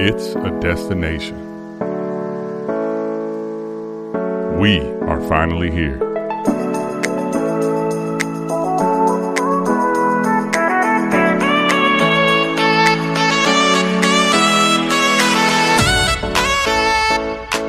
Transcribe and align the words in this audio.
It's 0.00 0.36
a 0.36 0.56
destination. 0.60 1.36
We 4.56 4.78
are 5.08 5.20
finally 5.28 5.72
here. 5.72 5.98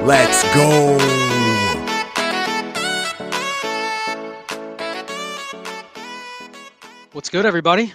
Let's 0.06 0.44
go. 0.54 0.98
What's 7.12 7.32
good, 7.32 7.48
everybody? 7.48 7.94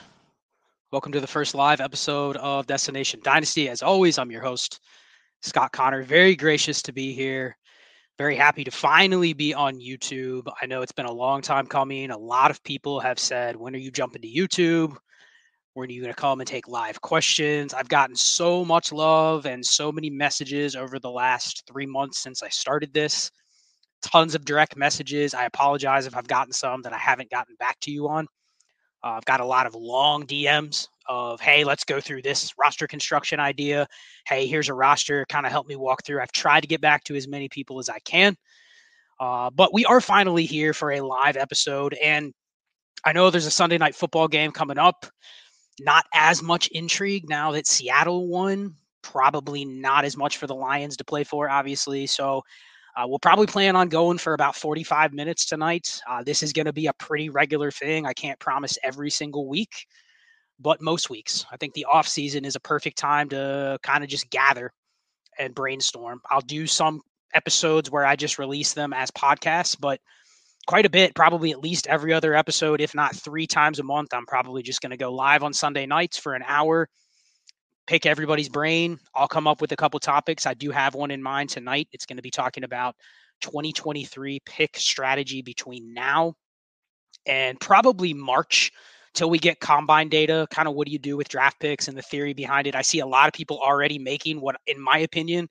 Welcome 0.94 1.10
to 1.10 1.20
the 1.20 1.26
first 1.26 1.56
live 1.56 1.80
episode 1.80 2.36
of 2.36 2.68
Destination 2.68 3.18
Dynasty. 3.24 3.68
As 3.68 3.82
always, 3.82 4.16
I'm 4.16 4.30
your 4.30 4.42
host, 4.42 4.78
Scott 5.42 5.72
Connor. 5.72 6.04
Very 6.04 6.36
gracious 6.36 6.82
to 6.82 6.92
be 6.92 7.12
here. 7.12 7.56
Very 8.16 8.36
happy 8.36 8.62
to 8.62 8.70
finally 8.70 9.32
be 9.32 9.52
on 9.52 9.80
YouTube. 9.80 10.46
I 10.62 10.66
know 10.66 10.82
it's 10.82 10.92
been 10.92 11.06
a 11.06 11.12
long 11.12 11.42
time 11.42 11.66
coming. 11.66 12.12
A 12.12 12.16
lot 12.16 12.52
of 12.52 12.62
people 12.62 13.00
have 13.00 13.18
said, 13.18 13.56
When 13.56 13.74
are 13.74 13.78
you 13.78 13.90
jumping 13.90 14.22
to 14.22 14.28
YouTube? 14.28 14.96
When 15.72 15.88
are 15.88 15.92
you 15.92 16.00
going 16.00 16.14
to 16.14 16.20
come 16.20 16.40
and 16.40 16.46
take 16.46 16.68
live 16.68 17.00
questions? 17.00 17.74
I've 17.74 17.88
gotten 17.88 18.14
so 18.14 18.64
much 18.64 18.92
love 18.92 19.46
and 19.46 19.66
so 19.66 19.90
many 19.90 20.10
messages 20.10 20.76
over 20.76 21.00
the 21.00 21.10
last 21.10 21.64
three 21.66 21.86
months 21.86 22.20
since 22.20 22.40
I 22.40 22.50
started 22.50 22.94
this. 22.94 23.32
Tons 24.00 24.36
of 24.36 24.44
direct 24.44 24.76
messages. 24.76 25.34
I 25.34 25.46
apologize 25.46 26.06
if 26.06 26.16
I've 26.16 26.28
gotten 26.28 26.52
some 26.52 26.82
that 26.82 26.92
I 26.92 26.98
haven't 26.98 27.30
gotten 27.30 27.56
back 27.56 27.80
to 27.80 27.90
you 27.90 28.06
on. 28.08 28.28
Uh, 29.04 29.10
I've 29.10 29.24
got 29.26 29.40
a 29.40 29.44
lot 29.44 29.66
of 29.66 29.74
long 29.74 30.26
DMs 30.26 30.88
of, 31.06 31.38
hey, 31.38 31.62
let's 31.62 31.84
go 31.84 32.00
through 32.00 32.22
this 32.22 32.54
roster 32.58 32.86
construction 32.86 33.38
idea. 33.38 33.86
Hey, 34.26 34.46
here's 34.46 34.70
a 34.70 34.74
roster. 34.74 35.26
Kind 35.28 35.44
of 35.44 35.52
help 35.52 35.66
me 35.66 35.76
walk 35.76 36.04
through. 36.04 36.22
I've 36.22 36.32
tried 36.32 36.62
to 36.62 36.66
get 36.66 36.80
back 36.80 37.04
to 37.04 37.14
as 37.14 37.28
many 37.28 37.50
people 37.50 37.78
as 37.78 37.90
I 37.90 37.98
can. 37.98 38.34
Uh, 39.20 39.50
but 39.50 39.74
we 39.74 39.84
are 39.84 40.00
finally 40.00 40.46
here 40.46 40.72
for 40.72 40.92
a 40.92 41.02
live 41.02 41.36
episode. 41.36 41.94
And 42.02 42.32
I 43.04 43.12
know 43.12 43.28
there's 43.28 43.44
a 43.44 43.50
Sunday 43.50 43.76
night 43.76 43.94
football 43.94 44.26
game 44.26 44.50
coming 44.50 44.78
up 44.78 45.04
not 45.80 46.06
as 46.14 46.42
much 46.42 46.68
intrigue 46.68 47.28
now 47.28 47.52
that 47.52 47.66
Seattle 47.66 48.28
won. 48.28 48.74
Probably 49.02 49.66
not 49.66 50.06
as 50.06 50.16
much 50.16 50.38
for 50.38 50.46
the 50.46 50.54
Lions 50.54 50.96
to 50.96 51.04
play 51.04 51.24
for, 51.24 51.50
obviously. 51.50 52.06
So 52.06 52.42
uh, 52.96 53.04
we'll 53.06 53.18
probably 53.18 53.46
plan 53.46 53.74
on 53.76 53.88
going 53.88 54.18
for 54.18 54.34
about 54.34 54.54
45 54.54 55.12
minutes 55.12 55.46
tonight. 55.46 56.00
Uh, 56.08 56.22
this 56.22 56.42
is 56.42 56.52
going 56.52 56.66
to 56.66 56.72
be 56.72 56.86
a 56.86 56.92
pretty 56.92 57.28
regular 57.28 57.70
thing. 57.70 58.06
I 58.06 58.12
can't 58.12 58.38
promise 58.38 58.78
every 58.82 59.10
single 59.10 59.48
week, 59.48 59.86
but 60.60 60.80
most 60.80 61.10
weeks. 61.10 61.44
I 61.50 61.56
think 61.56 61.74
the 61.74 61.86
off 61.86 62.06
season 62.06 62.44
is 62.44 62.54
a 62.54 62.60
perfect 62.60 62.96
time 62.96 63.28
to 63.30 63.78
kind 63.82 64.04
of 64.04 64.10
just 64.10 64.30
gather 64.30 64.72
and 65.38 65.54
brainstorm. 65.54 66.20
I'll 66.30 66.40
do 66.40 66.66
some 66.66 67.00
episodes 67.34 67.90
where 67.90 68.06
I 68.06 68.14
just 68.14 68.38
release 68.38 68.74
them 68.74 68.92
as 68.92 69.10
podcasts, 69.10 69.76
but 69.78 70.00
quite 70.66 70.86
a 70.86 70.90
bit, 70.90 71.14
probably 71.14 71.50
at 71.50 71.60
least 71.60 71.88
every 71.88 72.12
other 72.12 72.34
episode, 72.34 72.80
if 72.80 72.94
not 72.94 73.16
three 73.16 73.46
times 73.46 73.80
a 73.80 73.82
month. 73.82 74.14
I'm 74.14 74.26
probably 74.26 74.62
just 74.62 74.80
going 74.80 74.90
to 74.90 74.96
go 74.96 75.12
live 75.12 75.42
on 75.42 75.52
Sunday 75.52 75.86
nights 75.86 76.16
for 76.16 76.34
an 76.34 76.44
hour, 76.46 76.88
pick 77.86 78.06
everybody's 78.06 78.48
brain. 78.48 78.98
I'll 79.14 79.28
come 79.28 79.46
up 79.46 79.60
with 79.60 79.72
a 79.72 79.76
couple 79.76 80.00
topics. 80.00 80.46
I 80.46 80.54
do 80.54 80.70
have 80.70 80.94
one 80.94 81.10
in 81.10 81.22
mind 81.22 81.50
tonight. 81.50 81.88
It's 81.92 82.06
going 82.06 82.16
to 82.16 82.22
be 82.22 82.30
talking 82.30 82.64
about 82.64 82.96
2023 83.42 84.40
pick 84.46 84.76
strategy 84.76 85.42
between 85.42 85.92
now 85.92 86.34
and 87.26 87.58
probably 87.60 88.14
March 88.14 88.72
till 89.14 89.30
we 89.30 89.38
get 89.38 89.60
combine 89.60 90.08
data. 90.08 90.46
Kind 90.50 90.68
of 90.68 90.74
what 90.74 90.86
do 90.86 90.92
you 90.92 90.98
do 90.98 91.16
with 91.16 91.28
draft 91.28 91.60
picks 91.60 91.88
and 91.88 91.96
the 91.96 92.02
theory 92.02 92.34
behind 92.34 92.66
it? 92.66 92.74
I 92.74 92.82
see 92.82 93.00
a 93.00 93.06
lot 93.06 93.28
of 93.28 93.32
people 93.32 93.58
already 93.58 93.98
making 93.98 94.40
what, 94.40 94.56
in 94.66 94.80
my 94.80 94.98
opinion, 94.98 95.48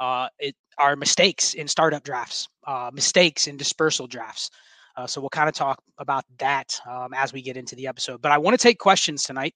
uh, 0.00 0.28
it 0.38 0.54
are 0.78 0.96
mistakes 0.96 1.54
in 1.54 1.68
startup 1.68 2.02
drafts, 2.02 2.48
uh, 2.66 2.90
mistakes 2.92 3.46
in 3.46 3.56
dispersal 3.56 4.06
drafts. 4.06 4.50
Uh, 4.96 5.06
so 5.06 5.20
we'll 5.20 5.30
kind 5.30 5.48
of 5.48 5.54
talk 5.54 5.82
about 5.98 6.24
that 6.38 6.78
um, 6.88 7.12
as 7.14 7.32
we 7.32 7.42
get 7.42 7.56
into 7.56 7.74
the 7.74 7.86
episode. 7.86 8.22
But 8.22 8.32
I 8.32 8.38
want 8.38 8.58
to 8.58 8.62
take 8.62 8.78
questions 8.78 9.22
tonight. 9.24 9.54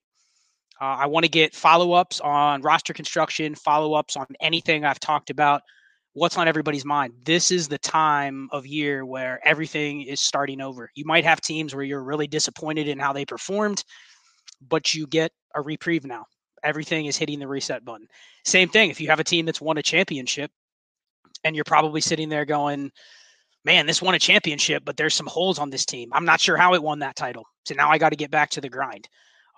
Uh, 0.80 0.84
I 1.00 1.06
want 1.06 1.24
to 1.24 1.30
get 1.30 1.54
follow 1.54 1.92
ups 1.92 2.20
on 2.20 2.62
roster 2.62 2.92
construction, 2.92 3.54
follow 3.54 3.94
ups 3.94 4.16
on 4.16 4.26
anything 4.40 4.84
I've 4.84 5.00
talked 5.00 5.30
about. 5.30 5.62
What's 6.12 6.38
on 6.38 6.48
everybody's 6.48 6.84
mind? 6.84 7.14
This 7.24 7.50
is 7.50 7.68
the 7.68 7.78
time 7.78 8.48
of 8.52 8.66
year 8.66 9.04
where 9.04 9.40
everything 9.46 10.02
is 10.02 10.20
starting 10.20 10.60
over. 10.60 10.90
You 10.94 11.04
might 11.04 11.24
have 11.24 11.40
teams 11.40 11.74
where 11.74 11.84
you're 11.84 12.02
really 12.02 12.26
disappointed 12.26 12.88
in 12.88 12.98
how 12.98 13.12
they 13.12 13.24
performed, 13.24 13.84
but 14.68 14.94
you 14.94 15.06
get 15.06 15.32
a 15.54 15.60
reprieve 15.60 16.04
now. 16.04 16.24
Everything 16.64 17.06
is 17.06 17.16
hitting 17.16 17.38
the 17.38 17.46
reset 17.46 17.84
button. 17.84 18.08
Same 18.44 18.68
thing 18.68 18.90
if 18.90 19.00
you 19.00 19.08
have 19.08 19.20
a 19.20 19.24
team 19.24 19.46
that's 19.46 19.60
won 19.60 19.78
a 19.78 19.82
championship 19.82 20.50
and 21.44 21.54
you're 21.54 21.64
probably 21.64 22.00
sitting 22.00 22.28
there 22.28 22.44
going, 22.44 22.90
man, 23.64 23.86
this 23.86 24.02
won 24.02 24.14
a 24.14 24.18
championship, 24.18 24.84
but 24.84 24.96
there's 24.96 25.14
some 25.14 25.26
holes 25.26 25.58
on 25.58 25.70
this 25.70 25.84
team. 25.84 26.10
I'm 26.12 26.24
not 26.24 26.40
sure 26.40 26.56
how 26.56 26.74
it 26.74 26.82
won 26.82 27.00
that 27.00 27.16
title. 27.16 27.44
So 27.64 27.74
now 27.74 27.90
I 27.90 27.98
got 27.98 28.10
to 28.10 28.16
get 28.16 28.30
back 28.30 28.50
to 28.50 28.60
the 28.60 28.68
grind. 28.68 29.08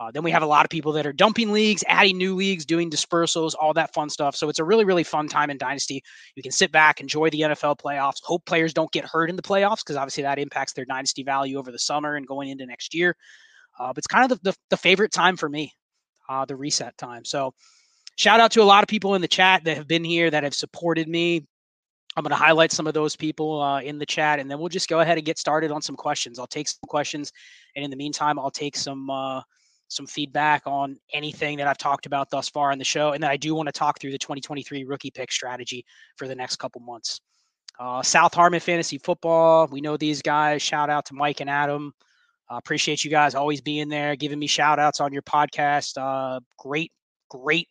Uh, 0.00 0.10
then 0.10 0.22
we 0.22 0.30
have 0.30 0.42
a 0.42 0.46
lot 0.46 0.64
of 0.64 0.70
people 0.70 0.92
that 0.92 1.06
are 1.06 1.12
dumping 1.12 1.52
leagues, 1.52 1.84
adding 1.86 2.16
new 2.16 2.34
leagues, 2.34 2.64
doing 2.64 2.90
dispersals, 2.90 3.54
all 3.60 3.74
that 3.74 3.92
fun 3.92 4.08
stuff. 4.08 4.34
So 4.34 4.48
it's 4.48 4.58
a 4.58 4.64
really, 4.64 4.86
really 4.86 5.04
fun 5.04 5.28
time 5.28 5.50
in 5.50 5.58
Dynasty. 5.58 6.02
You 6.34 6.42
can 6.42 6.52
sit 6.52 6.72
back, 6.72 7.02
enjoy 7.02 7.28
the 7.28 7.42
NFL 7.42 7.78
playoffs, 7.78 8.22
hope 8.22 8.46
players 8.46 8.72
don't 8.72 8.90
get 8.92 9.04
hurt 9.04 9.28
in 9.28 9.36
the 9.36 9.42
playoffs 9.42 9.84
because 9.84 9.96
obviously 9.96 10.22
that 10.22 10.38
impacts 10.38 10.72
their 10.72 10.86
Dynasty 10.86 11.22
value 11.22 11.58
over 11.58 11.70
the 11.70 11.78
summer 11.78 12.16
and 12.16 12.26
going 12.26 12.48
into 12.48 12.64
next 12.64 12.94
year. 12.94 13.14
Uh, 13.78 13.88
but 13.88 13.98
it's 13.98 14.06
kind 14.06 14.32
of 14.32 14.40
the, 14.40 14.50
the, 14.50 14.56
the 14.70 14.76
favorite 14.78 15.12
time 15.12 15.36
for 15.36 15.50
me, 15.50 15.70
uh, 16.30 16.46
the 16.46 16.56
reset 16.56 16.96
time. 16.96 17.22
So 17.26 17.52
shout 18.16 18.40
out 18.40 18.52
to 18.52 18.62
a 18.62 18.64
lot 18.64 18.82
of 18.82 18.88
people 18.88 19.14
in 19.16 19.20
the 19.20 19.28
chat 19.28 19.64
that 19.64 19.76
have 19.76 19.86
been 19.86 20.04
here 20.04 20.30
that 20.30 20.44
have 20.44 20.54
supported 20.54 21.08
me 21.08 21.46
I'm 22.16 22.24
going 22.24 22.30
to 22.30 22.36
highlight 22.36 22.72
some 22.72 22.88
of 22.88 22.94
those 22.94 23.14
people 23.14 23.62
uh, 23.62 23.80
in 23.82 23.98
the 23.98 24.04
chat, 24.04 24.40
and 24.40 24.50
then 24.50 24.58
we'll 24.58 24.68
just 24.68 24.88
go 24.88 24.98
ahead 24.98 25.16
and 25.16 25.24
get 25.24 25.38
started 25.38 25.70
on 25.70 25.80
some 25.80 25.94
questions. 25.94 26.40
I'll 26.40 26.46
take 26.48 26.66
some 26.66 26.80
questions, 26.88 27.30
and 27.76 27.84
in 27.84 27.90
the 27.90 27.96
meantime, 27.96 28.36
I'll 28.36 28.50
take 28.50 28.76
some 28.76 29.08
uh, 29.08 29.42
some 29.90 30.06
feedback 30.06 30.62
on 30.66 30.96
anything 31.12 31.58
that 31.58 31.66
I've 31.66 31.78
talked 31.78 32.06
about 32.06 32.30
thus 32.30 32.48
far 32.48 32.72
in 32.72 32.78
the 32.78 32.84
show, 32.84 33.12
and 33.12 33.22
then 33.22 33.30
I 33.30 33.36
do 33.36 33.54
want 33.54 33.66
to 33.66 33.72
talk 33.72 34.00
through 34.00 34.12
the 34.12 34.18
2023 34.18 34.84
rookie 34.84 35.10
pick 35.10 35.30
strategy 35.30 35.84
for 36.16 36.26
the 36.28 36.34
next 36.34 36.56
couple 36.56 36.80
months. 36.80 37.20
Uh, 37.78 38.02
South 38.02 38.32
Harmon 38.32 38.60
Fantasy 38.60 38.98
Football, 38.98 39.68
we 39.70 39.80
know 39.80 39.96
these 39.96 40.22
guys. 40.22 40.62
Shout 40.62 40.90
out 40.90 41.06
to 41.06 41.14
Mike 41.14 41.40
and 41.40 41.50
Adam. 41.50 41.92
Uh, 42.50 42.56
appreciate 42.56 43.04
you 43.04 43.10
guys 43.10 43.34
always 43.34 43.60
being 43.60 43.88
there, 43.88 44.16
giving 44.16 44.38
me 44.38 44.46
shout 44.46 44.78
outs 44.78 45.00
on 45.00 45.12
your 45.12 45.22
podcast. 45.22 45.96
Uh, 45.96 46.40
great, 46.58 46.92
great 47.28 47.68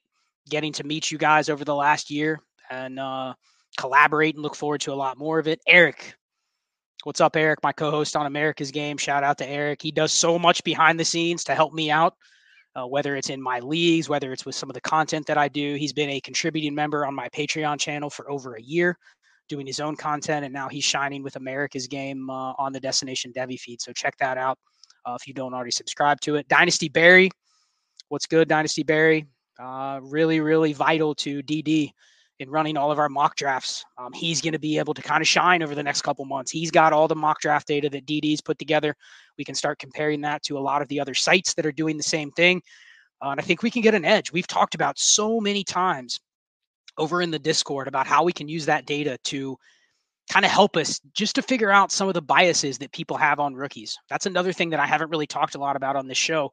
getting 0.50 0.74
to 0.74 0.84
meet 0.84 1.12
you 1.12 1.18
guys 1.18 1.48
over 1.48 1.64
the 1.64 1.76
last 1.76 2.10
year, 2.10 2.40
and 2.70 3.00
uh, 3.00 3.34
collaborate 3.78 4.36
and 4.36 4.44
look 4.44 4.56
forward 4.56 4.82
to 4.82 4.92
a 4.92 4.96
lot 4.96 5.18
more 5.18 5.40
of 5.40 5.48
it. 5.48 5.62
Eric, 5.68 6.16
what's 7.04 7.22
up, 7.22 7.36
Eric? 7.36 7.60
My 7.64 7.72
co-host 7.72 8.16
on 8.16 8.26
America's 8.26 8.72
Game. 8.72 8.98
Shout 8.98 9.24
out 9.24 9.38
to 9.38 9.48
Eric. 9.48 9.82
He 9.82 9.92
does 9.92 10.14
so 10.14 10.38
much 10.38 10.64
behind 10.64 11.00
the 11.00 11.06
scenes 11.06 11.44
to 11.46 11.56
help 11.56 11.74
me 11.74 11.90
out, 11.90 12.16
uh, 12.76 12.86
whether 12.86 13.16
it's 13.16 13.30
in 13.30 13.42
my 13.42 13.60
leagues, 13.60 14.10
whether 14.10 14.34
it's 14.34 14.46
with 14.46 14.56
some 14.56 14.70
of 14.70 14.74
the 14.74 14.82
content 14.82 15.26
that 15.28 15.38
I 15.38 15.48
do. 15.48 15.76
He's 15.76 15.94
been 15.94 16.10
a 16.10 16.20
contributing 16.22 16.76
member 16.76 17.06
on 17.06 17.16
my 17.16 17.30
Patreon 17.30 17.80
channel 17.80 18.10
for 18.10 18.30
over 18.30 18.56
a 18.56 18.62
year, 18.62 18.98
doing 19.48 19.66
his 19.66 19.80
own 19.80 19.96
content, 19.96 20.44
and 20.44 20.54
now 20.54 20.68
he's 20.68 20.84
shining 20.84 21.24
with 21.24 21.36
America's 21.38 21.88
Game 21.88 22.30
uh, 22.30 22.54
on 22.58 22.74
the 22.74 22.80
Destination 22.80 23.32
Devy 23.36 23.60
feed. 23.60 23.82
So 23.82 23.94
check 23.94 24.18
that 24.18 24.38
out 24.38 24.58
uh, 25.06 25.18
if 25.20 25.28
you 25.28 25.34
don't 25.34 25.54
already 25.54 25.72
subscribe 25.72 26.20
to 26.22 26.36
it. 26.36 26.48
Dynasty 26.48 26.90
Barry, 26.90 27.30
what's 28.10 28.26
good, 28.26 28.48
Dynasty 28.48 28.84
Barry? 28.84 29.26
Uh, 29.58 30.00
really, 30.04 30.40
really 30.40 30.74
vital 30.74 31.14
to 31.16 31.42
DD 31.44 31.92
in 32.40 32.50
running 32.50 32.78
all 32.78 32.92
of 32.92 33.00
our 33.00 33.10
mock 33.10 33.36
drafts. 33.36 33.84
Um, 33.98 34.14
he's 34.14 34.42
going 34.42 34.54
to 34.54 34.60
be 34.60 34.78
able 34.78 34.94
to 34.94 35.02
kind 35.02 35.22
of 35.22 35.28
shine 35.28 35.62
over 35.62 35.76
the 35.76 35.84
next 35.84 36.02
couple 36.02 36.24
months. 36.24 36.52
He's 36.52 36.72
got 36.72 36.94
all 36.94 37.08
the 37.08 37.16
mock 37.16 37.42
draft 37.42 37.68
data 37.68 37.90
that 37.90 38.06
DD's 38.06 38.42
put 38.42 38.58
together. 38.58 38.96
We 39.38 39.44
can 39.44 39.56
start 39.56 39.78
comparing 39.78 40.22
that 40.22 40.42
to 40.44 40.58
a 40.58 40.60
lot 40.60 40.82
of 40.82 40.88
the 40.88 41.02
other 41.02 41.14
sites 41.14 41.54
that 41.56 41.66
are 41.66 41.72
doing 41.72 41.98
the 41.98 42.04
same 42.04 42.32
thing. 42.32 42.62
Uh, 43.22 43.30
and 43.30 43.40
I 43.40 43.44
think 43.44 43.62
we 43.62 43.70
can 43.70 43.82
get 43.82 43.94
an 43.94 44.06
edge. 44.06 44.32
We've 44.32 44.48
talked 44.48 44.74
about 44.74 44.98
so 44.98 45.42
many 45.42 45.66
times 45.66 46.22
over 46.98 47.22
in 47.22 47.32
the 47.32 47.40
Discord 47.40 47.90
about 47.90 48.08
how 48.08 48.24
we 48.24 48.32
can 48.32 48.48
use 48.48 48.66
that 48.66 48.86
data 48.86 49.18
to 49.26 49.58
kind 50.32 50.46
of 50.46 50.52
help 50.52 50.78
us 50.78 51.02
just 51.14 51.36
to 51.36 51.42
figure 51.42 51.72
out 51.72 51.92
some 51.92 52.08
of 52.08 52.14
the 52.14 52.22
biases 52.22 52.78
that 52.78 52.94
people 52.94 53.18
have 53.18 53.40
on 53.40 53.54
rookies. 53.54 53.98
That's 54.10 54.26
another 54.28 54.54
thing 54.54 54.70
that 54.70 54.80
I 54.80 54.86
haven't 54.86 55.10
really 55.10 55.28
talked 55.28 55.56
a 55.56 55.60
lot 55.60 55.76
about 55.76 55.98
on 55.98 56.08
this 56.08 56.18
show, 56.18 56.52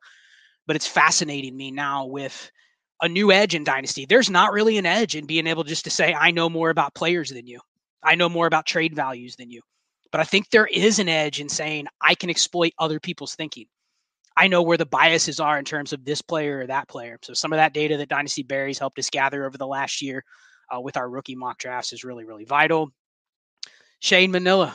but 0.66 0.74
it's 0.74 0.86
fascinating 0.86 1.56
me 1.56 1.70
now 1.70 2.06
with– 2.06 2.50
a 3.02 3.08
new 3.08 3.30
edge 3.32 3.54
in 3.54 3.64
Dynasty. 3.64 4.06
There's 4.06 4.30
not 4.30 4.52
really 4.52 4.78
an 4.78 4.86
edge 4.86 5.14
in 5.14 5.26
being 5.26 5.46
able 5.46 5.64
just 5.64 5.84
to 5.84 5.90
say, 5.90 6.14
I 6.14 6.30
know 6.30 6.48
more 6.48 6.70
about 6.70 6.94
players 6.94 7.30
than 7.30 7.46
you. 7.46 7.60
I 8.02 8.14
know 8.14 8.28
more 8.28 8.46
about 8.46 8.66
trade 8.66 8.94
values 8.94 9.36
than 9.36 9.50
you. 9.50 9.60
But 10.12 10.20
I 10.20 10.24
think 10.24 10.48
there 10.48 10.66
is 10.66 10.98
an 10.98 11.08
edge 11.08 11.40
in 11.40 11.48
saying, 11.48 11.88
I 12.00 12.14
can 12.14 12.30
exploit 12.30 12.72
other 12.78 13.00
people's 13.00 13.34
thinking. 13.34 13.66
I 14.36 14.48
know 14.48 14.62
where 14.62 14.76
the 14.76 14.86
biases 14.86 15.40
are 15.40 15.58
in 15.58 15.64
terms 15.64 15.92
of 15.92 16.04
this 16.04 16.22
player 16.22 16.60
or 16.60 16.66
that 16.66 16.88
player. 16.88 17.18
So 17.22 17.34
some 17.34 17.52
of 17.52 17.56
that 17.56 17.72
data 17.72 17.96
that 17.96 18.08
Dynasty 18.08 18.42
Berries 18.42 18.78
helped 18.78 18.98
us 18.98 19.10
gather 19.10 19.44
over 19.44 19.58
the 19.58 19.66
last 19.66 20.02
year 20.02 20.24
uh, 20.74 20.80
with 20.80 20.96
our 20.96 21.08
rookie 21.08 21.34
mock 21.34 21.58
drafts 21.58 21.92
is 21.92 22.04
really, 22.04 22.24
really 22.24 22.44
vital. 22.44 22.90
Shane 24.00 24.30
Manila, 24.30 24.74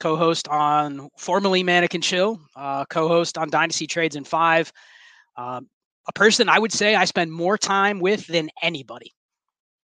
co-host 0.00 0.48
on 0.48 1.08
formerly 1.18 1.62
Mannequin 1.62 2.00
Chill, 2.00 2.40
uh, 2.56 2.84
co-host 2.86 3.36
on 3.38 3.50
Dynasty 3.50 3.86
Trades 3.86 4.16
in 4.16 4.24
Five. 4.24 4.72
Um, 5.36 5.68
a 6.08 6.12
person 6.12 6.48
I 6.48 6.58
would 6.58 6.72
say 6.72 6.94
I 6.94 7.04
spend 7.04 7.32
more 7.32 7.58
time 7.58 8.00
with 8.00 8.26
than 8.26 8.50
anybody. 8.62 9.12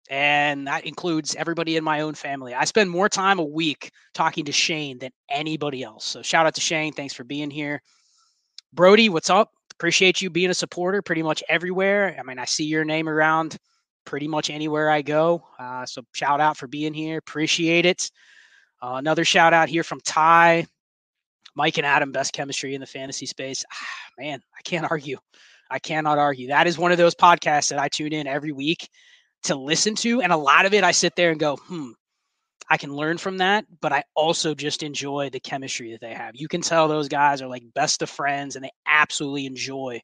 And 0.09 0.67
that 0.67 0.85
includes 0.85 1.35
everybody 1.35 1.77
in 1.77 1.83
my 1.83 2.01
own 2.01 2.13
family. 2.13 2.53
I 2.53 2.65
spend 2.65 2.91
more 2.91 3.09
time 3.09 3.39
a 3.39 3.43
week 3.43 3.91
talking 4.13 4.45
to 4.45 4.51
Shane 4.51 4.99
than 4.99 5.11
anybody 5.29 5.81
else. 5.81 6.05
So 6.05 6.21
shout 6.21 6.45
out 6.45 6.53
to 6.55 6.61
Shane. 6.61 6.93
Thanks 6.93 7.13
for 7.13 7.23
being 7.23 7.49
here. 7.49 7.81
Brody, 8.71 9.09
what's 9.09 9.31
up? 9.31 9.51
Appreciate 9.73 10.21
you 10.21 10.29
being 10.29 10.51
a 10.51 10.53
supporter 10.53 11.01
pretty 11.01 11.23
much 11.23 11.43
everywhere. 11.49 12.15
I 12.19 12.23
mean, 12.23 12.37
I 12.37 12.45
see 12.45 12.65
your 12.65 12.85
name 12.85 13.09
around 13.09 13.57
pretty 14.05 14.27
much 14.27 14.49
anywhere 14.49 14.89
I 14.91 15.01
go. 15.01 15.43
Uh, 15.59 15.85
so 15.85 16.03
shout 16.13 16.39
out 16.39 16.55
for 16.55 16.67
being 16.67 16.93
here. 16.93 17.17
Appreciate 17.17 17.85
it. 17.85 18.11
Uh, 18.81 18.95
another 18.95 19.25
shout 19.25 19.53
out 19.53 19.67
here 19.67 19.83
from 19.83 19.99
Ty, 20.01 20.67
Mike 21.55 21.77
and 21.77 21.87
Adam, 21.87 22.11
best 22.11 22.33
chemistry 22.33 22.75
in 22.75 22.81
the 22.81 22.87
fantasy 22.87 23.25
space. 23.25 23.65
Ah, 23.71 23.85
man, 24.19 24.39
I 24.55 24.61
can't 24.61 24.85
argue. 24.91 25.17
I 25.69 25.79
cannot 25.79 26.17
argue. 26.17 26.47
That 26.47 26.67
is 26.67 26.77
one 26.77 26.91
of 26.91 26.97
those 26.97 27.15
podcasts 27.15 27.69
that 27.69 27.79
I 27.79 27.87
tune 27.87 28.13
in 28.13 28.27
every 28.27 28.51
week 28.51 28.89
to 29.43 29.55
listen 29.55 29.95
to. 29.95 30.21
And 30.21 30.31
a 30.31 30.37
lot 30.37 30.65
of 30.65 30.73
it, 30.73 30.83
I 30.83 30.91
sit 30.91 31.15
there 31.15 31.31
and 31.31 31.39
go, 31.39 31.55
hmm, 31.55 31.91
I 32.69 32.77
can 32.77 32.93
learn 32.93 33.17
from 33.17 33.37
that. 33.37 33.65
But 33.81 33.93
I 33.93 34.03
also 34.15 34.53
just 34.53 34.83
enjoy 34.83 35.29
the 35.29 35.39
chemistry 35.39 35.91
that 35.91 36.01
they 36.01 36.13
have. 36.13 36.35
You 36.35 36.47
can 36.47 36.61
tell 36.61 36.87
those 36.87 37.07
guys 37.07 37.41
are 37.41 37.47
like 37.47 37.63
best 37.73 38.01
of 38.01 38.09
friends 38.09 38.55
and 38.55 38.65
they 38.65 38.71
absolutely 38.87 39.45
enjoy 39.45 40.01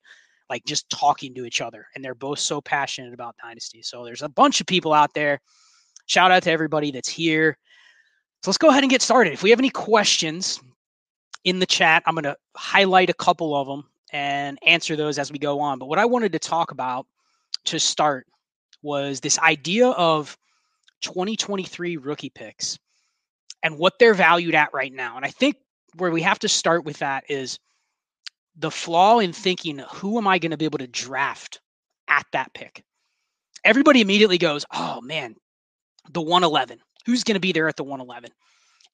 like 0.50 0.66
just 0.66 0.90
talking 0.90 1.34
to 1.36 1.46
each 1.46 1.62
other. 1.62 1.88
And 1.96 2.04
they're 2.04 2.16
both 2.16 2.40
so 2.40 2.62
passionate 2.62 3.14
about 3.14 3.36
Dynasty. 3.42 3.82
So 3.82 4.04
there's 4.04 4.22
a 4.22 4.30
bunch 4.30 4.62
of 4.62 4.68
people 4.68 4.94
out 4.94 5.14
there. 5.14 5.40
Shout 6.08 6.32
out 6.32 6.44
to 6.44 6.52
everybody 6.52 6.92
that's 6.92 7.10
here. 7.10 7.58
So 8.44 8.50
let's 8.50 8.58
go 8.58 8.70
ahead 8.70 8.84
and 8.84 8.90
get 8.90 9.02
started. 9.02 9.34
If 9.34 9.44
we 9.44 9.52
have 9.52 9.60
any 9.60 9.70
questions 9.70 10.60
in 11.44 11.60
the 11.60 11.66
chat, 11.66 12.04
I'm 12.06 12.16
going 12.16 12.24
to 12.24 12.36
highlight 12.58 13.10
a 13.10 13.14
couple 13.14 13.56
of 13.56 13.68
them 13.68 13.86
and 14.12 14.60
answer 14.66 14.96
those 14.96 15.18
as 15.18 15.32
we 15.32 15.40
go 15.40 15.60
on. 15.60 15.80
But 15.80 15.88
what 15.88 16.00
I 16.00 16.06
wanted 16.06 16.34
to 16.34 16.40
talk 16.40 16.72
about 16.72 17.08
to 17.66 17.80
start 17.80 18.28
was 18.82 19.20
this 19.20 19.40
idea 19.40 19.90
of 19.90 20.38
2023 21.02 21.98
rookie 21.98 22.30
picks 22.30 22.78
and 23.64 23.78
what 23.78 24.00
they're 24.00 24.14
valued 24.14 24.56
at 24.56 24.74
right 24.74 24.94
now. 24.94 25.16
And 25.16 25.26
I 25.26 25.30
think 25.30 25.56
where 25.98 26.12
we 26.12 26.22
have 26.22 26.40
to 26.40 26.50
start 26.50 26.86
with 26.86 26.98
that 27.00 27.24
is 27.30 27.60
the 28.56 28.72
flaw 28.72 29.20
in 29.20 29.34
thinking 29.34 29.80
who 29.94 30.18
am 30.18 30.28
I 30.28 30.40
going 30.40 30.52
to 30.52 30.58
be 30.58 30.66
able 30.66 30.80
to 30.80 30.88
draft 30.88 31.62
at 32.08 32.26
that 32.34 32.54
pick? 32.54 32.84
Everybody 33.64 34.02
immediately 34.02 34.38
goes, 34.38 34.66
oh 34.74 35.02
man, 35.02 35.36
the 36.12 36.22
111. 36.22 36.80
Who's 37.06 37.24
going 37.24 37.36
to 37.36 37.40
be 37.40 37.52
there 37.52 37.68
at 37.68 37.78
the 37.78 37.84
111? 37.84 38.32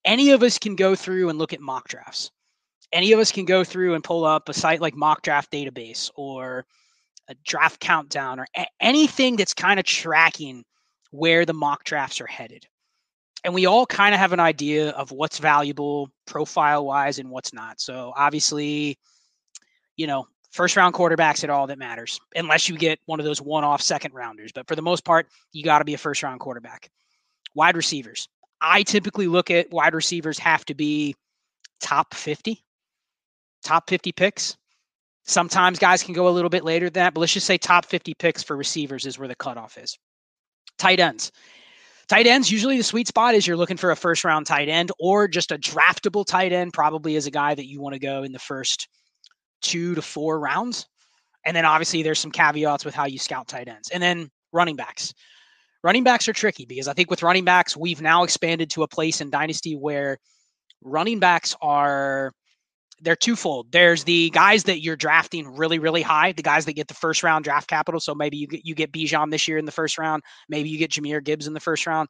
Any 0.06 0.32
of 0.32 0.44
us 0.44 0.58
can 0.58 0.76
go 0.76 0.96
through 0.96 1.30
and 1.30 1.40
look 1.40 1.54
at 1.54 1.60
mock 1.60 1.88
drafts 1.88 2.32
any 2.92 3.12
of 3.12 3.20
us 3.20 3.32
can 3.32 3.46
go 3.46 3.64
through 3.64 3.96
and 3.96 4.04
pull 4.04 4.26
up 4.26 4.50
a 4.50 4.54
site 4.54 4.82
like 4.82 4.96
mock 4.96 5.22
draft 5.22 5.52
database 5.52 6.10
or 6.16 6.66
a 7.30 7.36
draft 7.46 7.80
countdown 7.80 8.40
or 8.40 8.48
a- 8.56 8.68
anything 8.80 9.36
that's 9.36 9.54
kind 9.54 9.80
of 9.80 9.86
tracking 9.86 10.64
where 11.12 11.46
the 11.46 11.54
mock 11.54 11.84
drafts 11.84 12.22
are 12.22 12.28
headed. 12.28 12.66
And 13.44 13.54
we 13.54 13.66
all 13.66 13.86
kind 13.86 14.14
of 14.14 14.20
have 14.20 14.34
an 14.34 14.40
idea 14.40 14.90
of 14.92 15.12
what's 15.12 15.40
valuable 15.40 16.10
profile 16.26 16.86
wise 16.86 17.20
and 17.20 17.30
what's 17.30 17.54
not. 17.54 17.80
So 17.80 18.14
obviously, 18.16 18.98
you 19.96 20.08
know, 20.08 20.28
first 20.52 20.76
round 20.76 20.94
quarterbacks 20.94 21.44
at 21.44 21.50
all 21.50 21.68
that 21.68 21.78
matters, 21.78 22.20
unless 22.36 22.68
you 22.68 22.78
get 22.78 23.00
one 23.06 23.20
of 23.20 23.26
those 23.26 23.42
one 23.42 23.64
off 23.64 23.82
second 23.82 24.14
rounders. 24.14 24.52
But 24.54 24.68
for 24.68 24.76
the 24.76 24.82
most 24.82 25.06
part, 25.06 25.28
you 25.52 25.64
got 25.64 25.80
to 25.80 25.86
be 25.86 25.94
a 25.94 25.98
first 25.98 26.24
round 26.24 26.40
quarterback. 26.40 26.90
Wide 27.54 27.76
receivers. 27.76 28.28
I 28.62 28.84
typically 28.84 29.28
look 29.28 29.52
at 29.52 29.72
wide 29.72 29.94
receivers 29.94 30.40
have 30.40 30.66
to 30.66 30.74
be 30.74 31.16
top 31.80 32.14
50 32.14 32.64
top 33.64 33.90
50 33.90 34.12
picks. 34.12 34.58
Sometimes 35.26 35.80
guys 35.80 36.04
can 36.04 36.14
go 36.14 36.28
a 36.28 36.32
little 36.32 36.50
bit 36.50 36.64
later 36.64 36.86
than 36.86 37.04
that, 37.04 37.14
but 37.14 37.20
let's 37.20 37.34
just 37.34 37.48
say 37.48 37.58
top 37.58 37.86
50 37.86 38.14
picks 38.16 38.44
for 38.44 38.56
receivers 38.56 39.06
is 39.06 39.20
where 39.20 39.28
the 39.28 39.36
cutoff 39.36 39.78
is. 39.78 39.98
Tight 40.78 41.00
ends. 41.00 41.32
Tight 42.08 42.28
ends, 42.28 42.50
usually 42.50 42.78
the 42.78 42.84
sweet 42.84 43.08
spot 43.08 43.36
is 43.36 43.46
you're 43.46 43.58
looking 43.58 43.76
for 43.76 43.92
a 43.92 43.96
first 43.96 44.24
round 44.24 44.46
tight 44.46 44.70
end 44.70 44.92
or 44.98 45.28
just 45.28 45.52
a 45.52 45.58
draftable 45.58 46.26
tight 46.26 46.54
end, 46.54 46.72
probably 46.72 47.18
as 47.18 47.28
a 47.28 47.32
guy 47.32 47.54
that 47.54 47.68
you 47.68 47.82
want 47.82 47.94
to 47.94 48.00
go 48.00 48.24
in 48.24 48.32
the 48.32 48.40
first 48.40 48.88
two 49.62 49.94
to 49.96 50.02
four 50.02 50.40
rounds. 50.40 50.88
And 51.46 51.56
then 51.56 51.66
obviously 51.66 52.04
there's 52.04 52.20
some 52.20 52.32
caveats 52.32 52.86
with 52.86 52.96
how 52.96 53.06
you 53.06 53.20
scout 53.20 53.50
tight 53.50 53.68
ends. 53.68 53.90
And 53.92 54.02
then 54.02 54.30
running 54.54 54.78
backs. 54.78 55.14
Running 55.84 56.04
backs 56.04 56.28
are 56.28 56.34
tricky 56.34 56.66
because 56.66 56.88
I 56.88 56.94
think 56.94 57.10
with 57.10 57.24
running 57.24 57.46
backs, 57.46 57.76
we've 57.76 58.02
now 58.02 58.24
expanded 58.24 58.70
to 58.72 58.84
a 58.84 58.88
place 58.88 59.20
in 59.20 59.30
Dynasty 59.30 59.76
where 59.76 60.18
running 60.82 61.20
backs 61.20 61.56
are 61.62 62.32
they're 63.02 63.16
twofold. 63.16 63.72
There's 63.72 64.04
the 64.04 64.30
guys 64.32 64.64
that 64.64 64.82
you're 64.82 64.96
drafting 64.96 65.56
really, 65.56 65.80
really 65.80 66.02
high, 66.02 66.32
the 66.32 66.44
guys 66.44 66.66
that 66.66 66.74
get 66.74 66.88
the 66.88 66.94
first 66.94 67.24
round 67.24 67.44
draft 67.44 67.70
capital. 67.70 68.00
So 68.00 68.16
maybe 68.16 68.38
you 68.38 68.48
get 68.48 68.66
you 68.66 68.76
get 68.76 68.92
Bijan 68.92 69.32
this 69.32 69.48
year 69.48 69.58
in 69.58 69.66
the 69.66 69.72
first 69.72 69.98
round, 69.98 70.24
maybe 70.50 70.70
you 70.70 70.78
get 70.78 70.92
Jahmyr 70.92 71.24
Gibbs 71.24 71.48
in 71.48 71.54
the 71.54 71.60
first 71.60 71.86
round. 71.86 72.10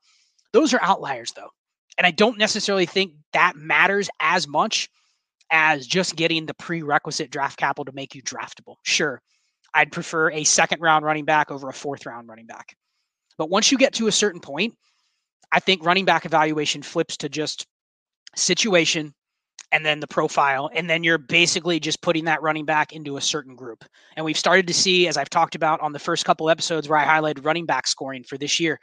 Those 0.53 0.73
are 0.73 0.81
outliers 0.81 1.31
though. 1.33 1.49
And 1.97 2.05
I 2.05 2.11
don't 2.11 2.37
necessarily 2.37 2.85
think 2.85 3.13
that 3.33 3.55
matters 3.55 4.09
as 4.19 4.47
much 4.47 4.87
as 5.51 5.87
just 5.87 6.15
getting 6.15 6.45
the 6.45 6.53
prerequisite 6.53 7.31
draft 7.31 7.57
capital 7.57 7.85
to 7.85 7.93
make 7.93 8.13
you 8.13 8.21
draftable. 8.21 8.75
Sure, 8.83 9.21
I'd 9.73 9.91
prefer 9.91 10.31
a 10.31 10.43
second 10.43 10.81
round 10.81 11.05
running 11.05 11.25
back 11.25 11.51
over 11.51 11.69
a 11.69 11.73
fourth 11.73 12.05
round 12.05 12.27
running 12.27 12.45
back. 12.45 12.75
But 13.37 13.49
once 13.49 13.71
you 13.71 13.77
get 13.77 13.93
to 13.93 14.07
a 14.07 14.11
certain 14.11 14.41
point, 14.41 14.75
I 15.51 15.59
think 15.59 15.85
running 15.85 16.05
back 16.05 16.25
evaluation 16.25 16.81
flips 16.81 17.17
to 17.17 17.29
just 17.29 17.65
situation, 18.35 19.13
and 19.71 19.85
then 19.85 19.99
the 19.99 20.07
profile. 20.07 20.69
And 20.73 20.89
then 20.89 21.03
you're 21.03 21.17
basically 21.17 21.79
just 21.79 22.01
putting 22.01 22.25
that 22.25 22.41
running 22.41 22.65
back 22.65 22.93
into 22.93 23.17
a 23.17 23.21
certain 23.21 23.55
group. 23.55 23.83
And 24.15 24.25
we've 24.25 24.37
started 24.37 24.67
to 24.67 24.73
see, 24.73 25.07
as 25.07 25.17
I've 25.17 25.29
talked 25.29 25.55
about 25.55 25.81
on 25.81 25.93
the 25.93 25.99
first 25.99 26.25
couple 26.25 26.49
episodes 26.49 26.87
where 26.87 26.99
I 26.99 27.05
highlighted 27.05 27.45
running 27.45 27.65
back 27.65 27.87
scoring 27.87 28.23
for 28.23 28.37
this 28.37 28.59
year, 28.59 28.79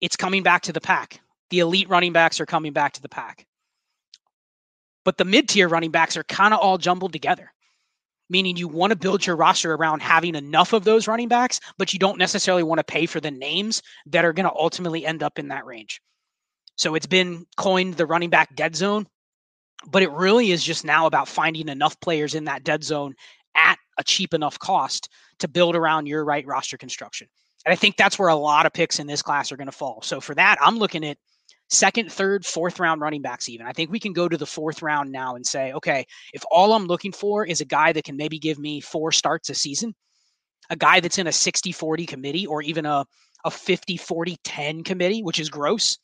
it's 0.00 0.16
coming 0.16 0.42
back 0.42 0.62
to 0.62 0.72
the 0.72 0.80
pack. 0.80 1.20
The 1.50 1.60
elite 1.60 1.88
running 1.88 2.12
backs 2.12 2.40
are 2.40 2.46
coming 2.46 2.72
back 2.72 2.92
to 2.94 3.02
the 3.02 3.08
pack. 3.08 3.46
But 5.04 5.18
the 5.18 5.24
mid 5.24 5.48
tier 5.48 5.68
running 5.68 5.92
backs 5.92 6.16
are 6.16 6.24
kind 6.24 6.52
of 6.52 6.60
all 6.60 6.78
jumbled 6.78 7.12
together, 7.12 7.52
meaning 8.28 8.56
you 8.56 8.66
want 8.66 8.90
to 8.90 8.98
build 8.98 9.24
your 9.24 9.36
roster 9.36 9.72
around 9.72 10.02
having 10.02 10.34
enough 10.34 10.72
of 10.72 10.82
those 10.82 11.06
running 11.06 11.28
backs, 11.28 11.60
but 11.78 11.92
you 11.92 12.00
don't 12.00 12.18
necessarily 12.18 12.64
want 12.64 12.80
to 12.80 12.84
pay 12.84 13.06
for 13.06 13.20
the 13.20 13.30
names 13.30 13.82
that 14.06 14.24
are 14.24 14.32
going 14.32 14.48
to 14.48 14.56
ultimately 14.56 15.06
end 15.06 15.22
up 15.22 15.38
in 15.38 15.48
that 15.48 15.64
range. 15.64 16.00
So 16.74 16.96
it's 16.96 17.06
been 17.06 17.46
coined 17.56 17.94
the 17.94 18.04
running 18.04 18.30
back 18.30 18.56
dead 18.56 18.74
zone 18.74 19.06
but 19.88 20.02
it 20.02 20.10
really 20.10 20.50
is 20.50 20.64
just 20.64 20.84
now 20.84 21.06
about 21.06 21.28
finding 21.28 21.68
enough 21.68 21.98
players 22.00 22.34
in 22.34 22.44
that 22.44 22.64
dead 22.64 22.82
zone 22.82 23.14
at 23.54 23.78
a 23.98 24.04
cheap 24.04 24.34
enough 24.34 24.58
cost 24.58 25.08
to 25.38 25.48
build 25.48 25.76
around 25.76 26.06
your 26.06 26.24
right 26.24 26.46
roster 26.46 26.76
construction. 26.76 27.28
And 27.64 27.72
I 27.72 27.76
think 27.76 27.96
that's 27.96 28.18
where 28.18 28.28
a 28.28 28.36
lot 28.36 28.66
of 28.66 28.72
picks 28.72 28.98
in 28.98 29.06
this 29.06 29.22
class 29.22 29.50
are 29.50 29.56
going 29.56 29.66
to 29.66 29.72
fall. 29.72 30.00
So 30.02 30.20
for 30.20 30.34
that, 30.34 30.56
I'm 30.60 30.78
looking 30.78 31.04
at 31.04 31.18
second, 31.68 32.12
third, 32.12 32.46
fourth 32.46 32.78
round 32.78 33.00
running 33.00 33.22
backs, 33.22 33.48
even. 33.48 33.66
I 33.66 33.72
think 33.72 33.90
we 33.90 33.98
can 33.98 34.12
go 34.12 34.28
to 34.28 34.36
the 34.36 34.46
fourth 34.46 34.82
round 34.82 35.10
now 35.10 35.34
and 35.34 35.44
say, 35.44 35.72
okay, 35.72 36.06
if 36.32 36.44
all 36.50 36.72
I'm 36.72 36.86
looking 36.86 37.12
for 37.12 37.44
is 37.44 37.60
a 37.60 37.64
guy 37.64 37.92
that 37.92 38.04
can 38.04 38.16
maybe 38.16 38.38
give 38.38 38.58
me 38.58 38.80
four 38.80 39.10
starts 39.10 39.50
a 39.50 39.54
season, 39.54 39.94
a 40.70 40.76
guy 40.76 41.00
that's 41.00 41.18
in 41.18 41.26
a 41.26 41.32
60 41.32 41.72
40 41.72 42.06
committee 42.06 42.46
or 42.46 42.62
even 42.62 42.86
a, 42.86 43.04
a 43.44 43.50
50 43.50 43.96
40 43.96 44.36
10 44.44 44.84
committee, 44.84 45.22
which 45.22 45.40
is 45.40 45.48
gross. 45.48 45.98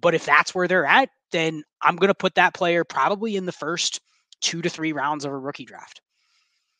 But 0.00 0.14
if 0.14 0.24
that's 0.26 0.54
where 0.54 0.68
they're 0.68 0.86
at, 0.86 1.08
then 1.32 1.62
I'm 1.82 1.96
going 1.96 2.08
to 2.08 2.14
put 2.14 2.34
that 2.34 2.54
player 2.54 2.84
probably 2.84 3.36
in 3.36 3.46
the 3.46 3.52
first 3.52 4.00
two 4.40 4.62
to 4.62 4.68
three 4.68 4.92
rounds 4.92 5.24
of 5.24 5.32
a 5.32 5.38
rookie 5.38 5.64
draft. 5.64 6.00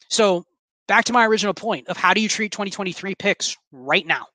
So 0.08 0.44
back 0.86 1.04
to 1.06 1.12
my 1.12 1.26
original 1.26 1.54
point 1.54 1.88
of 1.88 1.96
how 1.96 2.14
do 2.14 2.20
you 2.20 2.28
treat 2.28 2.52
2023 2.52 3.14
picks 3.14 3.56
right 3.72 4.06
now? 4.06 4.26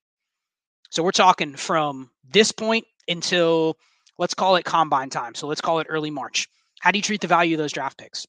So 0.90 1.04
we're 1.04 1.12
talking 1.12 1.56
from 1.56 2.12
this 2.30 2.52
point 2.52 2.86
until 3.08 3.78
let's 4.18 4.34
call 4.34 4.56
it 4.56 4.66
combine 4.66 5.10
time. 5.10 5.36
So 5.36 5.48
let's 5.48 5.62
call 5.62 5.80
it 5.80 5.88
early 5.90 6.12
March. 6.12 6.48
How 6.80 6.92
do 6.92 6.98
you 6.98 7.04
treat 7.04 7.22
the 7.22 7.28
value 7.28 7.56
of 7.56 7.60
those 7.60 7.72
draft 7.72 7.98
picks? 7.98 8.26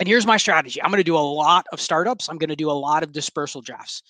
And 0.00 0.08
here's 0.08 0.26
my 0.26 0.36
strategy 0.36 0.82
I'm 0.82 0.90
going 0.90 0.98
to 0.98 1.04
do 1.04 1.16
a 1.16 1.18
lot 1.18 1.66
of 1.72 1.80
startups, 1.80 2.28
I'm 2.28 2.38
going 2.38 2.50
to 2.50 2.56
do 2.56 2.70
a 2.70 2.72
lot 2.72 3.02
of 3.02 3.12
dispersal 3.12 3.60
drafts. 3.60 4.02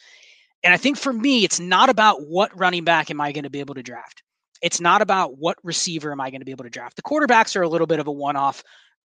And 0.64 0.72
I 0.72 0.76
think 0.76 0.96
for 0.96 1.12
me, 1.12 1.44
it's 1.44 1.58
not 1.58 1.88
about 1.88 2.28
what 2.28 2.56
running 2.56 2.84
back 2.84 3.10
am 3.10 3.20
I 3.20 3.32
going 3.32 3.44
to 3.44 3.50
be 3.50 3.60
able 3.60 3.74
to 3.74 3.82
draft. 3.82 4.22
It's 4.62 4.80
not 4.80 5.02
about 5.02 5.38
what 5.38 5.58
receiver 5.64 6.12
am 6.12 6.20
I 6.20 6.30
going 6.30 6.40
to 6.40 6.44
be 6.44 6.52
able 6.52 6.64
to 6.64 6.70
draft. 6.70 6.96
The 6.96 7.02
quarterbacks 7.02 7.56
are 7.56 7.62
a 7.62 7.68
little 7.68 7.86
bit 7.86 7.98
of 7.98 8.06
a 8.06 8.12
one 8.12 8.36
off. 8.36 8.62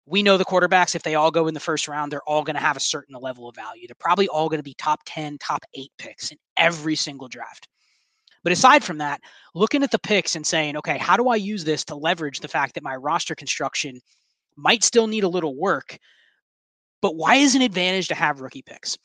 We 0.07 0.23
know 0.23 0.37
the 0.37 0.45
quarterbacks, 0.45 0.95
if 0.95 1.02
they 1.02 1.16
all 1.16 1.30
go 1.30 1.49
in 1.49 1.54
the 1.54 1.61
first 1.61 1.88
round, 1.88 2.11
they're 2.11 2.23
all 2.23 2.42
going 2.42 2.54
to 2.54 2.62
have 2.62 2.76
a 2.76 2.80
certain 2.80 3.16
level 3.21 3.49
of 3.49 3.57
value. 3.57 3.87
They're 3.87 3.97
probably 3.99 4.28
all 4.28 4.49
going 4.49 4.59
to 4.61 4.64
be 4.64 4.75
top 4.75 5.00
10, 5.07 5.38
top 5.38 5.64
eight 5.75 5.92
picks 5.99 6.30
in 6.30 6.38
every 6.57 6.97
single 6.97 7.28
draft. 7.28 7.69
But 8.42 8.52
aside 8.52 8.83
from 8.83 8.99
that, 8.99 9.21
looking 9.54 9.83
at 9.83 9.90
the 9.90 9.99
picks 9.99 10.35
and 10.35 10.47
saying, 10.47 10.76
okay, 10.78 10.99
how 10.99 11.16
do 11.16 11.28
I 11.28 11.37
use 11.37 11.64
this 11.64 11.85
to 11.87 11.95
leverage 11.95 12.40
the 12.40 12.49
fact 12.49 12.75
that 12.75 12.83
my 12.83 12.97
roster 12.97 13.35
construction 13.35 14.00
might 14.57 14.83
still 14.83 15.07
need 15.07 15.25
a 15.25 15.28
little 15.28 15.57
work, 15.57 15.99
but 17.02 17.16
why 17.16 17.37
is 17.37 17.54
an 17.54 17.62
advantage 17.62 18.09
to 18.09 18.14
have 18.14 18.40
rookie 18.40 18.62
picks? 18.62 18.97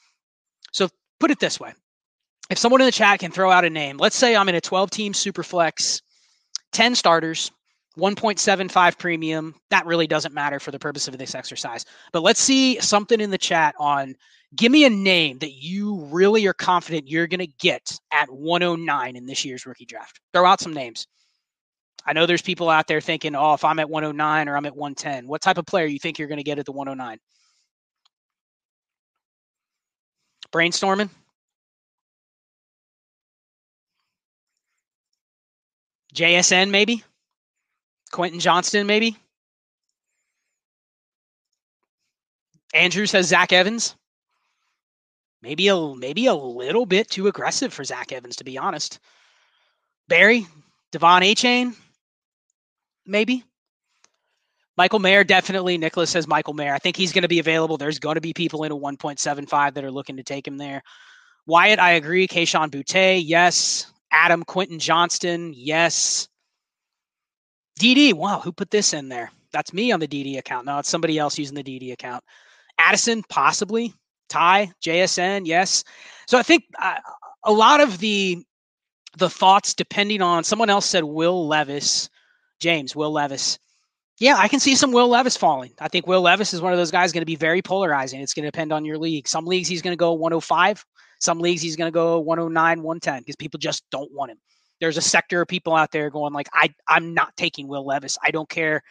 So 0.72 0.90
put 1.20 1.32
it 1.32 1.40
this 1.40 1.60
way. 1.60 1.74
If 2.50 2.58
someone 2.58 2.82
in 2.82 2.86
the 2.86 2.92
chat 2.92 3.20
can 3.20 3.32
throw 3.32 3.52
out 3.52 3.66
a 3.66 3.70
name, 3.70 3.98
let's 3.98 4.16
say 4.16 4.36
I'm 4.36 4.50
in 4.50 4.56
a 4.56 4.62
12 4.62 4.92
team 4.92 5.14
super 5.14 5.44
flex 5.44 6.02
10 6.76 6.94
starters, 6.96 7.52
1.75 7.98 8.98
premium. 8.98 9.56
That 9.70 9.86
really 9.86 10.08
doesn't 10.08 10.34
matter 10.34 10.60
for 10.60 10.72
the 10.72 10.80
purpose 10.80 11.08
of 11.08 11.18
this 11.18 11.34
exercise. 11.34 11.86
But 12.12 12.22
let's 12.22 12.42
see 12.42 12.80
something 12.82 13.22
in 13.22 13.32
the 13.32 13.38
chat 13.38 13.76
on 13.80 14.16
Give 14.56 14.72
me 14.72 14.86
a 14.86 14.90
name 14.90 15.40
that 15.40 15.54
you 15.54 16.06
really 16.06 16.46
are 16.46 16.54
confident 16.54 17.10
you're 17.10 17.28
going 17.28 17.40
to 17.40 17.54
get 17.60 18.00
at 18.12 18.30
109 18.32 19.16
in 19.16 19.26
this 19.26 19.44
year's 19.44 19.66
rookie 19.66 19.86
draft. 19.86 20.22
Throw 20.34 20.46
out 20.46 20.62
some 20.62 20.74
names. 20.74 21.08
I 22.06 22.14
know 22.14 22.26
there's 22.26 22.42
people 22.42 22.70
out 22.70 22.88
there 22.88 23.02
thinking, 23.02 23.36
oh, 23.36 23.56
if 23.56 23.66
I'm 23.66 23.80
at 23.80 23.90
109 23.90 24.48
or 24.48 24.56
I'm 24.56 24.66
at 24.66 24.76
110, 24.76 25.28
what 25.28 25.42
type 25.42 25.58
of 25.58 25.66
player 25.66 25.88
you 25.88 26.00
think 26.00 26.20
you're 26.20 26.28
going 26.28 26.38
to 26.38 26.44
get 26.44 26.60
at 26.60 26.66
the 26.66 26.72
109? 26.72 27.18
Brainstorming? 30.54 31.10
JSN, 36.16 36.70
maybe? 36.70 37.04
Quentin 38.12 38.40
Johnston, 38.40 38.88
maybe? 38.88 39.18
Andrew 42.74 43.06
says 43.06 43.28
Zach 43.28 43.54
Evans. 43.54 43.96
Maybe 45.42 45.68
a 45.68 45.96
maybe 45.96 46.26
a 46.26 46.34
little 46.34 46.86
bit 46.86 47.10
too 47.10 47.28
aggressive 47.28 47.74
for 47.74 47.84
Zach 47.84 48.12
Evans, 48.12 48.38
to 48.38 48.44
be 48.44 48.58
honest. 48.58 49.00
Barry, 50.08 50.48
De'Von 50.92 51.22
Achane, 51.22 51.76
maybe. 53.06 53.44
Michael 54.78 55.00
Mayer, 55.00 55.24
definitely. 55.24 55.78
Nicholas 55.78 56.10
says 56.10 56.28
Michael 56.28 56.54
Mayer. 56.54 56.74
I 56.74 56.80
think 56.80 56.98
he's 56.98 57.14
going 57.14 57.22
to 57.22 57.30
be 57.30 57.40
available. 57.40 57.78
There's 57.78 58.00
going 58.00 58.16
to 58.16 58.22
be 58.22 58.34
people 58.34 58.64
in 58.64 58.72
a 58.72 58.78
1.75 58.78 59.74
that 59.74 59.84
are 59.84 59.92
looking 59.92 60.18
to 60.18 60.24
take 60.24 60.46
him 60.46 60.58
there. 60.58 60.84
Wyatt, 61.46 61.80
I 61.80 61.92
agree. 61.92 62.28
Kayshon 62.28 62.72
Boutte, 62.72 63.22
yes. 63.24 63.92
Adam 64.16 64.44
Quentin 64.44 64.80
Johnston, 64.80 65.52
yes. 65.54 66.30
DD, 67.78 68.14
wow, 68.14 68.40
who 68.40 68.54
put 68.54 68.72
this 68.72 68.94
in 68.94 69.10
there? 69.10 69.30
That's 69.52 69.74
me 69.74 69.92
on 69.92 70.00
the 70.00 70.08
DD 70.08 70.38
account. 70.38 70.66
No, 70.66 70.80
it's 70.80 70.90
somebody 70.90 71.20
else 71.20 71.38
using 71.38 71.54
the 71.54 71.64
DD 71.64 71.92
account. 71.92 72.24
Addison, 72.80 73.24
possibly. 73.28 73.94
Ty, 74.30 74.72
JSN, 74.82 75.46
yes. 75.46 75.84
So 76.28 76.38
I 76.38 76.44
think 76.44 76.64
uh, 76.82 76.96
a 77.44 77.52
lot 77.52 77.82
of 77.82 78.00
the 78.00 78.44
the 79.18 79.30
thoughts, 79.30 79.74
depending 79.74 80.22
on 80.22 80.44
someone 80.44 80.70
else 80.70 80.86
said 80.86 81.04
Will 81.04 81.48
Levis, 81.48 82.10
James, 82.60 82.96
Will 82.96 83.12
Levis. 83.12 83.60
Yeah, 84.20 84.36
I 84.38 84.48
can 84.48 84.60
see 84.62 84.76
some 84.76 84.94
Will 84.94 85.10
Levis 85.10 85.38
falling. 85.38 85.72
I 85.80 85.90
think 85.90 86.08
Will 86.08 86.22
Levis 86.22 86.54
is 86.54 86.62
one 86.62 86.72
of 86.72 86.78
those 86.78 86.92
guys 86.92 87.12
going 87.12 87.22
to 87.22 87.26
be 87.26 87.36
very 87.36 87.62
polarizing. 87.62 88.22
It's 88.22 88.34
going 88.34 88.44
to 88.44 88.52
depend 88.52 88.72
on 88.72 88.86
your 88.86 88.98
league. 88.98 89.28
Some 89.28 89.46
leagues 89.46 89.68
he's 89.68 89.82
going 89.82 89.94
to 89.94 89.98
go 89.98 90.14
105. 90.14 90.86
Some 91.20 91.40
leagues 91.40 91.62
he's 91.62 91.76
going 91.76 91.88
to 91.88 91.94
go 91.94 92.20
109, 92.20 92.84
110 92.84 93.22
because 93.22 93.36
people 93.36 93.58
just 93.58 93.84
don't 93.92 94.12
want 94.12 94.32
him. 94.32 94.38
There's 94.82 94.98
a 94.98 95.02
sector 95.02 95.42
of 95.42 95.48
people 95.48 95.74
out 95.74 95.92
there 95.92 96.10
going 96.10 96.34
like, 96.34 96.50
I, 96.54 96.74
I'm 96.88 97.14
not 97.14 97.36
taking 97.38 97.68
Will 97.68 97.86
Levis. 97.86 98.18
I 98.22 98.32
don't 98.32 98.50
care 98.50 98.82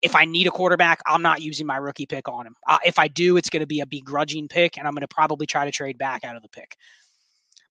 if 0.00 0.14
I 0.14 0.24
need 0.24 0.46
a 0.46 0.50
quarterback. 0.50 1.00
I'm 1.06 1.22
not 1.22 1.42
using 1.42 1.66
my 1.66 1.76
rookie 1.76 2.06
pick 2.06 2.28
on 2.28 2.46
him. 2.46 2.54
Uh, 2.68 2.78
if 2.84 2.98
I 2.98 3.08
do, 3.08 3.36
it's 3.36 3.50
going 3.50 3.62
to 3.62 3.66
be 3.66 3.80
a 3.80 3.86
begrudging 3.86 4.48
pick, 4.48 4.78
and 4.78 4.86
I'm 4.86 4.94
going 4.94 5.00
to 5.00 5.08
probably 5.08 5.46
try 5.46 5.64
to 5.64 5.72
trade 5.72 5.98
back 5.98 6.24
out 6.24 6.36
of 6.36 6.42
the 6.42 6.48
pick. 6.48 6.76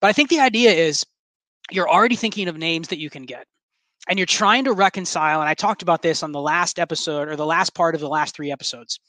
But 0.01 0.07
I 0.07 0.13
think 0.13 0.29
the 0.29 0.41
idea 0.41 0.71
is 0.71 1.05
you're 1.71 1.89
already 1.89 2.15
thinking 2.15 2.47
of 2.47 2.57
names 2.57 2.89
that 2.89 2.99
you 2.99 3.09
can 3.09 3.23
get 3.23 3.47
and 4.07 4.19
you're 4.19 4.25
trying 4.25 4.65
to 4.65 4.73
reconcile 4.73 5.39
and 5.39 5.49
i 5.49 5.53
talked 5.53 5.81
about 5.81 6.01
this 6.01 6.23
on 6.23 6.31
the 6.31 6.41
last 6.41 6.79
episode 6.79 7.27
or 7.27 7.35
the 7.35 7.45
last 7.45 7.73
part 7.73 7.95
of 7.95 8.01
the 8.01 8.09
last 8.09 8.35
three 8.35 8.51
episodes 8.51 8.99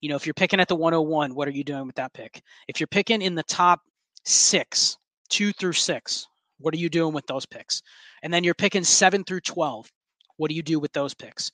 you 0.00 0.08
know 0.08 0.16
if 0.16 0.26
you're 0.26 0.34
picking 0.34 0.60
at 0.60 0.68
the 0.68 0.76
101 0.76 1.34
what 1.34 1.48
are 1.48 1.52
you 1.52 1.64
doing 1.64 1.86
with 1.86 1.96
that 1.96 2.12
pick 2.12 2.42
if 2.68 2.80
you're 2.80 2.86
picking 2.86 3.22
in 3.22 3.34
the 3.34 3.42
top 3.44 3.80
six 4.24 4.98
two 5.28 5.52
through 5.52 5.72
six 5.72 6.26
what 6.58 6.74
are 6.74 6.78
you 6.78 6.88
doing 6.88 7.14
with 7.14 7.26
those 7.26 7.46
picks 7.46 7.82
and 8.22 8.32
then 8.32 8.44
you're 8.44 8.54
picking 8.54 8.84
seven 8.84 9.24
through 9.24 9.40
12 9.40 9.90
what 10.36 10.48
do 10.48 10.54
you 10.54 10.62
do 10.62 10.78
with 10.78 10.92
those 10.92 11.14
picks 11.14 11.50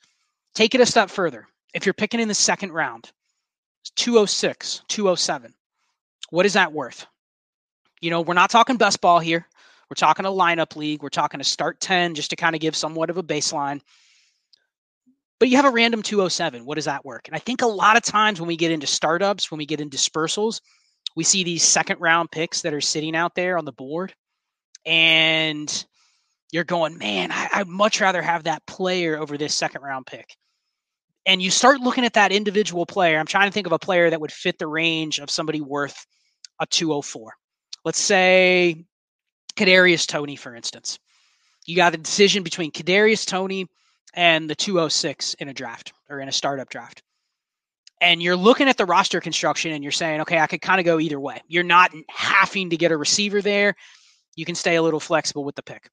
take 0.55 0.75
it 0.75 0.81
a 0.81 0.87
step 0.87 1.11
further 1.11 1.47
if 1.75 1.87
you're 1.87 1.93
picking 1.93 2.21
in 2.21 2.29
the 2.29 2.35
second 2.35 2.73
round 2.73 3.11
206 3.97 4.83
207 4.89 5.55
what 6.31 6.47
is 6.47 6.53
that 6.53 6.73
worth 6.73 7.07
you 8.01 8.11
know 8.11 8.21
we're 8.21 8.35
not 8.35 8.51
talking 8.51 8.77
best 8.77 9.01
ball 9.01 9.19
here 9.19 9.47
we're 9.91 9.97
talking 9.97 10.25
a 10.25 10.31
lineup 10.31 10.77
league. 10.77 11.03
We're 11.03 11.09
talking 11.09 11.41
a 11.41 11.45
start 11.45 11.81
10 11.81 12.15
just 12.15 12.31
to 12.31 12.37
kind 12.37 12.55
of 12.55 12.61
give 12.61 12.77
somewhat 12.77 13.11
of 13.11 13.19
a 13.19 13.25
baseline. 13.25 13.81
But 15.41 15.49
you 15.49 15.57
have 15.57 15.65
a 15.65 15.71
random 15.71 16.03
207. 16.03 16.65
What 16.65 16.77
does 16.77 16.85
that 16.85 17.05
work? 17.05 17.27
And 17.27 17.35
I 17.35 17.41
think 17.41 17.63
a 17.63 17.67
lot 17.67 17.97
of 17.97 18.05
times 18.05 18.41
when 18.41 18.47
we 18.47 18.57
get 18.57 18.71
into 18.71 18.87
startups, 18.87 19.51
when 19.51 19.59
we 19.59 19.67
get 19.67 19.81
into 19.81 19.97
dispersals, 19.97 20.61
we 21.17 21.25
see 21.25 21.45
these 21.45 21.63
second 21.63 22.01
round 22.01 22.31
picks 22.31 22.63
that 22.63 22.75
are 22.75 22.81
sitting 22.81 23.17
out 23.17 23.35
there 23.35 23.59
on 23.59 23.65
the 23.65 23.73
board. 23.73 24.15
And 24.87 25.85
you're 26.53 26.65
going, 26.65 26.99
man, 26.99 27.31
I, 27.33 27.59
would 27.59 27.69
much 27.69 28.01
rather 28.01 28.23
have 28.23 28.45
that 28.45 28.67
player 28.67 29.19
over 29.19 29.37
this 29.37 29.55
second 29.55 29.83
round 29.83 30.07
pick. 30.07 30.37
And 31.27 31.43
you 31.43 31.51
start 31.51 31.81
looking 31.81 32.05
at 32.05 32.15
that 32.15 32.33
individual 32.33 32.87
player. 32.87 33.19
I'm 33.19 33.27
trying 33.27 33.49
to 33.49 33.53
think 33.53 33.67
of 33.67 33.73
a 33.73 33.79
player 33.79 34.11
that 34.11 34.21
would 34.21 34.33
fit 34.33 34.59
the 34.59 34.67
range 34.67 35.19
of 35.19 35.31
somebody 35.31 35.61
worth 35.61 36.07
a 36.61 36.67
204. 36.67 37.35
Let's 37.85 38.01
say 38.01 38.85
Kadarius 39.57 40.07
Toney, 40.07 40.37
for 40.37 40.55
instance. 40.55 40.99
You 41.67 41.77
got 41.77 41.95
a 41.95 41.99
decision 41.99 42.43
between 42.43 42.73
Kadarius 42.73 43.27
Toney 43.27 43.67
and 44.15 44.49
the 44.49 44.55
206 44.55 45.35
in 45.35 45.49
a 45.49 45.55
draft 45.55 45.93
or 46.09 46.21
in 46.21 46.29
a 46.29 46.33
startup 46.33 46.69
draft. 46.71 47.03
And 48.01 48.23
you're 48.23 48.37
looking 48.37 48.69
at 48.69 48.77
the 48.79 48.87
roster 48.87 49.21
construction 49.21 49.73
and 49.73 49.83
you're 49.83 49.93
saying, 49.93 50.23
okay, 50.23 50.39
I 50.39 50.47
could 50.47 50.63
kind 50.63 50.81
of 50.81 50.87
go 50.87 50.99
either 50.99 51.21
way. 51.21 51.43
You're 51.49 51.63
not 51.63 51.93
having 52.09 52.71
to 52.71 52.77
get 52.77 52.93
a 52.93 52.97
receiver 52.97 53.43
there. 53.43 53.75
You 54.37 54.45
can 54.45 54.55
stay 54.55 54.77
a 54.77 54.83
little 54.83 55.01
flexible 55.01 55.45
with 55.45 55.55
the 55.55 55.63
pick. 55.63 55.91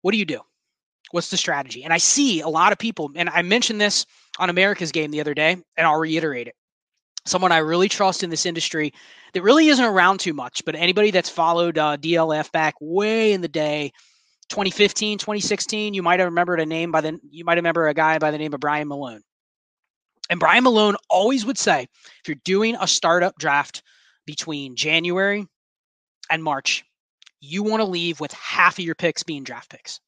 What 0.00 0.12
do 0.12 0.18
you 0.18 0.24
do? 0.24 0.40
What's 1.10 1.30
the 1.30 1.36
strategy? 1.36 1.84
And 1.84 1.92
I 1.92 1.98
see 1.98 2.40
a 2.40 2.48
lot 2.48 2.72
of 2.72 2.78
people, 2.78 3.10
and 3.14 3.28
I 3.28 3.42
mentioned 3.42 3.80
this 3.80 4.06
on 4.38 4.48
America's 4.48 4.92
game 4.92 5.10
the 5.10 5.20
other 5.20 5.34
day, 5.34 5.52
and 5.76 5.86
I'll 5.86 5.98
reiterate 5.98 6.48
it 6.48 6.54
someone 7.24 7.52
I 7.52 7.58
really 7.58 7.88
trust 7.88 8.22
in 8.22 8.30
this 8.30 8.46
industry 8.46 8.92
that 9.32 9.42
really 9.42 9.68
isn't 9.68 9.84
around 9.84 10.20
too 10.20 10.32
much, 10.32 10.64
but 10.64 10.74
anybody 10.74 11.10
that's 11.10 11.28
followed 11.28 11.78
uh, 11.78 11.96
DLF 11.96 12.50
back 12.52 12.74
way 12.80 13.32
in 13.32 13.40
the 13.40 13.48
day, 13.48 13.92
2015, 14.48 15.18
2016, 15.18 15.94
you 15.94 16.02
might 16.02 16.20
have 16.20 16.26
remembered 16.26 16.60
a 16.60 16.66
name 16.66 16.90
by 16.92 17.00
the 17.00 17.18
you 17.30 17.44
might 17.44 17.54
remember 17.54 17.88
a 17.88 17.94
guy 17.94 18.18
by 18.18 18.30
the 18.30 18.38
name 18.38 18.52
of 18.52 18.60
Brian 18.60 18.88
Malone. 18.88 19.22
And 20.32 20.40
Brian 20.40 20.64
Malone 20.64 20.96
always 21.10 21.44
would 21.44 21.58
say, 21.58 21.82
if 21.82 22.22
you're 22.26 22.36
doing 22.42 22.74
a 22.80 22.88
startup 22.88 23.36
draft 23.38 23.82
between 24.24 24.76
January 24.76 25.46
and 26.30 26.42
March, 26.42 26.86
you 27.42 27.62
want 27.62 27.82
to 27.82 27.84
leave 27.84 28.18
with 28.18 28.32
half 28.32 28.78
of 28.78 28.84
your 28.86 28.94
picks 28.94 29.22
being 29.22 29.44
draft 29.44 29.68
picks. 29.68 30.00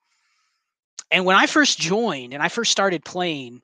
And 1.10 1.26
when 1.26 1.36
I 1.36 1.44
first 1.44 1.78
joined 1.78 2.32
and 2.32 2.42
I 2.42 2.48
first 2.48 2.72
started 2.72 3.04
playing, 3.04 3.60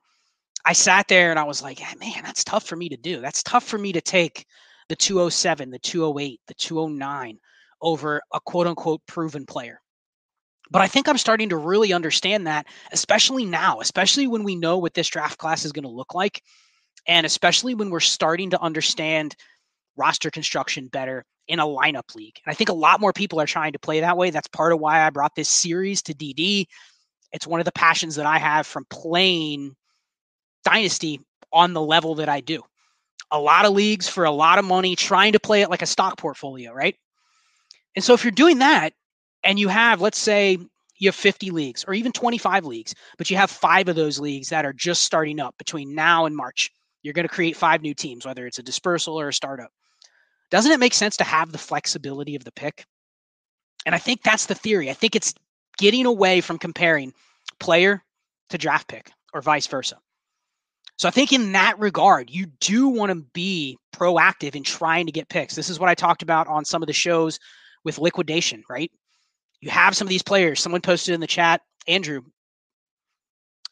I 0.66 0.74
sat 0.74 1.08
there 1.08 1.30
and 1.30 1.38
I 1.38 1.44
was 1.44 1.62
like, 1.62 1.80
ah, 1.80 1.94
man, 1.98 2.24
that's 2.24 2.44
tough 2.44 2.66
for 2.66 2.76
me 2.76 2.90
to 2.90 2.96
do. 2.98 3.22
That's 3.22 3.42
tough 3.42 3.64
for 3.64 3.78
me 3.78 3.90
to 3.92 4.02
take 4.02 4.44
the 4.90 4.96
207, 4.96 5.70
the 5.70 5.78
208, 5.78 6.42
the 6.46 6.52
209 6.52 7.38
over 7.80 8.20
a 8.34 8.40
quote 8.40 8.66
unquote 8.66 9.00
proven 9.06 9.46
player. 9.46 9.79
But 10.70 10.82
I 10.82 10.86
think 10.86 11.08
I'm 11.08 11.18
starting 11.18 11.48
to 11.48 11.56
really 11.56 11.92
understand 11.92 12.46
that, 12.46 12.66
especially 12.92 13.44
now, 13.44 13.80
especially 13.80 14.26
when 14.26 14.44
we 14.44 14.54
know 14.54 14.78
what 14.78 14.94
this 14.94 15.08
draft 15.08 15.38
class 15.38 15.64
is 15.64 15.72
going 15.72 15.82
to 15.84 15.88
look 15.88 16.14
like. 16.14 16.42
And 17.08 17.26
especially 17.26 17.74
when 17.74 17.90
we're 17.90 18.00
starting 18.00 18.50
to 18.50 18.60
understand 18.60 19.34
roster 19.96 20.30
construction 20.30 20.86
better 20.86 21.24
in 21.48 21.58
a 21.58 21.66
lineup 21.66 22.14
league. 22.14 22.38
And 22.44 22.52
I 22.52 22.54
think 22.54 22.70
a 22.70 22.74
lot 22.74 23.00
more 23.00 23.12
people 23.12 23.40
are 23.40 23.46
trying 23.46 23.72
to 23.72 23.78
play 23.78 24.00
that 24.00 24.16
way. 24.16 24.30
That's 24.30 24.46
part 24.48 24.72
of 24.72 24.78
why 24.78 25.04
I 25.04 25.10
brought 25.10 25.34
this 25.34 25.48
series 25.48 26.02
to 26.02 26.14
DD. 26.14 26.66
It's 27.32 27.46
one 27.46 27.60
of 27.60 27.64
the 27.64 27.72
passions 27.72 28.14
that 28.16 28.26
I 28.26 28.38
have 28.38 28.66
from 28.66 28.86
playing 28.90 29.74
dynasty 30.64 31.20
on 31.52 31.72
the 31.72 31.80
level 31.80 32.14
that 32.16 32.28
I 32.28 32.40
do. 32.40 32.62
A 33.32 33.38
lot 33.40 33.64
of 33.64 33.72
leagues 33.72 34.08
for 34.08 34.24
a 34.24 34.30
lot 34.30 34.58
of 34.58 34.64
money, 34.64 34.94
trying 34.94 35.32
to 35.32 35.40
play 35.40 35.62
it 35.62 35.70
like 35.70 35.82
a 35.82 35.86
stock 35.86 36.16
portfolio, 36.18 36.72
right? 36.72 36.96
And 37.96 38.04
so 38.04 38.14
if 38.14 38.24
you're 38.24 38.30
doing 38.30 38.58
that 38.58 38.92
and 39.44 39.58
you 39.58 39.68
have, 39.68 40.00
let's 40.00 40.18
say, 40.18 40.58
you 40.98 41.08
have 41.08 41.14
50 41.14 41.50
leagues 41.50 41.84
or 41.84 41.94
even 41.94 42.12
25 42.12 42.66
leagues, 42.66 42.94
but 43.16 43.30
you 43.30 43.36
have 43.36 43.50
five 43.50 43.88
of 43.88 43.96
those 43.96 44.18
leagues 44.18 44.48
that 44.50 44.66
are 44.66 44.72
just 44.72 45.02
starting 45.02 45.40
up 45.40 45.56
between 45.56 45.94
now 45.94 46.26
and 46.26 46.36
March, 46.36 46.70
you're 47.02 47.14
going 47.14 47.26
to 47.26 47.34
create 47.34 47.56
five 47.56 47.80
new 47.80 47.94
teams, 47.94 48.26
whether 48.26 48.46
it's 48.46 48.58
a 48.58 48.62
dispersal 48.62 49.18
or 49.18 49.28
a 49.28 49.32
startup. 49.32 49.70
Doesn't 50.50 50.72
it 50.72 50.80
make 50.80 50.94
sense 50.94 51.16
to 51.18 51.24
have 51.24 51.52
the 51.52 51.58
flexibility 51.58 52.36
of 52.36 52.44
the 52.44 52.52
pick? 52.52 52.84
And 53.86 53.94
I 53.94 53.98
think 53.98 54.22
that's 54.22 54.46
the 54.46 54.54
theory. 54.54 54.90
I 54.90 54.94
think 54.94 55.16
it's 55.16 55.32
getting 55.78 56.04
away 56.04 56.40
from 56.42 56.58
comparing 56.58 57.14
player 57.58 58.02
to 58.50 58.58
draft 58.58 58.88
pick 58.88 59.10
or 59.32 59.40
vice 59.40 59.66
versa. 59.66 59.96
So 60.98 61.08
I 61.08 61.12
think 61.12 61.32
in 61.32 61.52
that 61.52 61.78
regard, 61.78 62.28
you 62.28 62.46
do 62.60 62.88
want 62.88 63.10
to 63.10 63.24
be 63.32 63.78
proactive 63.94 64.54
in 64.54 64.62
trying 64.62 65.06
to 65.06 65.12
get 65.12 65.30
picks. 65.30 65.54
This 65.54 65.70
is 65.70 65.80
what 65.80 65.88
I 65.88 65.94
talked 65.94 66.22
about 66.22 66.46
on 66.46 66.64
some 66.66 66.82
of 66.82 66.88
the 66.88 66.92
shows 66.92 67.38
with 67.84 67.98
liquidation, 67.98 68.62
right? 68.68 68.90
You 69.60 69.70
have 69.70 69.96
some 69.96 70.06
of 70.06 70.10
these 70.10 70.22
players. 70.22 70.60
Someone 70.60 70.80
posted 70.80 71.14
in 71.14 71.20
the 71.20 71.26
chat, 71.26 71.60
Andrew. 71.86 72.22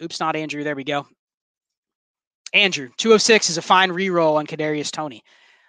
Oops, 0.03 0.21
not 0.21 0.37
Andrew. 0.37 0.63
There 0.63 0.77
we 0.77 0.85
go. 0.85 1.07
Andrew, 2.53 2.89
206 2.97 3.51
is 3.51 3.59
a 3.59 3.63
fine 3.63 3.91
reroll 3.91 4.37
on 4.37 4.47
Kadarius 4.47 4.91
Toney. 4.91 5.23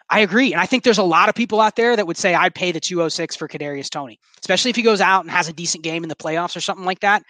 I 0.09 0.21
agree. 0.21 0.53
And 0.53 0.61
I 0.61 0.65
think 0.65 0.83
there's 0.83 0.97
a 0.97 1.03
lot 1.03 1.29
of 1.29 1.35
people 1.35 1.61
out 1.61 1.75
there 1.75 1.95
that 1.95 2.07
would 2.07 2.17
say 2.17 2.33
I'd 2.33 2.55
pay 2.55 2.71
the 2.71 2.79
206 2.79 3.35
for 3.35 3.47
Kadarius 3.47 3.89
Toney, 3.89 4.19
especially 4.39 4.69
if 4.69 4.75
he 4.75 4.81
goes 4.81 5.01
out 5.01 5.23
and 5.23 5.31
has 5.31 5.47
a 5.47 5.53
decent 5.53 5.83
game 5.83 6.03
in 6.03 6.09
the 6.09 6.15
playoffs 6.15 6.55
or 6.55 6.61
something 6.61 6.85
like 6.85 7.01
that. 7.01 7.21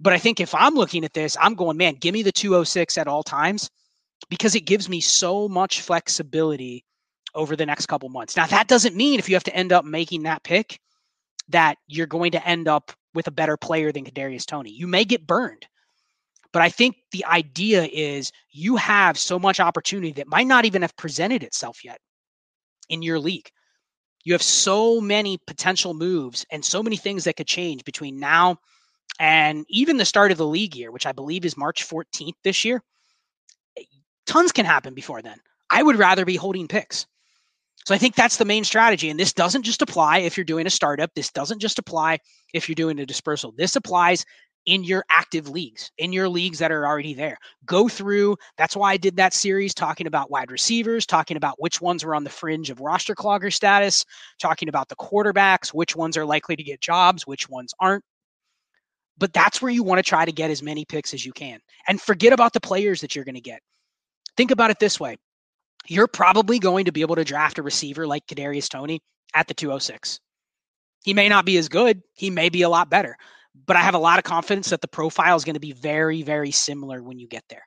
But 0.00 0.12
I 0.12 0.18
think 0.18 0.40
if 0.40 0.54
I'm 0.54 0.74
looking 0.74 1.04
at 1.04 1.12
this, 1.12 1.36
I'm 1.40 1.54
going, 1.54 1.76
man, 1.76 1.94
give 1.94 2.14
me 2.14 2.22
the 2.22 2.32
206 2.32 2.96
at 2.98 3.08
all 3.08 3.22
times 3.22 3.70
because 4.30 4.54
it 4.54 4.62
gives 4.62 4.88
me 4.88 5.00
so 5.00 5.48
much 5.48 5.82
flexibility 5.82 6.84
over 7.34 7.56
the 7.56 7.66
next 7.66 7.86
couple 7.86 8.08
months. 8.08 8.36
Now, 8.36 8.46
that 8.46 8.68
doesn't 8.68 8.96
mean 8.96 9.18
if 9.18 9.28
you 9.28 9.34
have 9.34 9.44
to 9.44 9.54
end 9.54 9.72
up 9.72 9.84
making 9.84 10.22
that 10.22 10.42
pick 10.44 10.80
that 11.48 11.76
you're 11.86 12.06
going 12.06 12.32
to 12.32 12.46
end 12.46 12.68
up 12.68 12.92
with 13.14 13.26
a 13.26 13.32
better 13.32 13.56
player 13.56 13.92
than 13.92 14.04
Kadarius 14.04 14.46
Toney. 14.46 14.70
You 14.70 14.86
may 14.86 15.04
get 15.04 15.26
burned. 15.26 15.66
But 16.52 16.62
I 16.62 16.68
think 16.68 16.96
the 17.10 17.24
idea 17.24 17.84
is 17.84 18.30
you 18.52 18.76
have 18.76 19.18
so 19.18 19.38
much 19.38 19.58
opportunity 19.58 20.12
that 20.12 20.28
might 20.28 20.46
not 20.46 20.64
even 20.64 20.82
have 20.82 20.96
presented 20.96 21.42
itself 21.42 21.84
yet 21.84 21.98
in 22.88 23.02
your 23.02 23.18
league. 23.18 23.50
You 24.24 24.34
have 24.34 24.42
so 24.42 25.00
many 25.00 25.38
potential 25.46 25.94
moves 25.94 26.46
and 26.50 26.64
so 26.64 26.82
many 26.82 26.96
things 26.96 27.24
that 27.24 27.36
could 27.36 27.48
change 27.48 27.84
between 27.84 28.20
now 28.20 28.58
and 29.18 29.66
even 29.68 29.96
the 29.96 30.04
start 30.04 30.32
of 30.32 30.38
the 30.38 30.46
league 30.46 30.76
year, 30.76 30.90
which 30.90 31.06
I 31.06 31.12
believe 31.12 31.44
is 31.44 31.56
March 31.56 31.86
14th 31.86 32.34
this 32.42 32.64
year. 32.64 32.82
Eh, 33.76 33.82
tons 34.26 34.52
can 34.52 34.64
happen 34.64 34.94
before 34.94 35.22
then. 35.22 35.38
I 35.70 35.82
would 35.82 35.96
rather 35.96 36.24
be 36.24 36.36
holding 36.36 36.68
picks. 36.68 37.06
So 37.84 37.94
I 37.94 37.98
think 37.98 38.14
that's 38.14 38.38
the 38.38 38.44
main 38.44 38.64
strategy. 38.64 39.10
And 39.10 39.20
this 39.20 39.32
doesn't 39.32 39.62
just 39.62 39.82
apply 39.82 40.18
if 40.18 40.36
you're 40.36 40.44
doing 40.44 40.66
a 40.66 40.70
startup. 40.70 41.10
This 41.14 41.30
doesn't 41.30 41.60
just 41.60 41.78
apply 41.78 42.18
if 42.54 42.68
you're 42.68 42.74
doing 42.74 42.98
a 42.98 43.06
dispersal. 43.06 43.52
This 43.56 43.76
applies 43.76 44.24
in 44.66 44.82
your 44.82 45.04
active 45.10 45.48
leagues, 45.48 45.90
in 45.98 46.12
your 46.12 46.28
leagues 46.28 46.58
that 46.58 46.72
are 46.72 46.86
already 46.86 47.12
there. 47.12 47.36
Go 47.66 47.86
through. 47.88 48.36
That's 48.56 48.74
why 48.74 48.92
I 48.92 48.96
did 48.96 49.16
that 49.16 49.34
series 49.34 49.74
talking 49.74 50.06
about 50.06 50.30
wide 50.30 50.50
receivers, 50.50 51.04
talking 51.04 51.36
about 51.36 51.56
which 51.60 51.82
ones 51.82 52.04
were 52.04 52.14
on 52.14 52.24
the 52.24 52.30
fringe 52.30 52.70
of 52.70 52.80
roster 52.80 53.14
clogger 53.14 53.52
status, 53.52 54.04
talking 54.40 54.70
about 54.70 54.88
the 54.88 54.96
quarterbacks, 54.96 55.68
which 55.68 55.94
ones 55.94 56.16
are 56.16 56.24
likely 56.24 56.56
to 56.56 56.62
get 56.62 56.80
jobs, 56.80 57.26
which 57.26 57.50
ones 57.50 57.74
aren't. 57.80 58.04
But 59.18 59.34
that's 59.34 59.60
where 59.60 59.70
you 59.70 59.82
want 59.82 59.98
to 59.98 60.08
try 60.08 60.24
to 60.24 60.32
get 60.32 60.50
as 60.50 60.62
many 60.62 60.86
picks 60.86 61.12
as 61.12 61.26
you 61.26 61.32
can. 61.32 61.60
And 61.86 62.00
forget 62.00 62.32
about 62.32 62.54
the 62.54 62.60
players 62.60 63.02
that 63.02 63.14
you're 63.14 63.26
going 63.26 63.34
to 63.34 63.40
get. 63.42 63.60
Think 64.36 64.50
about 64.50 64.70
it 64.70 64.78
this 64.80 64.98
way. 64.98 65.16
You're 65.86 66.08
probably 66.08 66.58
going 66.58 66.86
to 66.86 66.92
be 66.92 67.02
able 67.02 67.16
to 67.16 67.24
draft 67.24 67.58
a 67.58 67.62
receiver 67.62 68.06
like 68.06 68.26
Kadarius 68.26 68.68
Toney 68.68 69.00
at 69.34 69.48
the 69.48 69.54
206. 69.54 70.20
He 71.04 71.14
may 71.14 71.28
not 71.28 71.44
be 71.44 71.58
as 71.58 71.68
good. 71.68 72.02
He 72.14 72.30
may 72.30 72.48
be 72.48 72.62
a 72.62 72.68
lot 72.68 72.88
better 72.88 73.16
but 73.66 73.76
I 73.76 73.80
have 73.80 73.94
a 73.94 73.98
lot 73.98 74.18
of 74.18 74.24
confidence 74.24 74.70
that 74.70 74.80
the 74.80 74.88
profile 74.88 75.36
is 75.36 75.44
going 75.44 75.54
to 75.54 75.60
be 75.60 75.72
very, 75.72 76.22
very 76.22 76.50
similar 76.50 77.02
when 77.02 77.18
you 77.18 77.28
get 77.28 77.44
there. 77.48 77.66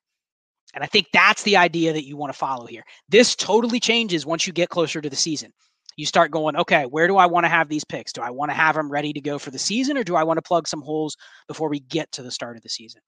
And 0.75 0.83
I 0.83 0.87
think 0.87 1.07
that's 1.13 1.43
the 1.43 1.57
idea 1.57 1.93
that 1.93 2.05
you 2.05 2.17
want 2.17 2.33
to 2.33 2.37
follow 2.37 2.65
here. 2.65 2.83
This 3.09 3.35
totally 3.35 3.79
changes 3.79 4.25
once 4.25 4.45
you 4.45 4.53
get 4.53 4.69
closer 4.69 5.01
to 5.01 5.09
the 5.09 5.15
season. 5.15 5.51
You 5.95 6.05
start 6.05 6.29
going, 6.29 6.55
okay, 6.57 6.85
where 6.85 7.07
do 7.07 7.17
I 7.17 7.25
want 7.25 7.45
to 7.45 7.49
have 7.49 7.69
these 7.69 7.85
picks? 7.85 8.13
Do 8.13 8.21
I 8.21 8.29
want 8.29 8.51
to 8.51 8.55
have 8.55 8.75
them 8.75 8.91
ready 8.91 9.13
to 9.13 9.21
go 9.21 9.39
for 9.39 9.49
the 9.49 9.57
season 9.57 9.97
or 9.97 10.03
do 10.03 10.15
I 10.15 10.23
want 10.23 10.37
to 10.37 10.43
plug 10.43 10.67
some 10.67 10.81
holes 10.81 11.15
before 11.47 11.69
we 11.69 11.79
get 11.79 12.11
to 12.13 12.21
the 12.21 12.29
start 12.29 12.57
of 12.57 12.63
the 12.63 12.69
season? 12.69 13.01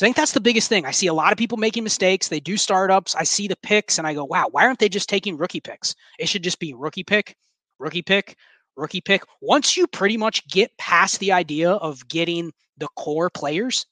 So 0.00 0.06
I 0.06 0.08
think 0.08 0.16
that's 0.16 0.32
the 0.32 0.40
biggest 0.40 0.70
thing. 0.70 0.86
I 0.86 0.92
see 0.92 1.08
a 1.08 1.12
lot 1.12 1.30
of 1.30 1.36
people 1.36 1.58
making 1.58 1.84
mistakes. 1.84 2.28
They 2.28 2.40
do 2.40 2.56
startups. 2.56 3.14
I 3.14 3.24
see 3.24 3.48
the 3.48 3.58
picks 3.62 3.98
and 3.98 4.06
I 4.06 4.14
go, 4.14 4.24
wow, 4.24 4.48
why 4.50 4.64
aren't 4.64 4.78
they 4.78 4.88
just 4.88 5.10
taking 5.10 5.36
rookie 5.36 5.60
picks? 5.60 5.94
It 6.18 6.26
should 6.26 6.42
just 6.42 6.58
be 6.58 6.72
rookie 6.72 7.04
pick, 7.04 7.36
rookie 7.78 8.00
pick, 8.00 8.34
rookie 8.78 9.02
pick. 9.02 9.24
Once 9.42 9.76
you 9.76 9.86
pretty 9.86 10.16
much 10.16 10.48
get 10.48 10.74
past 10.78 11.20
the 11.20 11.32
idea 11.32 11.72
of 11.72 12.08
getting 12.08 12.50
the 12.78 12.88
core 12.96 13.28
players, 13.28 13.84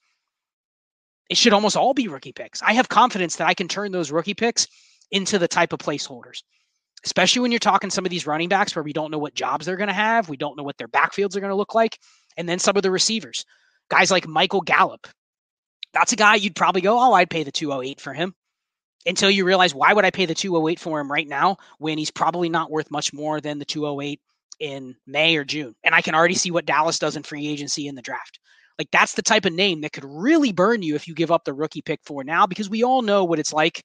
it 1.28 1.36
should 1.36 1.52
almost 1.52 1.76
all 1.76 1.92
be 1.92 2.08
rookie 2.08 2.32
picks. 2.32 2.62
I 2.62 2.72
have 2.72 2.88
confidence 2.88 3.36
that 3.36 3.46
I 3.46 3.52
can 3.52 3.68
turn 3.68 3.92
those 3.92 4.10
rookie 4.10 4.32
picks 4.32 4.66
into 5.10 5.38
the 5.38 5.46
type 5.46 5.74
of 5.74 5.78
placeholders, 5.78 6.42
especially 7.04 7.42
when 7.42 7.52
you're 7.52 7.58
talking 7.58 7.90
some 7.90 8.06
of 8.06 8.10
these 8.10 8.26
running 8.26 8.48
backs 8.48 8.74
where 8.74 8.82
we 8.82 8.94
don't 8.94 9.10
know 9.10 9.18
what 9.18 9.34
jobs 9.34 9.66
they're 9.66 9.76
going 9.76 9.88
to 9.88 9.92
have. 9.92 10.30
We 10.30 10.38
don't 10.38 10.56
know 10.56 10.64
what 10.64 10.78
their 10.78 10.88
backfields 10.88 11.36
are 11.36 11.40
going 11.40 11.50
to 11.50 11.54
look 11.54 11.74
like. 11.74 11.98
And 12.38 12.48
then 12.48 12.58
some 12.58 12.78
of 12.78 12.82
the 12.82 12.90
receivers, 12.90 13.44
guys 13.90 14.10
like 14.10 14.26
Michael 14.26 14.62
Gallup. 14.62 15.06
That's 15.92 16.12
a 16.12 16.16
guy 16.16 16.36
you'd 16.36 16.56
probably 16.56 16.80
go, 16.80 16.98
oh, 16.98 17.12
I'd 17.12 17.30
pay 17.30 17.42
the 17.42 17.52
208 17.52 18.00
for 18.00 18.12
him 18.12 18.34
until 19.06 19.30
you 19.30 19.44
realize 19.44 19.74
why 19.74 19.92
would 19.92 20.04
I 20.04 20.10
pay 20.10 20.26
the 20.26 20.34
208 20.34 20.78
for 20.78 21.00
him 21.00 21.10
right 21.10 21.26
now 21.26 21.56
when 21.78 21.98
he's 21.98 22.10
probably 22.10 22.48
not 22.48 22.70
worth 22.70 22.90
much 22.90 23.12
more 23.12 23.40
than 23.40 23.58
the 23.58 23.64
208 23.64 24.20
in 24.60 24.96
May 25.06 25.36
or 25.36 25.44
June. 25.44 25.74
And 25.84 25.94
I 25.94 26.02
can 26.02 26.14
already 26.14 26.34
see 26.34 26.50
what 26.50 26.66
Dallas 26.66 26.98
does 26.98 27.16
in 27.16 27.22
free 27.22 27.46
agency 27.46 27.86
in 27.86 27.94
the 27.94 28.02
draft. 28.02 28.38
Like 28.78 28.90
that's 28.92 29.14
the 29.14 29.22
type 29.22 29.44
of 29.44 29.52
name 29.52 29.80
that 29.80 29.92
could 29.92 30.04
really 30.04 30.52
burn 30.52 30.82
you 30.82 30.94
if 30.94 31.08
you 31.08 31.14
give 31.14 31.30
up 31.32 31.44
the 31.44 31.54
rookie 31.54 31.82
pick 31.82 32.00
for 32.04 32.22
now, 32.22 32.46
because 32.46 32.70
we 32.70 32.84
all 32.84 33.02
know 33.02 33.24
what 33.24 33.38
it's 33.38 33.52
like 33.52 33.82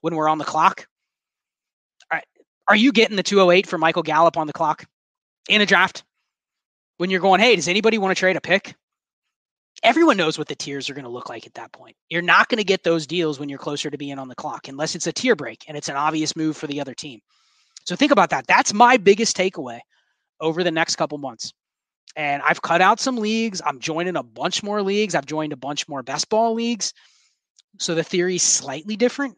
when 0.00 0.14
we're 0.14 0.28
on 0.28 0.38
the 0.38 0.44
clock. 0.44 0.86
Are, 2.68 2.76
you 2.76 2.92
getting 2.92 3.16
the 3.16 3.22
208 3.22 3.66
for 3.66 3.78
Michael 3.78 4.02
Gallup 4.02 4.36
on 4.36 4.46
the 4.46 4.52
clock 4.52 4.84
in 5.48 5.62
a 5.62 5.66
draft? 5.66 6.04
When 6.98 7.08
you're 7.08 7.20
going, 7.20 7.40
hey, 7.40 7.56
does 7.56 7.66
anybody 7.66 7.96
want 7.96 8.14
to 8.14 8.20
trade 8.20 8.36
a 8.36 8.42
pick? 8.42 8.74
Everyone 9.82 10.16
knows 10.16 10.38
what 10.38 10.48
the 10.48 10.56
tiers 10.56 10.90
are 10.90 10.94
going 10.94 11.04
to 11.04 11.10
look 11.10 11.28
like 11.28 11.46
at 11.46 11.54
that 11.54 11.72
point. 11.72 11.96
You're 12.08 12.22
not 12.22 12.48
going 12.48 12.58
to 12.58 12.64
get 12.64 12.82
those 12.82 13.06
deals 13.06 13.38
when 13.38 13.48
you're 13.48 13.58
closer 13.58 13.90
to 13.90 13.98
being 13.98 14.18
on 14.18 14.28
the 14.28 14.34
clock 14.34 14.68
unless 14.68 14.94
it's 14.94 15.06
a 15.06 15.12
tier 15.12 15.36
break 15.36 15.64
and 15.68 15.76
it's 15.76 15.88
an 15.88 15.96
obvious 15.96 16.34
move 16.34 16.56
for 16.56 16.66
the 16.66 16.80
other 16.80 16.94
team. 16.94 17.20
So 17.84 17.94
think 17.94 18.12
about 18.12 18.30
that. 18.30 18.46
That's 18.46 18.74
my 18.74 18.96
biggest 18.96 19.36
takeaway 19.36 19.80
over 20.40 20.64
the 20.64 20.70
next 20.70 20.96
couple 20.96 21.18
months. 21.18 21.52
And 22.16 22.42
I've 22.42 22.62
cut 22.62 22.80
out 22.80 22.98
some 22.98 23.16
leagues. 23.16 23.62
I'm 23.64 23.78
joining 23.78 24.16
a 24.16 24.22
bunch 24.22 24.62
more 24.62 24.82
leagues. 24.82 25.14
I've 25.14 25.26
joined 25.26 25.52
a 25.52 25.56
bunch 25.56 25.88
more 25.88 26.02
best 26.02 26.28
ball 26.28 26.54
leagues. 26.54 26.92
So 27.78 27.94
the 27.94 28.02
theory 28.02 28.36
is 28.36 28.42
slightly 28.42 28.96
different. 28.96 29.36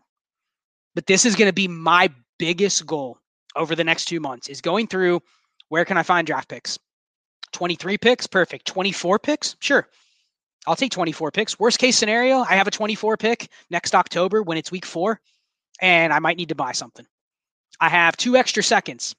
But 0.94 1.06
this 1.06 1.26
is 1.26 1.36
going 1.36 1.48
to 1.48 1.54
be 1.54 1.68
my 1.68 2.10
biggest 2.38 2.86
goal 2.86 3.18
over 3.56 3.74
the 3.74 3.84
next 3.84 4.06
two 4.06 4.20
months 4.20 4.48
is 4.48 4.60
going 4.60 4.86
through 4.86 5.20
where 5.68 5.84
can 5.84 5.98
I 5.98 6.02
find 6.02 6.26
draft 6.26 6.48
picks? 6.48 6.78
23 7.52 7.98
picks, 7.98 8.26
perfect. 8.26 8.66
24 8.66 9.18
picks, 9.18 9.56
sure. 9.60 9.86
I'll 10.66 10.76
take 10.76 10.92
24 10.92 11.30
picks. 11.30 11.58
Worst 11.58 11.78
case 11.78 11.96
scenario, 11.96 12.40
I 12.40 12.54
have 12.54 12.66
a 12.66 12.70
24 12.70 13.16
pick 13.16 13.48
next 13.70 13.94
October 13.94 14.42
when 14.42 14.58
it's 14.58 14.70
week 14.70 14.84
four, 14.84 15.20
and 15.80 16.12
I 16.12 16.18
might 16.18 16.36
need 16.36 16.50
to 16.50 16.54
buy 16.54 16.72
something. 16.72 17.06
I 17.80 17.88
have 17.88 18.16
two 18.16 18.36
extra 18.36 18.62
seconds 18.62 19.14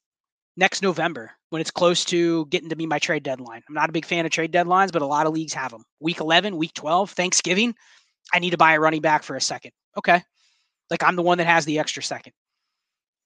next 0.55 0.81
November 0.83 1.31
when 1.49 1.61
it's 1.61 1.71
close 1.71 2.05
to 2.05 2.45
getting 2.47 2.69
to 2.69 2.75
be 2.75 2.85
my 2.85 2.99
trade 2.99 3.23
deadline. 3.23 3.63
I'm 3.67 3.73
not 3.73 3.89
a 3.89 3.93
big 3.93 4.05
fan 4.05 4.25
of 4.25 4.31
trade 4.31 4.53
deadlines, 4.53 4.91
but 4.91 5.01
a 5.01 5.07
lot 5.07 5.25
of 5.25 5.33
leagues 5.33 5.53
have 5.53 5.71
them. 5.71 5.83
Week 5.99 6.19
11, 6.19 6.55
week 6.55 6.73
12, 6.73 7.11
Thanksgiving, 7.11 7.73
I 8.33 8.39
need 8.39 8.51
to 8.51 8.57
buy 8.57 8.73
a 8.73 8.79
running 8.79 9.01
back 9.01 9.23
for 9.23 9.35
a 9.35 9.41
second. 9.41 9.71
Okay. 9.97 10.21
Like 10.89 11.03
I'm 11.03 11.15
the 11.15 11.21
one 11.21 11.39
that 11.39 11.47
has 11.47 11.65
the 11.65 11.79
extra 11.79 12.03
second. 12.03 12.33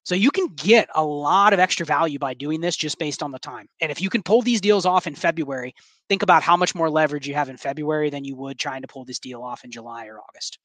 So 0.06 0.14
you 0.14 0.30
can 0.30 0.50
get 0.50 0.88
a 0.94 1.04
lot 1.04 1.52
of 1.52 1.60
extra 1.60 1.84
value 1.84 2.20
by 2.20 2.36
doing 2.36 2.62
this 2.62 2.78
just 2.78 3.00
based 3.00 3.24
on 3.24 3.32
the 3.32 3.40
time. 3.40 3.68
And 3.82 3.92
if 3.92 4.00
you 4.00 4.12
can 4.12 4.22
pull 4.22 4.44
these 4.44 4.62
deals 4.62 4.86
off 4.86 5.08
in 5.08 5.16
February, 5.16 5.74
think 6.10 6.22
about 6.22 6.44
how 6.44 6.56
much 6.56 6.76
more 6.76 6.92
leverage 6.92 7.28
you 7.28 7.34
have 7.34 7.50
in 7.50 7.58
February 7.58 8.12
than 8.12 8.24
you 8.24 8.36
would 8.36 8.60
trying 8.60 8.84
to 8.84 8.88
pull 8.88 9.04
this 9.04 9.18
deal 9.18 9.42
off 9.42 9.64
in 9.66 9.72
July 9.72 10.06
or 10.06 10.20
August. 10.20 10.60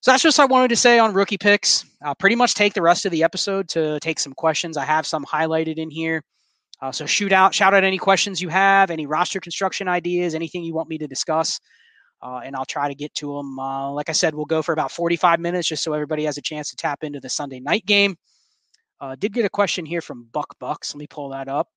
So 0.00 0.10
that's 0.10 0.24
just 0.24 0.40
I 0.40 0.44
wanted 0.44 0.68
to 0.68 0.76
say 0.76 0.98
on 0.98 1.14
rookie 1.14 1.38
picks. 1.38 1.86
I'll 2.02 2.16
pretty 2.16 2.34
much 2.34 2.54
take 2.54 2.74
the 2.74 2.82
rest 2.82 3.06
of 3.06 3.12
the 3.12 3.22
episode 3.22 3.68
to 3.70 4.00
take 4.00 4.18
some 4.18 4.32
questions. 4.32 4.76
I 4.76 4.84
have 4.84 5.06
some 5.06 5.24
highlighted 5.24 5.76
in 5.76 5.88
here. 5.88 6.24
Uh, 6.82 6.90
so 6.90 7.06
shoot 7.06 7.32
out, 7.32 7.54
shout 7.54 7.74
out 7.74 7.84
any 7.84 7.96
questions 7.96 8.42
you 8.42 8.48
have, 8.48 8.90
any 8.90 9.06
roster 9.06 9.38
construction 9.38 9.86
ideas, 9.86 10.34
anything 10.34 10.64
you 10.64 10.74
want 10.74 10.88
me 10.88 10.98
to 10.98 11.06
discuss, 11.06 11.60
uh, 12.22 12.40
and 12.44 12.56
I'll 12.56 12.64
try 12.64 12.88
to 12.88 12.94
get 12.94 13.14
to 13.16 13.36
them. 13.36 13.58
Uh, 13.58 13.90
like 13.92 14.08
I 14.08 14.12
said, 14.12 14.34
we'll 14.34 14.44
go 14.46 14.62
for 14.62 14.72
about 14.72 14.92
45 14.92 15.40
minutes 15.40 15.68
just 15.68 15.82
so 15.82 15.92
everybody 15.92 16.24
has 16.24 16.38
a 16.38 16.42
chance 16.42 16.70
to 16.70 16.76
tap 16.76 17.04
into 17.04 17.20
the 17.20 17.28
Sunday 17.28 17.60
night 17.60 17.86
game. 17.86 18.16
Uh, 19.00 19.14
did 19.16 19.32
get 19.32 19.44
a 19.44 19.50
question 19.50 19.84
here 19.84 20.00
from 20.00 20.28
Buck 20.32 20.58
Bucks. 20.58 20.94
Let 20.94 20.98
me 20.98 21.06
pull 21.06 21.30
that 21.30 21.48
up. 21.48 21.68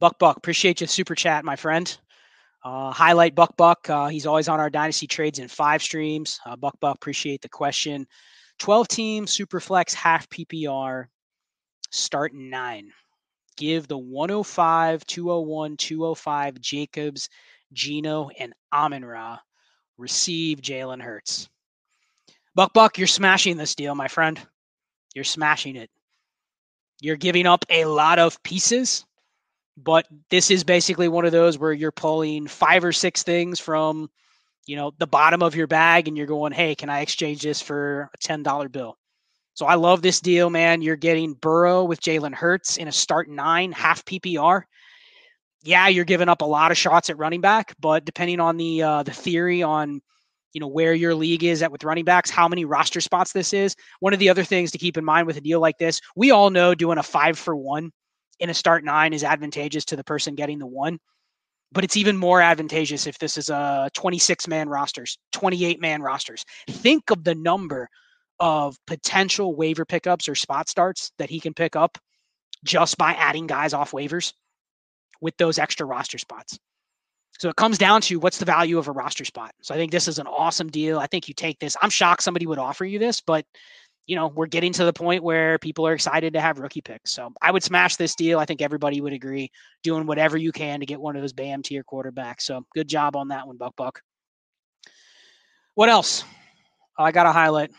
Buck 0.00 0.18
Buck, 0.18 0.36
appreciate 0.36 0.80
you 0.80 0.86
super 0.86 1.14
chat, 1.14 1.44
my 1.44 1.56
friend. 1.56 1.96
Uh, 2.64 2.90
highlight 2.90 3.34
Buck 3.34 3.56
Buck. 3.56 3.88
Uh, 3.88 4.08
he's 4.08 4.26
always 4.26 4.48
on 4.48 4.58
our 4.58 4.70
Dynasty 4.70 5.06
Trades 5.06 5.38
in 5.38 5.48
five 5.48 5.82
streams. 5.82 6.40
Uh, 6.46 6.56
Buck 6.56 6.78
Buck, 6.80 6.96
appreciate 6.96 7.42
the 7.42 7.48
question. 7.48 8.06
12 8.58 8.88
team, 8.88 9.26
Superflex, 9.26 9.94
half 9.94 10.28
PPR, 10.30 11.06
start 11.90 12.32
nine. 12.34 12.90
Give 13.56 13.86
the 13.86 13.98
105, 13.98 15.06
201, 15.06 15.76
205 15.76 16.60
Jacobs, 16.60 17.28
Geno, 17.74 18.30
and 18.38 18.54
Amon 18.72 19.04
Ra. 19.04 19.38
Receive 19.98 20.60
Jalen 20.60 21.02
Hurts. 21.02 21.48
Buck 22.54 22.72
Buck, 22.72 22.98
you're 22.98 23.06
smashing 23.06 23.56
this 23.56 23.74
deal, 23.74 23.94
my 23.94 24.08
friend. 24.08 24.40
You're 25.14 25.24
smashing 25.24 25.76
it. 25.76 25.90
You're 27.00 27.16
giving 27.16 27.46
up 27.46 27.64
a 27.68 27.84
lot 27.84 28.18
of 28.18 28.42
pieces 28.42 29.04
but 29.76 30.06
this 30.30 30.50
is 30.50 30.64
basically 30.64 31.08
one 31.08 31.24
of 31.24 31.32
those 31.32 31.58
where 31.58 31.72
you're 31.72 31.92
pulling 31.92 32.46
five 32.46 32.84
or 32.84 32.92
six 32.92 33.22
things 33.22 33.58
from 33.58 34.08
you 34.66 34.76
know 34.76 34.92
the 34.98 35.06
bottom 35.06 35.42
of 35.42 35.54
your 35.54 35.66
bag 35.66 36.08
and 36.08 36.16
you're 36.16 36.26
going 36.26 36.52
hey 36.52 36.74
can 36.74 36.88
i 36.88 37.00
exchange 37.00 37.42
this 37.42 37.60
for 37.60 38.10
a 38.14 38.18
$10 38.18 38.70
bill 38.70 38.96
so 39.54 39.66
i 39.66 39.74
love 39.74 40.00
this 40.00 40.20
deal 40.20 40.48
man 40.48 40.80
you're 40.80 40.96
getting 40.96 41.34
burrow 41.34 41.84
with 41.84 42.00
jalen 42.00 42.34
hurts 42.34 42.76
in 42.76 42.88
a 42.88 42.92
start 42.92 43.28
nine 43.28 43.72
half 43.72 44.04
ppr 44.04 44.62
yeah 45.64 45.88
you're 45.88 46.04
giving 46.04 46.28
up 46.28 46.42
a 46.42 46.46
lot 46.46 46.70
of 46.70 46.78
shots 46.78 47.10
at 47.10 47.18
running 47.18 47.40
back 47.40 47.74
but 47.80 48.04
depending 48.04 48.40
on 48.40 48.56
the 48.56 48.82
uh, 48.82 49.02
the 49.02 49.12
theory 49.12 49.62
on 49.62 50.00
you 50.52 50.60
know 50.60 50.68
where 50.68 50.94
your 50.94 51.14
league 51.14 51.42
is 51.42 51.62
at 51.62 51.72
with 51.72 51.84
running 51.84 52.04
backs 52.04 52.30
how 52.30 52.46
many 52.46 52.64
roster 52.64 53.00
spots 53.00 53.32
this 53.32 53.52
is 53.52 53.74
one 54.00 54.12
of 54.12 54.18
the 54.18 54.28
other 54.28 54.44
things 54.44 54.70
to 54.70 54.78
keep 54.78 54.96
in 54.96 55.04
mind 55.04 55.26
with 55.26 55.36
a 55.36 55.40
deal 55.40 55.60
like 55.60 55.78
this 55.78 56.00
we 56.14 56.30
all 56.30 56.50
know 56.50 56.74
doing 56.74 56.98
a 56.98 57.02
five 57.02 57.38
for 57.38 57.56
one 57.56 57.90
in 58.40 58.50
a 58.50 58.54
start 58.54 58.84
nine 58.84 59.12
is 59.12 59.24
advantageous 59.24 59.84
to 59.86 59.96
the 59.96 60.04
person 60.04 60.34
getting 60.34 60.58
the 60.58 60.66
one. 60.66 60.98
But 61.72 61.84
it's 61.84 61.96
even 61.96 62.16
more 62.16 62.40
advantageous 62.40 63.06
if 63.06 63.18
this 63.18 63.36
is 63.36 63.48
a 63.48 63.90
26 63.94 64.46
man 64.46 64.68
rosters, 64.68 65.18
28 65.32 65.80
man 65.80 66.02
rosters. 66.02 66.44
Think 66.68 67.10
of 67.10 67.24
the 67.24 67.34
number 67.34 67.88
of 68.38 68.76
potential 68.86 69.56
waiver 69.56 69.84
pickups 69.84 70.28
or 70.28 70.34
spot 70.34 70.68
starts 70.68 71.10
that 71.18 71.30
he 71.30 71.40
can 71.40 71.54
pick 71.54 71.74
up 71.74 71.98
just 72.64 72.96
by 72.96 73.12
adding 73.14 73.46
guys 73.46 73.74
off 73.74 73.92
waivers 73.92 74.32
with 75.20 75.36
those 75.36 75.58
extra 75.58 75.86
roster 75.86 76.18
spots. 76.18 76.58
So 77.38 77.48
it 77.48 77.56
comes 77.56 77.78
down 77.78 78.00
to 78.02 78.18
what's 78.18 78.38
the 78.38 78.44
value 78.44 78.78
of 78.78 78.86
a 78.86 78.92
roster 78.92 79.24
spot. 79.24 79.52
So 79.62 79.74
I 79.74 79.78
think 79.78 79.90
this 79.90 80.06
is 80.06 80.18
an 80.18 80.26
awesome 80.26 80.68
deal. 80.68 80.98
I 80.98 81.06
think 81.06 81.26
you 81.26 81.34
take 81.34 81.58
this. 81.58 81.76
I'm 81.82 81.90
shocked 81.90 82.22
somebody 82.22 82.46
would 82.46 82.58
offer 82.58 82.84
you 82.84 82.98
this, 82.98 83.20
but 83.20 83.44
you 84.06 84.16
know, 84.16 84.28
we're 84.28 84.46
getting 84.46 84.72
to 84.74 84.84
the 84.84 84.92
point 84.92 85.22
where 85.24 85.58
people 85.58 85.86
are 85.86 85.94
excited 85.94 86.34
to 86.34 86.40
have 86.40 86.58
rookie 86.58 86.82
picks. 86.82 87.10
So 87.12 87.32
I 87.40 87.50
would 87.50 87.62
smash 87.62 87.96
this 87.96 88.14
deal. 88.14 88.38
I 88.38 88.44
think 88.44 88.60
everybody 88.60 89.00
would 89.00 89.14
agree 89.14 89.50
doing 89.82 90.06
whatever 90.06 90.36
you 90.36 90.52
can 90.52 90.80
to 90.80 90.86
get 90.86 91.00
one 91.00 91.16
of 91.16 91.22
those 91.22 91.32
BAM 91.32 91.62
tier 91.62 91.82
quarterbacks. 91.82 92.42
So 92.42 92.66
good 92.74 92.88
job 92.88 93.16
on 93.16 93.28
that 93.28 93.46
one, 93.46 93.56
Buck 93.56 93.74
Buck. 93.76 94.02
What 95.74 95.88
else? 95.88 96.22
I 96.98 97.12
got 97.12 97.26
a 97.26 97.32
highlight. 97.32 97.70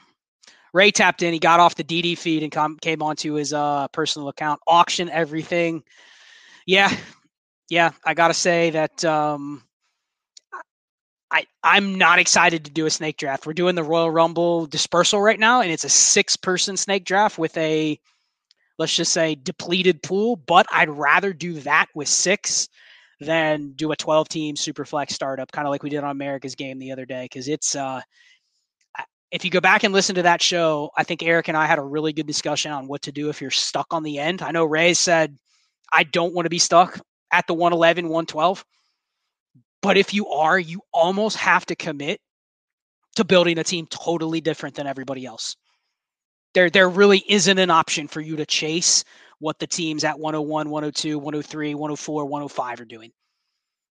Ray 0.73 0.91
tapped 0.91 1.21
in. 1.21 1.31
He 1.31 1.39
got 1.39 1.61
off 1.61 1.75
the 1.75 1.83
DD 1.83 2.17
feed 2.17 2.43
and 2.43 2.51
com- 2.51 2.77
came 2.81 3.01
onto 3.01 3.33
his 3.33 3.53
uh, 3.53 3.87
personal 3.89 4.27
account. 4.27 4.59
Auction 4.67 5.09
everything. 5.09 5.83
Yeah, 6.65 6.93
yeah. 7.69 7.91
I 8.03 8.13
gotta 8.13 8.33
say 8.33 8.69
that 8.71 9.03
um, 9.05 9.63
I 11.31 11.45
I'm 11.63 11.97
not 11.97 12.19
excited 12.19 12.65
to 12.65 12.71
do 12.71 12.85
a 12.85 12.89
snake 12.89 13.17
draft. 13.17 13.45
We're 13.45 13.53
doing 13.53 13.75
the 13.75 13.83
Royal 13.83 14.11
Rumble 14.11 14.67
dispersal 14.67 15.21
right 15.21 15.39
now, 15.39 15.61
and 15.61 15.71
it's 15.71 15.83
a 15.83 15.89
six 15.89 16.35
person 16.35 16.77
snake 16.77 17.05
draft 17.05 17.37
with 17.37 17.55
a 17.57 17.99
let's 18.77 18.95
just 18.95 19.13
say 19.13 19.35
depleted 19.35 20.03
pool. 20.03 20.35
But 20.35 20.67
I'd 20.71 20.89
rather 20.89 21.33
do 21.33 21.53
that 21.61 21.87
with 21.95 22.07
six 22.07 22.69
than 23.21 23.71
do 23.75 23.91
a 23.91 23.95
12 23.95 24.27
team 24.29 24.55
super 24.55 24.85
flex 24.85 25.13
startup, 25.13 25.51
kind 25.51 25.65
of 25.67 25.71
like 25.71 25.83
we 25.83 25.89
did 25.89 26.03
on 26.03 26.11
America's 26.11 26.55
game 26.55 26.79
the 26.79 26.91
other 26.91 27.05
day, 27.05 27.25
because 27.25 27.47
it's 27.47 27.75
uh 27.75 28.01
if 29.31 29.43
you 29.43 29.51
go 29.51 29.59
back 29.59 29.83
and 29.83 29.93
listen 29.93 30.15
to 30.15 30.21
that 30.21 30.41
show, 30.41 30.91
I 30.95 31.03
think 31.03 31.23
Eric 31.23 31.49
and 31.49 31.57
I 31.57 31.65
had 31.65 31.79
a 31.79 31.83
really 31.83 32.13
good 32.13 32.27
discussion 32.27 32.71
on 32.71 32.87
what 32.87 33.01
to 33.01 33.11
do 33.11 33.29
if 33.29 33.41
you're 33.41 33.51
stuck 33.51 33.87
on 33.91 34.03
the 34.03 34.19
end. 34.19 34.41
I 34.41 34.51
know 34.51 34.63
Ray 34.63 34.93
said, 34.93 35.37
I 35.91 36.03
don't 36.03 36.33
want 36.33 36.45
to 36.45 36.49
be 36.49 36.59
stuck 36.59 37.01
at 37.31 37.47
the 37.47 37.53
111, 37.53 38.05
112. 38.05 38.65
But 39.81 39.97
if 39.97 40.13
you 40.13 40.27
are, 40.29 40.57
you 40.57 40.81
almost 40.93 41.37
have 41.37 41.65
to 41.67 41.75
commit 41.75 42.19
to 43.15 43.23
building 43.23 43.57
a 43.57 43.63
team 43.63 43.87
totally 43.87 44.41
different 44.41 44.75
than 44.75 44.87
everybody 44.87 45.25
else. 45.25 45.55
There, 46.53 46.69
there 46.69 46.89
really 46.89 47.23
isn't 47.27 47.57
an 47.57 47.69
option 47.69 48.07
for 48.07 48.21
you 48.21 48.35
to 48.37 48.45
chase 48.45 49.03
what 49.39 49.59
the 49.59 49.67
teams 49.67 50.03
at 50.03 50.19
101, 50.19 50.69
102, 50.69 51.17
103, 51.17 51.75
104, 51.75 52.25
105 52.25 52.79
are 52.79 52.85
doing. 52.85 53.11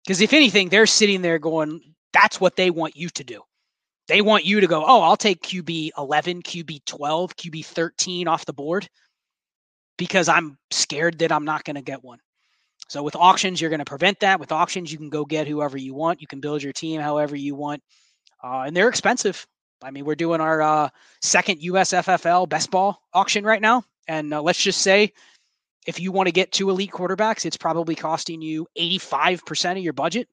Because 0.05 0.21
if 0.21 0.33
anything, 0.33 0.69
they're 0.69 0.87
sitting 0.87 1.23
there 1.23 1.39
going, 1.39 1.81
that's 2.13 2.41
what 2.41 2.57
they 2.57 2.71
want 2.71 2.97
you 2.97 3.09
to 3.11 3.25
do. 3.25 3.43
They 4.09 4.21
want 4.21 4.45
you 4.45 4.61
to 4.61 4.67
go, 4.67 4.85
oh, 4.87 5.01
I'll 5.01 5.17
take 5.17 5.43
QB 5.43 5.91
11, 5.97 6.43
QB 6.43 6.85
12, 6.85 7.37
QB 7.37 7.65
13 7.65 8.29
off 8.29 8.45
the 8.45 8.53
board 8.53 8.89
because 9.97 10.29
I'm 10.29 10.59
scared 10.71 11.19
that 11.21 11.33
I'm 11.33 11.45
not 11.45 11.65
going 11.65 11.77
to 11.77 11.83
get 11.83 12.05
one. 12.05 12.19
So 12.95 13.03
with 13.03 13.17
auctions, 13.17 13.61
you're 13.61 13.71
going 13.71 13.81
to 13.81 13.85
prevent 13.85 14.21
that. 14.21 14.39
With 14.39 14.53
auctions, 14.53 14.93
you 14.93 14.99
can 14.99 15.11
go 15.11 15.25
get 15.25 15.49
whoever 15.49 15.77
you 15.77 15.95
want. 15.95 16.21
You 16.21 16.29
can 16.29 16.39
build 16.39 16.63
your 16.63 16.73
team 16.73 17.01
however 17.01 17.35
you 17.35 17.57
want, 17.57 17.83
uh, 18.41 18.63
and 18.69 18.77
they're 18.77 18.89
expensive. 18.89 19.49
I 19.83 19.91
mean, 19.91 20.05
we're 20.05 20.15
doing 20.15 20.41
our 20.41 20.63
uh, 20.63 20.89
second 21.21 21.61
USFFL 21.61 22.49
best 22.49 22.71
ball 22.71 23.03
auction 23.13 23.45
right 23.45 23.61
now, 23.61 23.83
and 24.07 24.33
uh, 24.33 24.41
let's 24.41 24.63
just 24.63 24.81
say 24.81 25.13
if 25.89 25.99
you 25.99 26.13
want 26.13 26.29
to 26.29 26.33
get 26.33 26.53
two 26.53 26.71
elite 26.71 26.93
quarterbacks, 26.93 27.45
it's 27.45 27.57
probably 27.57 27.97
costing 27.97 28.41
you 28.41 28.65
85% 28.79 29.73
of 29.73 29.79
your 29.79 29.93
budget, 29.93 30.29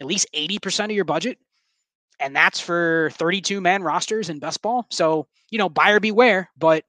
at 0.00 0.06
least 0.06 0.26
80% 0.34 0.86
of 0.86 0.92
your 0.92 1.04
budget, 1.04 1.36
and 2.18 2.34
that's 2.34 2.60
for 2.60 3.10
32 3.12 3.60
man 3.60 3.82
rosters 3.82 4.30
in 4.30 4.38
best 4.38 4.62
ball. 4.62 4.86
So 4.88 5.26
you 5.50 5.58
know, 5.58 5.68
buyer 5.68 6.00
beware, 6.00 6.48
but 6.56 6.82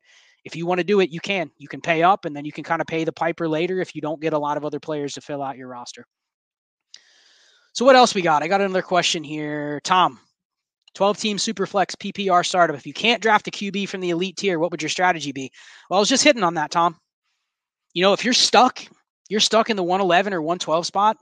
if 0.47 0.55
you 0.55 0.65
want 0.65 0.79
to 0.79 0.83
do 0.86 1.01
it, 1.01 1.10
you 1.10 1.19
can. 1.19 1.51
You 1.57 1.67
can 1.67 1.81
pay 1.81 2.03
up 2.03 2.23
and 2.23 2.33
then 2.33 2.45
you 2.45 2.53
can 2.53 2.63
kind 2.63 2.79
of 2.79 2.88
pay 2.88 3.03
the 3.03 3.12
piper 3.12 3.49
later 3.49 3.81
if 3.81 3.93
you 3.93 4.01
don't 4.01 4.21
get 4.21 4.31
a 4.31 4.39
lot 4.39 4.55
of 4.55 4.63
other 4.63 4.79
players 4.79 5.13
to 5.15 5.21
fill 5.21 5.43
out 5.43 5.57
your 5.57 5.67
roster. 5.67 6.05
So 7.73 7.83
what 7.83 7.97
else 7.97 8.15
we 8.15 8.21
got? 8.21 8.43
I 8.43 8.47
got 8.47 8.62
another 8.62 8.81
question 8.81 9.25
here. 9.25 9.81
Tom, 9.83 10.19
12 10.95 11.17
team 11.17 11.38
superflex 11.38 11.97
PPR 11.97 12.45
startup. 12.45 12.77
If 12.77 12.88
you 12.88 12.93
can't 12.93 13.21
draft 13.21 13.49
a 13.49 13.51
QB 13.51 13.89
from 13.89 13.99
the 13.99 14.12
elite 14.12 14.38
tier, 14.38 14.57
what 14.57 14.71
would 14.71 14.81
your 14.81 14.89
strategy 14.89 15.33
be? 15.33 15.51
Well, 15.89 15.97
I 15.97 15.99
was 15.99 16.10
just 16.10 16.23
hitting 16.23 16.43
on 16.43 16.53
that, 16.53 16.71
Tom. 16.71 16.95
You 17.93 18.03
know, 18.03 18.13
if 18.13 18.23
you're 18.23 18.33
stuck, 18.33 18.79
you're 19.27 19.41
stuck 19.41 19.69
in 19.69 19.75
the 19.75 19.83
111 19.83 20.33
or 20.33 20.41
112 20.41 20.86
spot, 20.86 21.17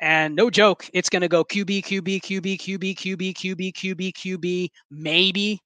and 0.00 0.34
no 0.34 0.48
joke, 0.48 0.88
it's 0.94 1.10
going 1.10 1.20
to 1.20 1.28
go 1.28 1.44
QB, 1.44 1.84
QB, 1.84 2.22
QB, 2.22 2.58
QB, 2.58 2.96
QB, 2.96 3.34
QB, 3.34 3.72
QB, 3.74 4.12
QB, 4.14 4.68
maybe 4.90 5.60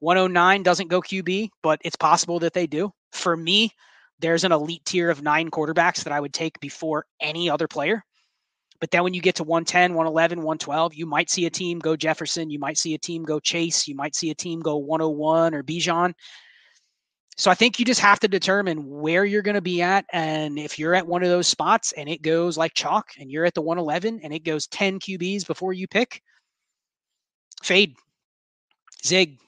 109 0.00 0.62
doesn't 0.62 0.88
go 0.88 1.00
QB, 1.00 1.50
but 1.62 1.80
it's 1.84 1.96
possible 1.96 2.38
that 2.40 2.52
they 2.52 2.66
do. 2.66 2.92
For 3.12 3.36
me, 3.36 3.70
there's 4.18 4.44
an 4.44 4.52
elite 4.52 4.84
tier 4.84 5.10
of 5.10 5.22
nine 5.22 5.50
quarterbacks 5.50 6.04
that 6.04 6.12
I 6.12 6.20
would 6.20 6.32
take 6.32 6.58
before 6.60 7.06
any 7.20 7.50
other 7.50 7.68
player. 7.68 8.02
But 8.80 8.90
then 8.90 9.04
when 9.04 9.14
you 9.14 9.22
get 9.22 9.36
to 9.36 9.44
110, 9.44 9.94
111, 9.94 10.38
112, 10.38 10.94
you 10.94 11.06
might 11.06 11.30
see 11.30 11.46
a 11.46 11.50
team 11.50 11.78
go 11.78 11.96
Jefferson. 11.96 12.50
You 12.50 12.58
might 12.58 12.76
see 12.76 12.94
a 12.94 12.98
team 12.98 13.24
go 13.24 13.40
Chase. 13.40 13.88
You 13.88 13.94
might 13.94 14.14
see 14.14 14.30
a 14.30 14.34
team 14.34 14.60
go 14.60 14.76
101 14.76 15.54
or 15.54 15.62
Bijan. 15.62 16.12
So 17.38 17.50
I 17.50 17.54
think 17.54 17.78
you 17.78 17.84
just 17.84 18.00
have 18.00 18.20
to 18.20 18.28
determine 18.28 18.86
where 18.86 19.24
you're 19.24 19.42
going 19.42 19.56
to 19.56 19.60
be 19.60 19.82
at. 19.82 20.06
And 20.12 20.58
if 20.58 20.78
you're 20.78 20.94
at 20.94 21.06
one 21.06 21.22
of 21.22 21.28
those 21.28 21.46
spots 21.46 21.92
and 21.92 22.08
it 22.08 22.22
goes 22.22 22.56
like 22.56 22.74
chalk 22.74 23.08
and 23.18 23.30
you're 23.30 23.44
at 23.44 23.54
the 23.54 23.62
111 23.62 24.20
and 24.22 24.32
it 24.32 24.44
goes 24.44 24.66
10 24.68 25.00
QBs 25.00 25.46
before 25.46 25.74
you 25.74 25.86
pick, 25.86 26.22
fade, 27.62 27.94
zig, 29.04 29.38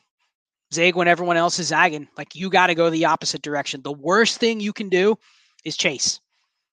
zig 0.73 0.97
when 0.97 1.09
everyone 1.09 1.37
else 1.37 1.59
is 1.59 1.69
zagging. 1.69 2.09
Like 2.17 2.35
you 2.35 2.51
got 2.51 2.69
to 2.69 2.75
go 2.75 2.91
the 2.91 3.07
opposite 3.07 3.43
direction. 3.43 3.83
The 3.83 3.93
worst 3.93 4.39
thing 4.39 4.61
you 4.61 4.73
can 4.73 4.89
do 4.89 5.17
is 5.65 5.77
chase. 5.77 6.21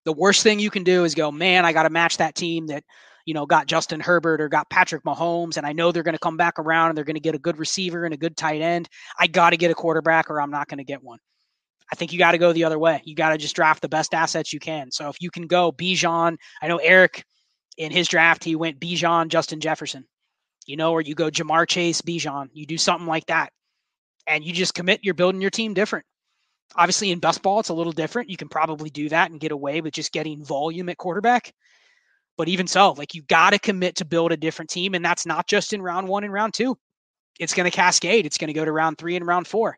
The 0.06 0.14
worst 0.14 0.44
thing 0.44 0.60
you 0.60 0.70
can 0.70 0.84
do 0.84 1.04
is 1.04 1.16
go, 1.16 1.32
man, 1.32 1.66
I 1.66 1.74
got 1.74 1.84
to 1.84 1.90
match 1.90 2.18
that 2.18 2.36
team 2.36 2.68
that, 2.68 2.84
you 3.26 3.34
know, 3.34 3.46
got 3.46 3.66
Justin 3.66 4.00
Herbert 4.00 4.40
or 4.40 4.50
got 4.50 4.70
Patrick 4.70 5.04
Mahomes, 5.04 5.58
and 5.58 5.66
I 5.66 5.74
know 5.74 5.92
they're 5.92 6.04
going 6.04 6.14
to 6.14 6.20
come 6.20 6.38
back 6.38 6.60
around 6.60 6.90
and 6.90 6.98
they're 6.98 7.06
going 7.06 7.16
to 7.16 7.20
get 7.22 7.34
a 7.34 7.40
good 7.40 7.58
receiver 7.58 8.06
and 8.06 8.14
a 8.14 8.18
good 8.18 8.38
tight 8.38 8.62
end. 8.62 8.88
I 9.20 9.26
got 9.26 9.50
to 9.50 9.58
get 9.58 9.72
a 9.72 9.76
quarterback 9.76 10.30
or 10.30 10.40
I'm 10.40 10.52
not 10.52 10.68
going 10.68 10.78
to 10.78 10.84
get 10.84 11.04
one. 11.04 11.18
I 11.92 11.96
think 11.96 12.14
you 12.14 12.20
got 12.20 12.32
to 12.32 12.38
go 12.38 12.54
the 12.54 12.64
other 12.64 12.78
way. 12.78 13.02
You 13.04 13.16
got 13.16 13.30
to 13.30 13.38
just 13.38 13.56
draft 13.56 13.82
the 13.82 13.90
best 13.90 14.14
assets 14.14 14.54
you 14.54 14.60
can. 14.60 14.92
So 14.92 15.10
if 15.10 15.22
you 15.22 15.32
can 15.32 15.48
go 15.48 15.72
Bijan, 15.72 16.38
I 16.62 16.68
know 16.68 16.78
Eric 16.78 17.24
in 17.78 17.92
his 17.92 18.08
draft, 18.08 18.44
he 18.44 18.56
went 18.56 18.80
Bijan, 18.80 19.30
Justin 19.30 19.60
Jefferson, 19.60 20.06
you 20.68 20.78
know, 20.78 20.92
or 20.92 21.02
you 21.02 21.16
go 21.16 21.30
Ja'Marr 21.30 21.68
Chase, 21.68 22.02
Bijan. 22.02 22.50
You 22.54 22.66
do 22.66 22.78
something 22.78 23.08
like 23.08 23.26
that 23.28 23.52
and 24.28 24.44
you 24.44 24.54
just 24.54 24.74
commit 24.74 25.02
you're 25.04 25.14
building 25.14 25.42
your 25.42 25.52
team 25.52 25.74
different. 25.74 26.06
Obviously 26.76 27.12
in 27.12 27.20
best 27.20 27.42
ball 27.42 27.60
it's 27.60 27.70
a 27.70 27.74
little 27.74 27.94
different. 27.94 28.30
You 28.30 28.38
can 28.38 28.50
probably 28.50 28.90
do 28.90 29.10
that 29.10 29.32
and 29.32 29.40
get 29.40 29.52
away 29.52 29.82
with 29.82 29.94
just 29.94 30.12
getting 30.12 30.44
volume 30.44 30.90
at 30.90 30.98
quarterback. 30.98 31.54
But 32.38 32.50
even 32.50 32.68
so 32.68 32.92
like 32.94 33.14
you 33.14 33.22
got 33.24 33.52
to 33.52 33.60
commit 33.60 33.98
to 33.98 34.06
build 34.06 34.32
a 34.32 34.38
different 34.38 34.70
team 34.70 34.94
and 34.94 35.04
that's 35.04 35.26
not 35.26 35.48
just 35.48 35.74
in 35.74 35.82
round 35.82 36.08
one 36.08 36.24
and 36.24 36.34
round 36.34 36.54
two. 36.54 36.78
It's 37.40 37.54
going 37.54 37.70
to 37.70 37.76
cascade. 37.76 38.26
It's 38.26 38.38
going 38.38 38.48
to 38.48 38.54
go 38.54 38.66
to 38.66 38.72
round 38.72 38.98
three 38.98 39.16
and 39.16 39.28
round 39.28 39.48
four. 39.48 39.78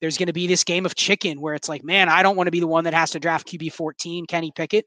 There's 0.00 0.16
going 0.16 0.28
to 0.28 0.32
be 0.32 0.46
this 0.46 0.64
game 0.64 0.86
of 0.86 0.94
chicken 0.94 1.40
where 1.40 1.54
it's 1.54 1.68
like 1.68 1.84
man 1.84 2.08
i 2.08 2.22
don't 2.22 2.36
want 2.36 2.46
to 2.46 2.52
be 2.52 2.60
the 2.60 2.66
one 2.66 2.84
that 2.84 2.94
has 2.94 3.10
to 3.10 3.20
draft 3.20 3.46
qb 3.46 3.72
14 3.72 4.26
kenny 4.26 4.50
pickett 4.54 4.86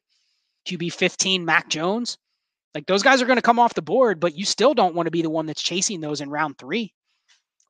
qb 0.68 0.92
15 0.92 1.46
mac 1.46 1.70
jones. 1.70 2.18
Like 2.74 2.88
those 2.88 3.04
guys 3.04 3.22
are 3.22 3.28
going 3.28 3.38
to 3.38 3.44
come 3.44 3.60
off 3.60 3.76
the 3.76 3.82
board 3.84 4.20
but 4.20 4.36
you 4.36 4.46
still 4.46 4.74
don't 4.74 4.96
want 4.96 5.06
to 5.08 5.12
be 5.12 5.22
the 5.22 5.30
one 5.30 5.46
that's 5.46 5.62
chasing 5.62 6.02
those 6.02 6.22
in 6.22 6.30
round 6.30 6.58
three 6.58 6.94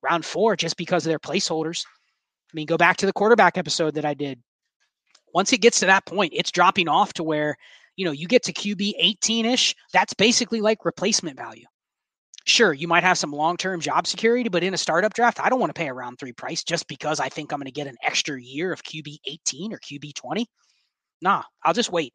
round 0.04 0.26
four 0.26 0.56
just 0.56 0.78
because 0.78 1.06
of 1.06 1.10
their 1.10 1.20
placeholders. 1.20 1.86
I 1.86 2.54
mean, 2.54 2.68
go 2.68 2.78
back 2.78 2.98
to 2.98 3.06
the 3.06 3.13
quarterback 3.13 3.58
episode 3.58 3.96
that 3.96 4.06
I 4.06 4.13
did. 4.13 4.39
Once 5.34 5.52
it 5.52 5.62
gets 5.62 5.80
to 5.80 5.88
that 5.88 6.06
point, 6.06 6.34
it's 6.36 6.52
dropping 6.52 6.88
off 6.88 7.13
to 7.13 7.24
where, 7.24 7.56
you 7.96 8.06
know, 8.06 8.12
you 8.12 8.28
get 8.28 8.44
to 8.44 8.54
QB 8.54 8.94
18 9.00 9.46
ish. 9.46 9.76
That's 9.92 10.13
basically 10.13 10.62
like 10.62 10.86
replacement 10.86 11.38
value. 11.38 11.66
Sure, 12.46 12.74
you 12.74 12.88
might 12.88 13.04
have 13.04 13.18
some 13.18 13.32
long 13.32 13.56
term 13.56 13.80
job 13.80 14.06
security, 14.06 14.50
but 14.50 14.63
in 14.63 14.74
a 14.74 14.78
startup 14.78 15.13
draft, 15.13 15.39
I 15.42 15.50
don't 15.50 15.60
want 15.60 15.74
to 15.74 15.80
pay 15.80 15.88
a 15.88 15.94
round 15.94 16.20
three 16.20 16.34
price 16.34 16.63
just 16.63 16.88
because 16.88 17.20
I 17.20 17.30
think 17.30 17.52
I'm 17.52 17.60
going 17.60 17.66
to 17.66 17.72
get 17.72 17.88
an 17.88 17.96
extra 18.04 18.39
year 18.39 18.74
of 18.74 18.84
QB 18.84 19.18
18 19.26 19.74
or 19.74 19.80
QB 19.80 20.13
20. 20.13 20.46
Nah, 21.22 21.44
I'll 21.63 21.74
just 21.74 21.92
wait. 21.92 22.13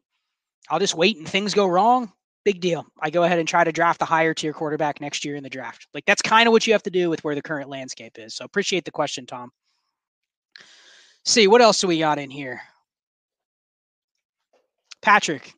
I'll 0.69 0.79
just 0.79 0.95
wait 0.95 1.17
and 1.17 1.27
things 1.27 1.55
go 1.55 1.65
wrong 1.65 2.13
big 2.45 2.61
deal. 2.61 2.85
I 3.01 3.09
go 3.09 3.23
ahead 3.23 3.39
and 3.39 3.47
try 3.47 3.63
to 3.63 3.71
draft 3.71 4.01
a 4.01 4.05
higher 4.05 4.33
tier 4.33 4.53
quarterback 4.53 5.01
next 5.01 5.25
year 5.25 5.35
in 5.35 5.43
the 5.43 5.49
draft. 5.49 5.87
Like 5.93 6.05
that's 6.05 6.21
kind 6.21 6.47
of 6.47 6.51
what 6.51 6.65
you 6.65 6.73
have 6.73 6.83
to 6.83 6.89
do 6.89 7.09
with 7.09 7.23
where 7.23 7.35
the 7.35 7.41
current 7.41 7.69
landscape 7.69 8.17
is. 8.17 8.35
So 8.35 8.45
appreciate 8.45 8.85
the 8.85 8.91
question, 8.91 9.25
Tom. 9.25 9.51
See, 11.25 11.47
what 11.47 11.61
else 11.61 11.81
do 11.81 11.87
we 11.87 11.99
got 11.99 12.19
in 12.19 12.29
here? 12.29 12.61
Patrick, 15.01 15.53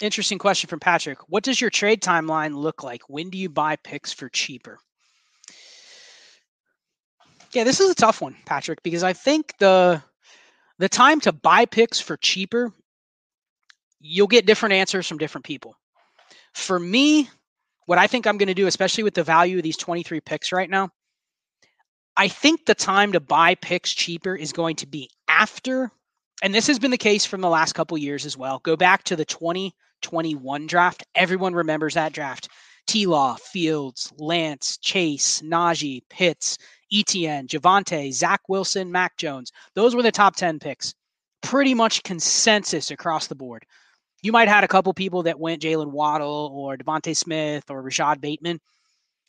interesting 0.00 0.38
question 0.38 0.68
from 0.68 0.80
Patrick. 0.80 1.18
What 1.28 1.44
does 1.44 1.60
your 1.60 1.70
trade 1.70 2.02
timeline 2.02 2.54
look 2.54 2.82
like? 2.82 3.02
When 3.08 3.30
do 3.30 3.38
you 3.38 3.48
buy 3.48 3.76
picks 3.76 4.12
for 4.12 4.28
cheaper? 4.28 4.78
Yeah, 7.52 7.64
this 7.64 7.80
is 7.80 7.90
a 7.90 7.94
tough 7.94 8.22
one, 8.22 8.36
Patrick, 8.46 8.82
because 8.82 9.02
I 9.02 9.12
think 9.12 9.52
the 9.58 10.02
the 10.78 10.88
time 10.88 11.20
to 11.20 11.32
buy 11.32 11.66
picks 11.66 12.00
for 12.00 12.16
cheaper, 12.16 12.72
you'll 14.00 14.26
get 14.26 14.46
different 14.46 14.72
answers 14.72 15.06
from 15.06 15.18
different 15.18 15.44
people. 15.44 15.76
For 16.54 16.78
me, 16.78 17.28
what 17.86 17.98
I 17.98 18.06
think 18.06 18.26
I'm 18.26 18.38
going 18.38 18.48
to 18.48 18.54
do, 18.54 18.66
especially 18.66 19.04
with 19.04 19.14
the 19.14 19.24
value 19.24 19.56
of 19.56 19.62
these 19.62 19.76
23 19.76 20.20
picks 20.20 20.52
right 20.52 20.70
now, 20.70 20.90
I 22.16 22.28
think 22.28 22.66
the 22.66 22.74
time 22.74 23.12
to 23.12 23.20
buy 23.20 23.54
picks 23.54 23.92
cheaper 23.92 24.34
is 24.34 24.52
going 24.52 24.76
to 24.76 24.86
be 24.86 25.08
after, 25.28 25.90
and 26.42 26.54
this 26.54 26.66
has 26.66 26.78
been 26.78 26.90
the 26.90 26.98
case 26.98 27.24
from 27.24 27.40
the 27.40 27.48
last 27.48 27.72
couple 27.72 27.96
years 27.96 28.26
as 28.26 28.36
well. 28.36 28.60
Go 28.60 28.76
back 28.76 29.04
to 29.04 29.16
the 29.16 29.24
2021 29.24 30.66
draft. 30.66 31.04
Everyone 31.14 31.54
remembers 31.54 31.94
that 31.94 32.12
draft. 32.12 32.48
T 32.86 33.06
Law, 33.06 33.36
Fields, 33.36 34.12
Lance, 34.18 34.76
Chase, 34.78 35.40
Najee, 35.40 36.02
Pitts, 36.10 36.58
Etienne, 36.92 37.46
Javonte, 37.46 38.12
Zach 38.12 38.40
Wilson, 38.48 38.92
Mac 38.92 39.16
Jones. 39.16 39.52
Those 39.74 39.94
were 39.94 40.02
the 40.02 40.12
top 40.12 40.36
10 40.36 40.58
picks. 40.58 40.94
Pretty 41.42 41.74
much 41.74 42.02
consensus 42.02 42.90
across 42.90 43.28
the 43.28 43.34
board. 43.34 43.64
You 44.22 44.30
might 44.32 44.48
have 44.48 44.56
had 44.56 44.64
a 44.64 44.68
couple 44.68 44.94
people 44.94 45.24
that 45.24 45.38
went 45.38 45.62
Jalen 45.62 45.90
Waddle 45.90 46.50
or 46.54 46.76
DeVonta 46.76 47.16
Smith 47.16 47.64
or 47.70 47.82
Rashod 47.82 48.20
Bateman. 48.20 48.60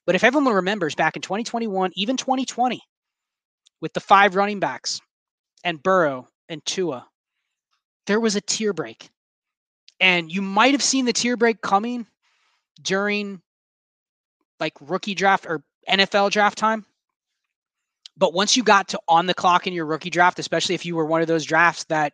But 0.05 0.15
if 0.15 0.23
everyone 0.23 0.53
remembers 0.53 0.95
back 0.95 1.15
in 1.15 1.21
2021, 1.21 1.91
even 1.95 2.15
2020, 2.15 2.81
with 3.81 3.93
the 3.93 3.99
five 3.99 4.35
running 4.35 4.59
backs 4.59 5.01
and 5.63 5.81
Burrow 5.81 6.27
and 6.47 6.63
Tua, 6.65 7.07
there 8.05 8.19
was 8.19 8.35
a 8.35 8.41
tier 8.41 8.73
break. 8.73 9.09
And 9.99 10.31
you 10.31 10.41
might 10.41 10.73
have 10.73 10.83
seen 10.83 11.05
the 11.05 11.13
tier 11.13 11.37
break 11.37 11.61
coming 11.61 12.05
during 12.81 13.41
like 14.59 14.73
rookie 14.79 15.15
draft 15.15 15.45
or 15.47 15.63
NFL 15.89 16.31
draft 16.31 16.57
time. 16.57 16.85
But 18.15 18.33
once 18.33 18.55
you 18.55 18.63
got 18.63 18.89
to 18.89 18.99
on 19.07 19.25
the 19.25 19.33
clock 19.33 19.65
in 19.65 19.73
your 19.73 19.85
rookie 19.85 20.11
draft, 20.11 20.37
especially 20.37 20.75
if 20.75 20.85
you 20.85 20.95
were 20.95 21.05
one 21.05 21.21
of 21.21 21.27
those 21.27 21.45
drafts 21.45 21.85
that 21.85 22.13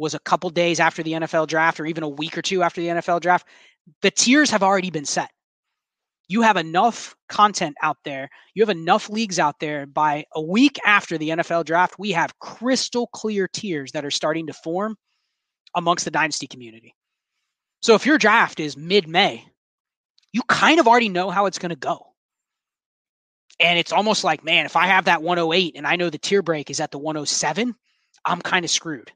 was 0.00 0.14
a 0.14 0.18
couple 0.20 0.50
days 0.50 0.80
after 0.80 1.02
the 1.02 1.12
NFL 1.12 1.46
draft 1.46 1.78
or 1.78 1.86
even 1.86 2.02
a 2.02 2.08
week 2.08 2.36
or 2.36 2.42
two 2.42 2.62
after 2.62 2.80
the 2.80 2.88
NFL 2.88 3.20
draft, 3.20 3.46
the 4.02 4.10
tiers 4.10 4.50
have 4.50 4.62
already 4.62 4.90
been 4.90 5.04
set. 5.04 5.30
You 6.28 6.42
have 6.42 6.56
enough 6.56 7.14
content 7.28 7.76
out 7.82 7.98
there. 8.04 8.30
You 8.54 8.62
have 8.62 8.70
enough 8.70 9.10
leagues 9.10 9.38
out 9.38 9.58
there 9.60 9.86
by 9.86 10.24
a 10.34 10.40
week 10.40 10.78
after 10.86 11.18
the 11.18 11.30
NFL 11.30 11.64
draft. 11.64 11.98
We 11.98 12.12
have 12.12 12.38
crystal 12.38 13.08
clear 13.08 13.48
tiers 13.48 13.92
that 13.92 14.04
are 14.04 14.10
starting 14.10 14.46
to 14.46 14.52
form 14.52 14.96
amongst 15.74 16.04
the 16.04 16.10
dynasty 16.10 16.46
community. 16.46 16.94
So 17.82 17.94
if 17.94 18.06
your 18.06 18.18
draft 18.18 18.60
is 18.60 18.76
mid 18.76 19.08
May, 19.08 19.44
you 20.32 20.42
kind 20.48 20.78
of 20.78 20.86
already 20.86 21.08
know 21.08 21.30
how 21.30 21.46
it's 21.46 21.58
going 21.58 21.70
to 21.70 21.76
go. 21.76 22.06
And 23.58 23.78
it's 23.78 23.92
almost 23.92 24.24
like, 24.24 24.44
man, 24.44 24.64
if 24.64 24.76
I 24.76 24.86
have 24.86 25.04
that 25.04 25.22
108 25.22 25.74
and 25.76 25.86
I 25.86 25.96
know 25.96 26.08
the 26.08 26.18
tier 26.18 26.42
break 26.42 26.70
is 26.70 26.80
at 26.80 26.90
the 26.90 26.98
107, 26.98 27.74
I'm 28.24 28.40
kind 28.40 28.64
of 28.64 28.70
screwed. 28.70 29.12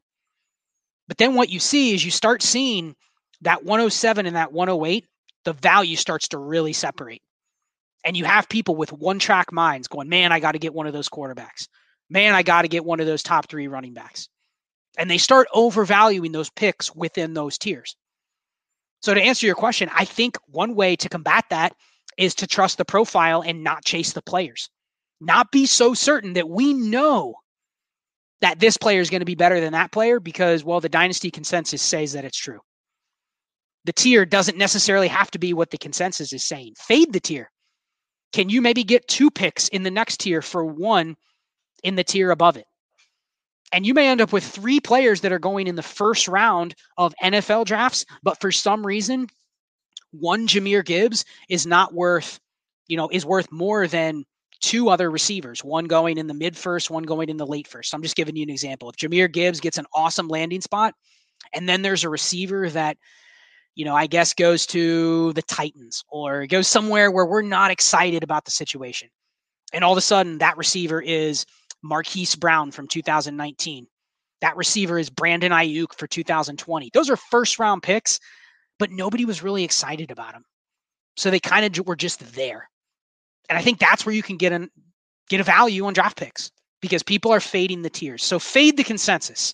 But 1.07 1.17
then 1.17 1.35
what 1.35 1.49
you 1.49 1.59
see 1.59 1.93
is 1.93 2.03
you 2.03 2.11
start 2.11 2.41
seeing 2.41 2.95
that 3.41 3.63
107 3.63 4.25
and 4.25 4.35
that 4.35 4.51
108, 4.51 5.05
the 5.43 5.53
value 5.53 5.95
starts 5.95 6.29
to 6.29 6.37
really 6.37 6.73
separate. 6.73 7.21
And 8.03 8.15
you 8.15 8.25
have 8.25 8.49
people 8.49 8.75
with 8.75 8.91
one 8.93 9.19
track 9.19 9.51
minds 9.51 9.87
going, 9.87 10.09
man, 10.09 10.31
I 10.31 10.39
got 10.39 10.53
to 10.53 10.59
get 10.59 10.73
one 10.73 10.87
of 10.87 10.93
those 10.93 11.09
quarterbacks. 11.09 11.67
Man, 12.09 12.33
I 12.33 12.43
got 12.43 12.63
to 12.63 12.67
get 12.67 12.85
one 12.85 12.99
of 12.99 13.07
those 13.07 13.23
top 13.23 13.47
three 13.49 13.67
running 13.67 13.93
backs. 13.93 14.29
And 14.97 15.09
they 15.09 15.17
start 15.17 15.47
overvaluing 15.53 16.31
those 16.31 16.49
picks 16.49 16.95
within 16.95 17.33
those 17.33 17.57
tiers. 17.57 17.95
So, 19.01 19.13
to 19.13 19.21
answer 19.21 19.45
your 19.45 19.55
question, 19.55 19.89
I 19.93 20.05
think 20.05 20.37
one 20.47 20.75
way 20.75 20.95
to 20.95 21.09
combat 21.09 21.45
that 21.49 21.75
is 22.17 22.35
to 22.35 22.47
trust 22.47 22.77
the 22.77 22.85
profile 22.85 23.41
and 23.41 23.63
not 23.63 23.83
chase 23.83 24.13
the 24.13 24.21
players. 24.21 24.69
Not 25.19 25.51
be 25.51 25.65
so 25.65 25.93
certain 25.93 26.33
that 26.33 26.49
we 26.49 26.73
know 26.73 27.35
that 28.41 28.59
this 28.59 28.77
player 28.77 28.99
is 28.99 29.09
going 29.09 29.21
to 29.21 29.25
be 29.25 29.35
better 29.35 29.59
than 29.59 29.73
that 29.73 29.91
player 29.91 30.19
because, 30.19 30.63
well, 30.63 30.81
the 30.81 30.89
dynasty 30.89 31.31
consensus 31.31 31.81
says 31.81 32.13
that 32.13 32.25
it's 32.25 32.37
true. 32.37 32.59
The 33.85 33.93
tier 33.93 34.25
doesn't 34.25 34.57
necessarily 34.57 35.07
have 35.07 35.31
to 35.31 35.39
be 35.39 35.53
what 35.53 35.71
the 35.71 35.77
consensus 35.77 36.33
is 36.33 36.43
saying. 36.43 36.73
Fade 36.77 37.13
the 37.13 37.19
tier. 37.19 37.51
Can 38.33 38.49
you 38.49 38.61
maybe 38.61 38.83
get 38.83 39.07
two 39.07 39.31
picks 39.31 39.67
in 39.69 39.83
the 39.83 39.91
next 39.91 40.19
tier 40.19 40.41
for 40.41 40.65
one 40.65 41.15
in 41.83 41.95
the 41.95 42.03
tier 42.03 42.31
above 42.31 42.57
it? 42.57 42.65
And 43.71 43.85
you 43.85 43.93
may 43.93 44.07
end 44.07 44.21
up 44.21 44.33
with 44.33 44.43
three 44.43 44.79
players 44.79 45.21
that 45.21 45.31
are 45.31 45.39
going 45.39 45.67
in 45.67 45.75
the 45.75 45.83
first 45.83 46.27
round 46.27 46.75
of 46.97 47.13
NFL 47.23 47.65
drafts, 47.65 48.05
but 48.23 48.39
for 48.39 48.51
some 48.51 48.85
reason, 48.85 49.27
one 50.11 50.47
Jahmyr 50.47 50.83
Gibbs 50.83 51.25
is 51.49 51.65
not 51.65 51.93
worth, 51.93 52.39
you 52.87 52.97
know, 52.97 53.09
is 53.09 53.25
worth 53.25 53.51
more 53.51 53.87
than 53.87 54.25
two 54.61 54.89
other 54.89 55.09
receivers, 55.09 55.63
one 55.63 55.85
going 55.85 56.17
in 56.17 56.27
the 56.27 56.33
mid 56.33 56.55
first, 56.55 56.89
one 56.89 57.03
going 57.03 57.29
in 57.29 57.37
the 57.37 57.45
late 57.45 57.67
first. 57.67 57.93
I'm 57.93 58.01
just 58.01 58.15
giving 58.15 58.35
you 58.35 58.43
an 58.43 58.49
example. 58.49 58.89
If 58.89 58.97
Jahmyr 58.97 59.31
Gibbs 59.31 59.59
gets 59.59 59.77
an 59.77 59.85
awesome 59.93 60.27
landing 60.27 60.61
spot, 60.61 60.93
and 61.53 61.67
then 61.67 61.81
there's 61.81 62.03
a 62.03 62.09
receiver 62.09 62.69
that, 62.69 62.97
you 63.75 63.85
know, 63.85 63.95
I 63.95 64.07
guess 64.07 64.33
goes 64.33 64.65
to 64.67 65.33
the 65.33 65.41
Titans 65.41 66.03
or 66.09 66.45
goes 66.47 66.67
somewhere 66.67 67.11
where 67.11 67.25
we're 67.25 67.41
not 67.41 67.71
excited 67.71 68.23
about 68.23 68.45
the 68.45 68.51
situation. 68.51 69.09
And 69.73 69.83
all 69.83 69.91
of 69.91 69.97
a 69.97 70.01
sudden, 70.01 70.37
that 70.39 70.57
receiver 70.57 71.01
is 71.01 71.45
Marquise 71.83 72.35
Brown 72.35 72.71
from 72.71 72.87
2019. 72.87 73.87
That 74.41 74.55
receiver 74.57 74.99
is 74.99 75.09
Brandon 75.09 75.51
Aiyuk 75.51 75.93
for 75.97 76.07
2020. 76.07 76.91
Those 76.93 77.09
are 77.09 77.17
first 77.17 77.59
round 77.59 77.83
picks, 77.83 78.19
but 78.79 78.91
nobody 78.91 79.25
was 79.25 79.43
really 79.43 79.63
excited 79.63 80.11
about 80.11 80.33
them. 80.33 80.43
So 81.17 81.31
they 81.31 81.39
kind 81.39 81.65
of 81.65 81.85
were 81.85 81.95
just 81.95 82.35
there. 82.35 82.69
And 83.49 83.57
I 83.57 83.61
think 83.61 83.79
that's 83.79 84.05
where 84.05 84.15
you 84.15 84.23
can 84.23 84.37
get 84.37 84.51
an 84.51 84.69
get 85.29 85.39
a 85.39 85.43
value 85.43 85.85
on 85.85 85.93
draft 85.93 86.17
picks 86.17 86.51
because 86.81 87.03
people 87.03 87.31
are 87.31 87.39
fading 87.39 87.81
the 87.81 87.89
tiers. 87.89 88.23
So 88.23 88.39
fade 88.39 88.77
the 88.77 88.83
consensus. 88.83 89.53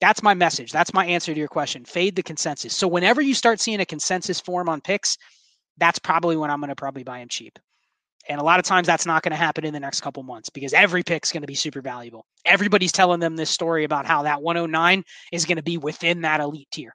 That's 0.00 0.22
my 0.22 0.32
message. 0.32 0.72
That's 0.72 0.94
my 0.94 1.04
answer 1.04 1.34
to 1.34 1.38
your 1.38 1.48
question. 1.48 1.84
Fade 1.84 2.16
the 2.16 2.22
consensus. 2.22 2.74
So 2.74 2.88
whenever 2.88 3.20
you 3.20 3.34
start 3.34 3.60
seeing 3.60 3.80
a 3.80 3.84
consensus 3.84 4.40
form 4.40 4.68
on 4.68 4.80
picks, 4.80 5.18
that's 5.76 5.98
probably 5.98 6.36
when 6.36 6.50
I'm 6.50 6.60
going 6.60 6.68
to 6.68 6.74
probably 6.74 7.04
buy 7.04 7.18
them 7.18 7.28
cheap. 7.28 7.58
And 8.28 8.40
a 8.40 8.44
lot 8.44 8.58
of 8.58 8.64
times 8.64 8.86
that's 8.86 9.06
not 9.06 9.22
going 9.22 9.32
to 9.32 9.36
happen 9.36 9.64
in 9.64 9.74
the 9.74 9.80
next 9.80 10.00
couple 10.00 10.22
months 10.22 10.48
because 10.48 10.72
every 10.72 11.02
pick's 11.02 11.32
going 11.32 11.42
to 11.42 11.46
be 11.46 11.54
super 11.54 11.80
valuable. 11.80 12.26
Everybody's 12.44 12.92
telling 12.92 13.20
them 13.20 13.36
this 13.36 13.50
story 13.50 13.84
about 13.84 14.06
how 14.06 14.22
that 14.22 14.42
109 14.42 15.04
is 15.32 15.44
going 15.44 15.56
to 15.56 15.62
be 15.62 15.78
within 15.78 16.20
that 16.22 16.40
elite 16.40 16.68
tier. 16.70 16.94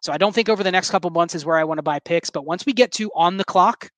So 0.00 0.12
I 0.12 0.18
don't 0.18 0.34
think 0.34 0.48
over 0.48 0.62
the 0.62 0.70
next 0.70 0.90
couple 0.90 1.10
months 1.10 1.34
is 1.34 1.44
where 1.44 1.58
I 1.58 1.64
want 1.64 1.78
to 1.78 1.82
buy 1.82 1.98
picks, 1.98 2.30
but 2.30 2.46
once 2.46 2.64
we 2.64 2.72
get 2.72 2.92
to 2.92 3.10
on 3.14 3.36
the 3.36 3.44
clock, 3.44 3.90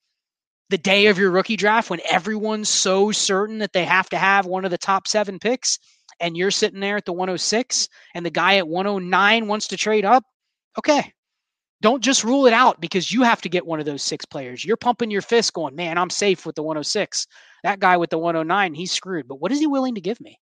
the 0.70 0.78
day 0.78 1.06
of 1.06 1.18
your 1.18 1.30
rookie 1.30 1.56
draft 1.56 1.90
when 1.90 2.00
everyone's 2.10 2.68
so 2.68 3.12
certain 3.12 3.58
that 3.58 3.72
they 3.72 3.84
have 3.84 4.08
to 4.10 4.16
have 4.16 4.46
one 4.46 4.64
of 4.64 4.70
the 4.70 4.78
top 4.78 5.06
seven 5.06 5.38
picks 5.38 5.78
and 6.20 6.36
you're 6.36 6.50
sitting 6.50 6.80
there 6.80 6.96
at 6.96 7.04
the 7.04 7.12
106 7.12 7.88
and 8.14 8.24
the 8.24 8.30
guy 8.30 8.56
at 8.56 8.68
109 8.68 9.46
wants 9.48 9.68
to 9.68 9.76
trade 9.76 10.04
up, 10.04 10.24
okay. 10.78 11.12
Don't 11.82 12.02
just 12.02 12.22
rule 12.22 12.46
it 12.46 12.52
out 12.52 12.80
because 12.80 13.12
you 13.12 13.24
have 13.24 13.42
to 13.42 13.48
get 13.48 13.66
one 13.66 13.80
of 13.80 13.86
those 13.86 14.02
six 14.02 14.24
players. 14.24 14.64
You're 14.64 14.76
pumping 14.76 15.10
your 15.10 15.20
fist 15.20 15.52
going, 15.52 15.74
man, 15.74 15.98
I'm 15.98 16.10
safe 16.10 16.46
with 16.46 16.54
the 16.54 16.62
106. 16.62 17.26
That 17.64 17.80
guy 17.80 17.96
with 17.96 18.10
the 18.10 18.18
109, 18.18 18.74
he's 18.74 18.92
screwed. 18.92 19.26
But 19.26 19.40
what 19.40 19.50
is 19.50 19.58
he 19.58 19.66
willing 19.66 19.96
to 19.96 20.00
give 20.00 20.20
me? 20.20 20.38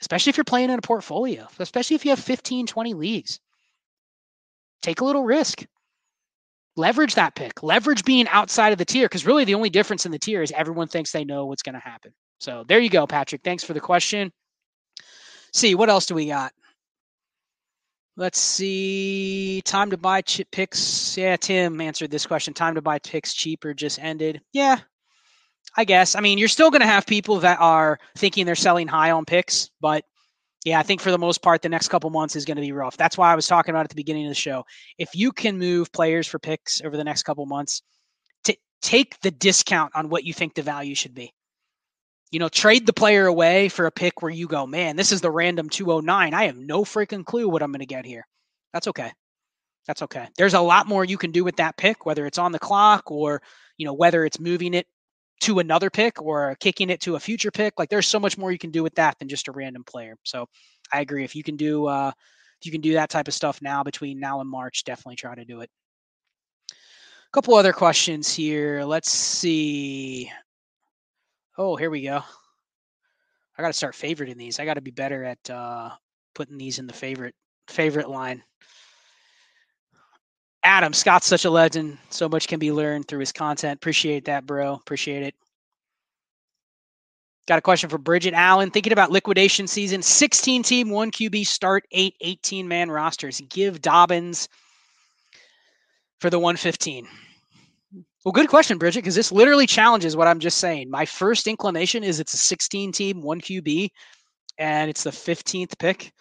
Especially 0.00 0.30
if 0.30 0.36
you're 0.36 0.44
playing 0.44 0.70
in 0.70 0.78
a 0.78 0.82
portfolio, 0.82 1.46
especially 1.60 1.94
if 1.94 2.04
you 2.04 2.10
have 2.10 2.18
15, 2.18 2.66
20 2.66 2.94
leagues. 2.94 3.38
Take 4.82 5.00
a 5.00 5.04
little 5.04 5.24
risk 5.24 5.64
leverage 6.76 7.14
that 7.14 7.34
pick, 7.34 7.62
leverage 7.62 8.04
being 8.04 8.28
outside 8.28 8.72
of 8.72 8.78
the 8.78 8.84
tier, 8.84 9.06
because 9.06 9.26
really 9.26 9.44
the 9.44 9.54
only 9.54 9.70
difference 9.70 10.06
in 10.06 10.12
the 10.12 10.18
tier 10.18 10.42
is 10.42 10.52
everyone 10.52 10.88
thinks 10.88 11.12
they 11.12 11.24
know 11.24 11.46
what's 11.46 11.62
going 11.62 11.74
to 11.74 11.80
happen. 11.80 12.12
So 12.38 12.64
there 12.68 12.78
you 12.78 12.90
go, 12.90 13.06
Patrick. 13.06 13.42
Thanks 13.42 13.64
for 13.64 13.72
the 13.72 13.80
question. 13.80 14.32
See, 15.52 15.74
what 15.74 15.88
else 15.88 16.06
do 16.06 16.14
we 16.14 16.26
got? 16.26 16.52
Let's 18.18 18.38
see. 18.38 19.60
Time 19.64 19.90
to 19.90 19.96
buy 19.96 20.22
chip 20.22 20.50
picks. 20.50 21.16
Yeah, 21.16 21.36
Tim 21.36 21.80
answered 21.80 22.10
this 22.10 22.26
question. 22.26 22.54
Time 22.54 22.74
to 22.74 22.82
buy 22.82 22.98
picks 22.98 23.34
cheaper 23.34 23.74
just 23.74 23.98
ended. 23.98 24.40
Yeah, 24.52 24.78
I 25.76 25.84
guess. 25.84 26.14
I 26.14 26.20
mean, 26.20 26.38
you're 26.38 26.48
still 26.48 26.70
going 26.70 26.80
to 26.80 26.86
have 26.86 27.06
people 27.06 27.40
that 27.40 27.58
are 27.60 27.98
thinking 28.16 28.46
they're 28.46 28.54
selling 28.54 28.88
high 28.88 29.10
on 29.10 29.26
picks, 29.26 29.70
but 29.80 30.04
yeah, 30.66 30.80
I 30.80 30.82
think 30.82 31.00
for 31.00 31.12
the 31.12 31.18
most 31.18 31.42
part, 31.42 31.62
the 31.62 31.68
next 31.68 31.86
couple 31.86 32.10
months 32.10 32.34
is 32.34 32.44
going 32.44 32.56
to 32.56 32.60
be 32.60 32.72
rough. 32.72 32.96
That's 32.96 33.16
why 33.16 33.30
I 33.30 33.36
was 33.36 33.46
talking 33.46 33.72
about 33.72 33.84
at 33.84 33.88
the 33.88 33.94
beginning 33.94 34.24
of 34.24 34.30
the 34.30 34.34
show. 34.34 34.64
If 34.98 35.14
you 35.14 35.30
can 35.30 35.60
move 35.60 35.92
players 35.92 36.26
for 36.26 36.40
picks 36.40 36.82
over 36.82 36.96
the 36.96 37.04
next 37.04 37.22
couple 37.22 37.46
months, 37.46 37.82
to 38.44 38.56
take 38.82 39.20
the 39.20 39.30
discount 39.30 39.92
on 39.94 40.08
what 40.08 40.24
you 40.24 40.32
think 40.32 40.54
the 40.54 40.62
value 40.62 40.96
should 40.96 41.14
be. 41.14 41.32
You 42.32 42.40
know, 42.40 42.48
trade 42.48 42.84
the 42.84 42.92
player 42.92 43.26
away 43.26 43.68
for 43.68 43.86
a 43.86 43.92
pick 43.92 44.22
where 44.22 44.32
you 44.32 44.48
go, 44.48 44.66
man, 44.66 44.96
this 44.96 45.12
is 45.12 45.20
the 45.20 45.30
random 45.30 45.68
209. 45.68 46.34
I 46.34 46.44
have 46.46 46.56
no 46.56 46.82
freaking 46.84 47.24
clue 47.24 47.48
what 47.48 47.62
I'm 47.62 47.70
going 47.70 47.78
to 47.78 47.86
get 47.86 48.04
here. 48.04 48.26
That's 48.72 48.88
okay. 48.88 49.12
That's 49.86 50.02
okay. 50.02 50.26
There's 50.36 50.54
a 50.54 50.60
lot 50.60 50.88
more 50.88 51.04
you 51.04 51.16
can 51.16 51.30
do 51.30 51.44
with 51.44 51.56
that 51.56 51.76
pick, 51.76 52.04
whether 52.04 52.26
it's 52.26 52.38
on 52.38 52.50
the 52.50 52.58
clock 52.58 53.08
or, 53.08 53.40
you 53.78 53.86
know, 53.86 53.94
whether 53.94 54.24
it's 54.24 54.40
moving 54.40 54.74
it 54.74 54.88
to 55.40 55.58
another 55.58 55.90
pick 55.90 56.20
or 56.20 56.56
kicking 56.60 56.90
it 56.90 57.00
to 57.00 57.16
a 57.16 57.20
future 57.20 57.50
pick. 57.50 57.74
Like 57.78 57.88
there's 57.88 58.08
so 58.08 58.18
much 58.18 58.38
more 58.38 58.52
you 58.52 58.58
can 58.58 58.70
do 58.70 58.82
with 58.82 58.94
that 58.94 59.18
than 59.18 59.28
just 59.28 59.48
a 59.48 59.52
random 59.52 59.84
player. 59.84 60.16
So 60.24 60.46
I 60.92 61.00
agree. 61.00 61.24
If 61.24 61.36
you 61.36 61.42
can 61.42 61.56
do 61.56 61.86
uh, 61.86 62.12
if 62.60 62.66
you 62.66 62.72
can 62.72 62.80
do 62.80 62.94
that 62.94 63.10
type 63.10 63.28
of 63.28 63.34
stuff 63.34 63.60
now 63.60 63.82
between 63.82 64.18
now 64.18 64.40
and 64.40 64.48
March, 64.48 64.84
definitely 64.84 65.16
try 65.16 65.34
to 65.34 65.44
do 65.44 65.60
it. 65.60 65.70
A 66.70 67.32
couple 67.32 67.54
other 67.54 67.72
questions 67.72 68.34
here. 68.34 68.82
Let's 68.84 69.10
see. 69.10 70.30
Oh, 71.58 71.76
here 71.76 71.90
we 71.90 72.02
go. 72.02 72.22
I 73.58 73.62
got 73.62 73.68
to 73.68 73.72
start 73.72 73.94
favoriting 73.94 74.36
these. 74.36 74.58
I 74.58 74.64
got 74.64 74.74
to 74.74 74.80
be 74.80 74.90
better 74.90 75.24
at 75.24 75.50
uh, 75.50 75.90
putting 76.34 76.58
these 76.58 76.78
in 76.78 76.86
the 76.86 76.92
favorite 76.92 77.34
favorite 77.68 78.08
line. 78.08 78.42
Adam, 80.66 80.92
Scott's 80.92 81.28
such 81.28 81.44
a 81.44 81.50
legend. 81.50 81.96
So 82.10 82.28
much 82.28 82.48
can 82.48 82.58
be 82.58 82.72
learned 82.72 83.06
through 83.06 83.20
his 83.20 83.30
content. 83.30 83.76
Appreciate 83.76 84.24
that, 84.24 84.46
bro. 84.46 84.74
Appreciate 84.74 85.22
it. 85.22 85.34
Got 87.46 87.60
a 87.60 87.62
question 87.62 87.88
for 87.88 87.98
Bridget 87.98 88.34
Allen. 88.34 88.72
Thinking 88.72 88.92
about 88.92 89.12
liquidation 89.12 89.68
season, 89.68 90.02
16 90.02 90.64
team, 90.64 90.90
one 90.90 91.12
QB 91.12 91.46
start, 91.46 91.84
eight 91.92 92.16
18 92.20 92.66
man 92.66 92.90
rosters. 92.90 93.40
Give 93.48 93.80
Dobbins 93.80 94.48
for 96.18 96.30
the 96.30 96.38
115. 96.40 97.06
Well, 98.24 98.32
good 98.32 98.48
question, 98.48 98.76
Bridget, 98.76 99.02
because 99.02 99.14
this 99.14 99.30
literally 99.30 99.68
challenges 99.68 100.16
what 100.16 100.26
I'm 100.26 100.40
just 100.40 100.58
saying. 100.58 100.90
My 100.90 101.06
first 101.06 101.46
inclination 101.46 102.02
is 102.02 102.18
it's 102.18 102.34
a 102.34 102.38
16 102.38 102.90
team, 102.90 103.22
one 103.22 103.40
QB, 103.40 103.90
and 104.58 104.90
it's 104.90 105.04
the 105.04 105.10
15th 105.10 105.78
pick. 105.78 106.12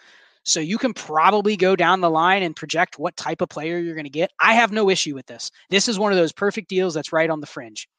So 0.46 0.60
you 0.60 0.78
can 0.78 0.94
probably 0.94 1.58
go 1.58 1.76
down 1.76 2.02
the 2.02 2.10
line 2.10 2.44
and 2.44 2.56
project 2.56 3.00
what 3.00 3.18
type 3.18 3.42
of 3.42 3.50
player 3.50 3.80
you're 3.80 3.96
going 3.96 4.06
to 4.06 4.12
get. 4.12 4.32
I 4.40 4.54
have 4.54 4.72
no 4.72 4.92
issue 4.92 5.16
with 5.16 5.26
this. 5.26 5.50
This 5.72 5.88
is 5.88 5.98
one 5.98 6.12
of 6.12 6.20
those 6.20 6.32
perfect 6.32 6.70
deals 6.70 6.94
that's 6.94 7.12
right 7.12 7.30
on 7.30 7.42
the 7.42 7.48
fringe. 7.48 7.90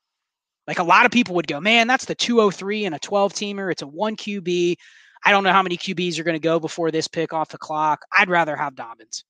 Like 0.69 0.79
a 0.79 0.85
lot 0.85 1.07
of 1.07 1.13
people 1.13 1.35
would 1.35 1.49
go, 1.49 1.61
man, 1.61 1.89
that's 1.89 2.05
the 2.05 2.15
203 2.15 2.85
and 2.85 2.95
a 2.95 3.01
12 3.01 3.33
teamer. 3.33 3.71
It's 3.73 3.83
a 3.83 3.87
one 3.87 4.17
QB. 4.17 4.77
I 5.25 5.31
don't 5.33 5.43
know 5.43 5.53
how 5.53 5.63
many 5.63 5.77
QBs 5.77 6.19
are 6.19 6.25
going 6.25 6.37
to 6.37 6.41
go 6.41 6.61
before 6.61 6.93
this 6.93 7.09
pick 7.09 7.33
off 7.33 7.49
the 7.49 7.59
clock. 7.59 8.05
I'd 8.17 8.31
rather 8.31 8.55
have 8.55 8.77
Dobbins. 8.77 9.25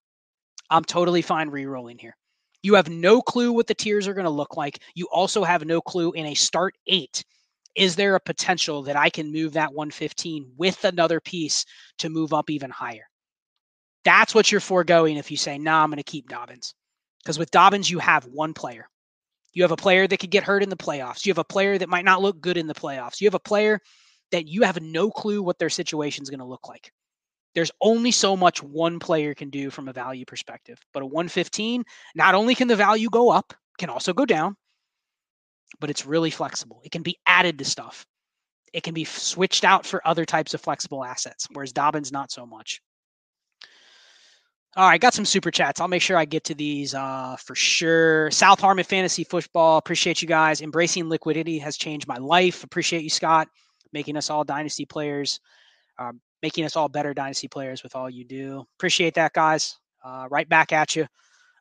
I'm 0.70 0.84
totally 0.84 1.22
fine 1.22 1.48
re 1.48 1.64
rolling 1.64 1.98
here. 1.98 2.16
You 2.62 2.74
have 2.74 2.90
no 2.90 3.22
clue 3.22 3.52
what 3.52 3.66
the 3.66 3.74
tiers 3.74 4.06
are 4.08 4.14
going 4.14 4.24
to 4.24 4.30
look 4.30 4.56
like. 4.56 4.82
You 4.94 5.08
also 5.10 5.42
have 5.44 5.64
no 5.64 5.80
clue 5.80 6.12
in 6.12 6.26
a 6.26 6.34
start 6.34 6.74
eight. 6.86 7.24
Is 7.76 7.94
there 7.94 8.14
a 8.14 8.20
potential 8.20 8.82
that 8.84 8.96
I 8.96 9.10
can 9.10 9.30
move 9.30 9.52
that 9.52 9.74
115 9.74 10.52
with 10.56 10.84
another 10.84 11.20
piece 11.20 11.64
to 11.98 12.08
move 12.08 12.32
up 12.32 12.48
even 12.48 12.70
higher? 12.70 13.08
That's 14.04 14.34
what 14.34 14.50
you're 14.50 14.60
foregoing 14.60 15.16
if 15.16 15.30
you 15.30 15.36
say, 15.36 15.58
nah, 15.58 15.82
I'm 15.82 15.90
going 15.90 15.98
to 15.98 16.02
keep 16.02 16.28
Dobbins. 16.28 16.74
Because 17.22 17.38
with 17.38 17.50
Dobbins, 17.50 17.90
you 17.90 17.98
have 17.98 18.24
one 18.26 18.54
player. 18.54 18.88
You 19.52 19.62
have 19.62 19.72
a 19.72 19.76
player 19.76 20.06
that 20.06 20.18
could 20.18 20.30
get 20.30 20.44
hurt 20.44 20.62
in 20.62 20.68
the 20.68 20.76
playoffs. 20.76 21.26
You 21.26 21.30
have 21.30 21.38
a 21.38 21.44
player 21.44 21.76
that 21.76 21.88
might 21.88 22.04
not 22.04 22.22
look 22.22 22.40
good 22.40 22.56
in 22.56 22.66
the 22.66 22.74
playoffs. 22.74 23.20
You 23.20 23.26
have 23.26 23.34
a 23.34 23.40
player 23.40 23.80
that 24.32 24.46
you 24.46 24.62
have 24.62 24.80
no 24.80 25.10
clue 25.10 25.42
what 25.42 25.58
their 25.58 25.70
situation 25.70 26.22
is 26.22 26.30
going 26.30 26.40
to 26.40 26.46
look 26.46 26.68
like. 26.68 26.92
There's 27.54 27.72
only 27.80 28.10
so 28.10 28.36
much 28.36 28.62
one 28.62 28.98
player 28.98 29.34
can 29.34 29.50
do 29.50 29.70
from 29.70 29.88
a 29.88 29.92
value 29.92 30.24
perspective. 30.24 30.78
But 30.92 31.02
a 31.02 31.06
115, 31.06 31.84
not 32.14 32.34
only 32.34 32.54
can 32.54 32.68
the 32.68 32.76
value 32.76 33.08
go 33.10 33.30
up, 33.30 33.54
can 33.78 33.90
also 33.90 34.12
go 34.12 34.24
down, 34.24 34.56
but 35.80 35.90
it's 35.90 36.06
really 36.06 36.30
flexible. 36.30 36.80
It 36.84 36.92
can 36.92 37.02
be 37.02 37.18
added 37.26 37.58
to 37.58 37.64
stuff. 37.64 38.06
It 38.72 38.82
can 38.82 38.94
be 38.94 39.04
switched 39.04 39.64
out 39.64 39.86
for 39.86 40.06
other 40.06 40.24
types 40.24 40.54
of 40.54 40.60
flexible 40.60 41.04
assets, 41.04 41.46
whereas 41.52 41.72
Dobbins 41.72 42.12
not 42.12 42.30
so 42.30 42.44
much. 42.44 42.80
All 44.76 44.86
right, 44.86 45.00
got 45.00 45.14
some 45.14 45.24
super 45.24 45.50
chats. 45.50 45.80
I'll 45.80 45.88
make 45.88 46.02
sure 46.02 46.18
I 46.18 46.26
get 46.26 46.44
to 46.44 46.54
these 46.54 46.92
uh, 46.92 47.36
for 47.42 47.54
sure. 47.54 48.30
South 48.30 48.60
Harmon 48.60 48.84
Fantasy 48.84 49.24
Football. 49.24 49.78
Appreciate 49.78 50.20
you 50.20 50.28
guys. 50.28 50.60
Embracing 50.60 51.08
liquidity 51.08 51.58
has 51.58 51.78
changed 51.78 52.06
my 52.06 52.18
life. 52.18 52.62
Appreciate 52.62 53.02
you, 53.02 53.08
Scott, 53.08 53.48
making 53.94 54.18
us 54.18 54.28
all 54.28 54.44
dynasty 54.44 54.84
players, 54.84 55.40
um, 55.98 56.20
making 56.42 56.66
us 56.66 56.76
all 56.76 56.90
better 56.90 57.14
dynasty 57.14 57.48
players 57.48 57.82
with 57.82 57.96
all 57.96 58.10
you 58.10 58.22
do. 58.22 58.66
Appreciate 58.76 59.14
that, 59.14 59.32
guys. 59.32 59.78
Uh, 60.04 60.28
right 60.30 60.48
back 60.48 60.74
at 60.74 60.94
you. 60.94 61.06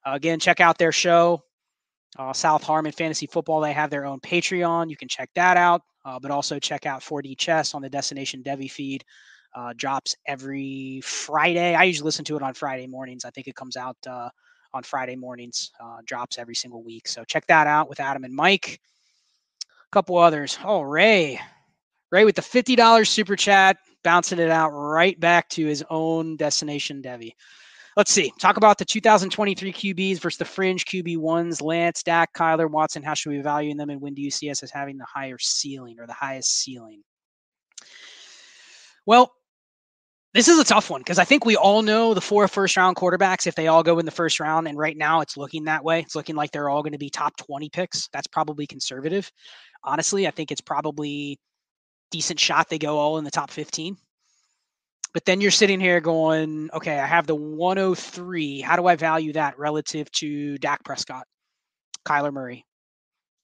Uh, 0.05 0.11
again, 0.11 0.37
check 0.37 0.59
out 0.59 0.77
their 0.77 0.91
show, 0.91 1.41
uh, 2.17 2.34
South 2.34 2.63
Harmon 2.63 2.91
Fantasy 2.91 3.28
Football. 3.28 3.62
They 3.62 3.73
have 3.73 3.89
their 3.89 4.06
own 4.06 4.19
Patreon. 4.19 4.89
You 4.89 4.97
can 4.97 5.08
check 5.08 5.30
that 5.36 5.58
out, 5.58 5.82
uh, 6.06 6.19
but 6.19 6.32
also 6.32 6.60
check 6.60 6.86
out 6.86 7.01
4D 7.01 7.38
Chess 7.38 7.73
on 7.73 7.82
the 7.82 7.89
Destination 7.89 8.43
Devy 8.43 8.69
feed 8.69 9.04
uh, 9.56 9.73
drops 9.75 10.15
every 10.28 11.01
Friday. 11.04 11.73
I 11.75 11.86
usually 11.86 12.06
listen 12.06 12.25
to 12.25 12.36
it 12.36 12.43
on 12.43 12.54
Friday 12.54 12.88
mornings. 12.88 13.25
I 13.25 13.30
think 13.32 13.47
it 13.47 13.56
comes 13.56 13.78
out 13.78 13.97
uh, 14.08 14.30
on 14.73 14.84
Friday 14.84 15.15
mornings, 15.15 15.71
uh, 15.82 15.97
drops 16.06 16.38
every 16.38 16.56
single 16.56 16.84
week. 16.84 17.08
So 17.08 17.23
check 17.23 17.47
that 17.47 17.65
out 17.65 17.88
with 17.88 18.01
Adam 18.01 18.25
and 18.25 18.36
Mike. 18.36 18.82
A 19.63 19.91
couple 19.91 20.17
others. 20.17 20.60
Oh, 20.63 20.82
Ray. 20.82 21.39
Ray 22.12 22.25
with 22.25 22.36
the 22.36 22.41
$50 22.41 23.08
super 23.08 23.36
chat, 23.36 23.78
bouncing 24.04 24.39
it 24.39 24.49
out 24.49 24.71
right 24.71 25.17
back 25.19 25.49
to 25.49 25.65
his 25.65 25.84
own 25.89 26.36
destination, 26.36 27.01
Devy. 27.01 27.32
Let's 27.95 28.12
see. 28.12 28.34
Talk 28.39 28.58
about 28.58 28.77
the 28.77 28.84
2023 28.84 29.71
QBs 29.71 30.19
versus 30.19 30.38
the 30.38 30.43
fringe 30.43 30.86
QB 30.86 31.17
ones. 31.17 31.62
Lance, 31.62 32.03
Dak, 32.03 32.34
Kyler, 32.34 32.69
Watson. 32.69 33.03
How 33.03 33.13
should 33.13 33.31
we 33.31 33.39
value 33.39 33.73
them, 33.73 33.89
and 33.89 34.01
when 34.01 34.13
do 34.13 34.21
you 34.21 34.31
see 34.31 34.49
us 34.49 34.63
as 34.63 34.71
having 34.71 34.97
the 34.97 35.05
higher 35.05 35.38
ceiling 35.39 35.97
or 35.99 36.05
the 36.05 36.13
highest 36.13 36.60
ceiling? 36.60 37.03
Well, 39.05 39.31
this 40.34 40.49
is 40.49 40.60
a 40.60 40.65
tough 40.65 40.89
one 40.89 40.99
because 40.99 41.19
I 41.19 41.23
think 41.23 41.45
we 41.45 41.55
all 41.55 41.81
know 41.81 42.13
the 42.13 42.19
four 42.19 42.45
first 42.49 42.75
round 42.75 42.97
quarterbacks, 42.97 43.47
if 43.47 43.55
they 43.55 43.67
all 43.67 43.84
go 43.84 43.97
in 43.99 44.05
the 44.05 44.12
first 44.12 44.41
round, 44.41 44.67
and 44.67 44.77
right 44.77 44.97
now 44.97 45.21
it's 45.21 45.38
looking 45.38 45.63
that 45.63 45.86
way. 45.86 46.01
It's 46.01 46.15
looking 46.15 46.36
like 46.36 46.51
they're 46.51 46.69
all 46.69 46.84
going 46.84 46.91
to 46.91 46.99
be 46.99 47.10
top 47.10 47.38
20 47.38 47.69
picks. 47.69 48.10
That's 48.12 48.27
probably 48.27 48.67
conservative. 48.67 49.31
Honestly, 49.86 50.27
I 50.27 50.31
think 50.31 50.51
it's 50.51 50.60
probably 50.60 51.39
decent 52.12 52.41
shot 52.41 52.67
they 52.67 52.77
go 52.77 52.97
all 52.97 53.17
in 53.17 53.23
the 53.23 53.31
top 53.31 53.49
15. 53.49 53.95
But 55.15 55.23
then 55.23 55.39
you're 55.39 55.49
sitting 55.49 55.80
here 55.80 56.01
going, 56.01 56.69
okay, 56.73 56.99
I 56.99 57.06
have 57.06 57.25
the 57.25 57.36
103. 57.36 58.60
How 58.60 58.75
do 58.75 58.86
I 58.86 58.97
value 58.97 59.32
that 59.32 59.58
relative 59.58 60.12
to 60.12 60.58
Dak 60.58 60.84
Prescott, 60.84 61.25
Kyler 62.06 62.34
Murray, 62.34 62.65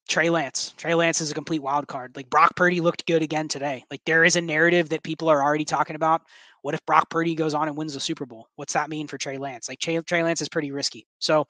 Trey 0.09 0.29
Lance. 0.29 0.73
Trey 0.75 0.95
Lance 0.95 1.21
is 1.21 1.31
a 1.31 1.33
complete 1.33 1.61
wild 1.61 1.87
card. 1.87 2.13
Like 2.13 2.29
Brock 2.29 2.57
Purdy 2.57 2.81
looked 2.81 3.05
good 3.07 3.21
again 3.21 3.47
today. 3.47 3.85
Like 3.89 4.01
there 4.05 4.25
is 4.25 4.35
a 4.35 4.41
narrative 4.41 4.89
that 4.89 5.01
people 5.03 5.29
are 5.29 5.41
already 5.41 5.63
talking 5.63 5.95
about 5.95 6.23
what 6.61 6.73
if 6.73 6.85
Brock 6.85 7.09
Purdy 7.09 7.35
goes 7.35 7.53
on 7.53 7.69
and 7.69 7.77
wins 7.77 7.93
the 7.93 8.01
Super 8.01 8.25
Bowl? 8.25 8.49
What's 8.57 8.73
that 8.73 8.89
mean 8.89 9.07
for 9.07 9.17
Trey 9.17 9.37
Lance? 9.37 9.69
Like 9.69 9.79
Trey, 9.79 9.97
Trey 10.01 10.23
Lance 10.23 10.41
is 10.41 10.49
pretty 10.49 10.71
risky. 10.71 11.07
So 11.19 11.47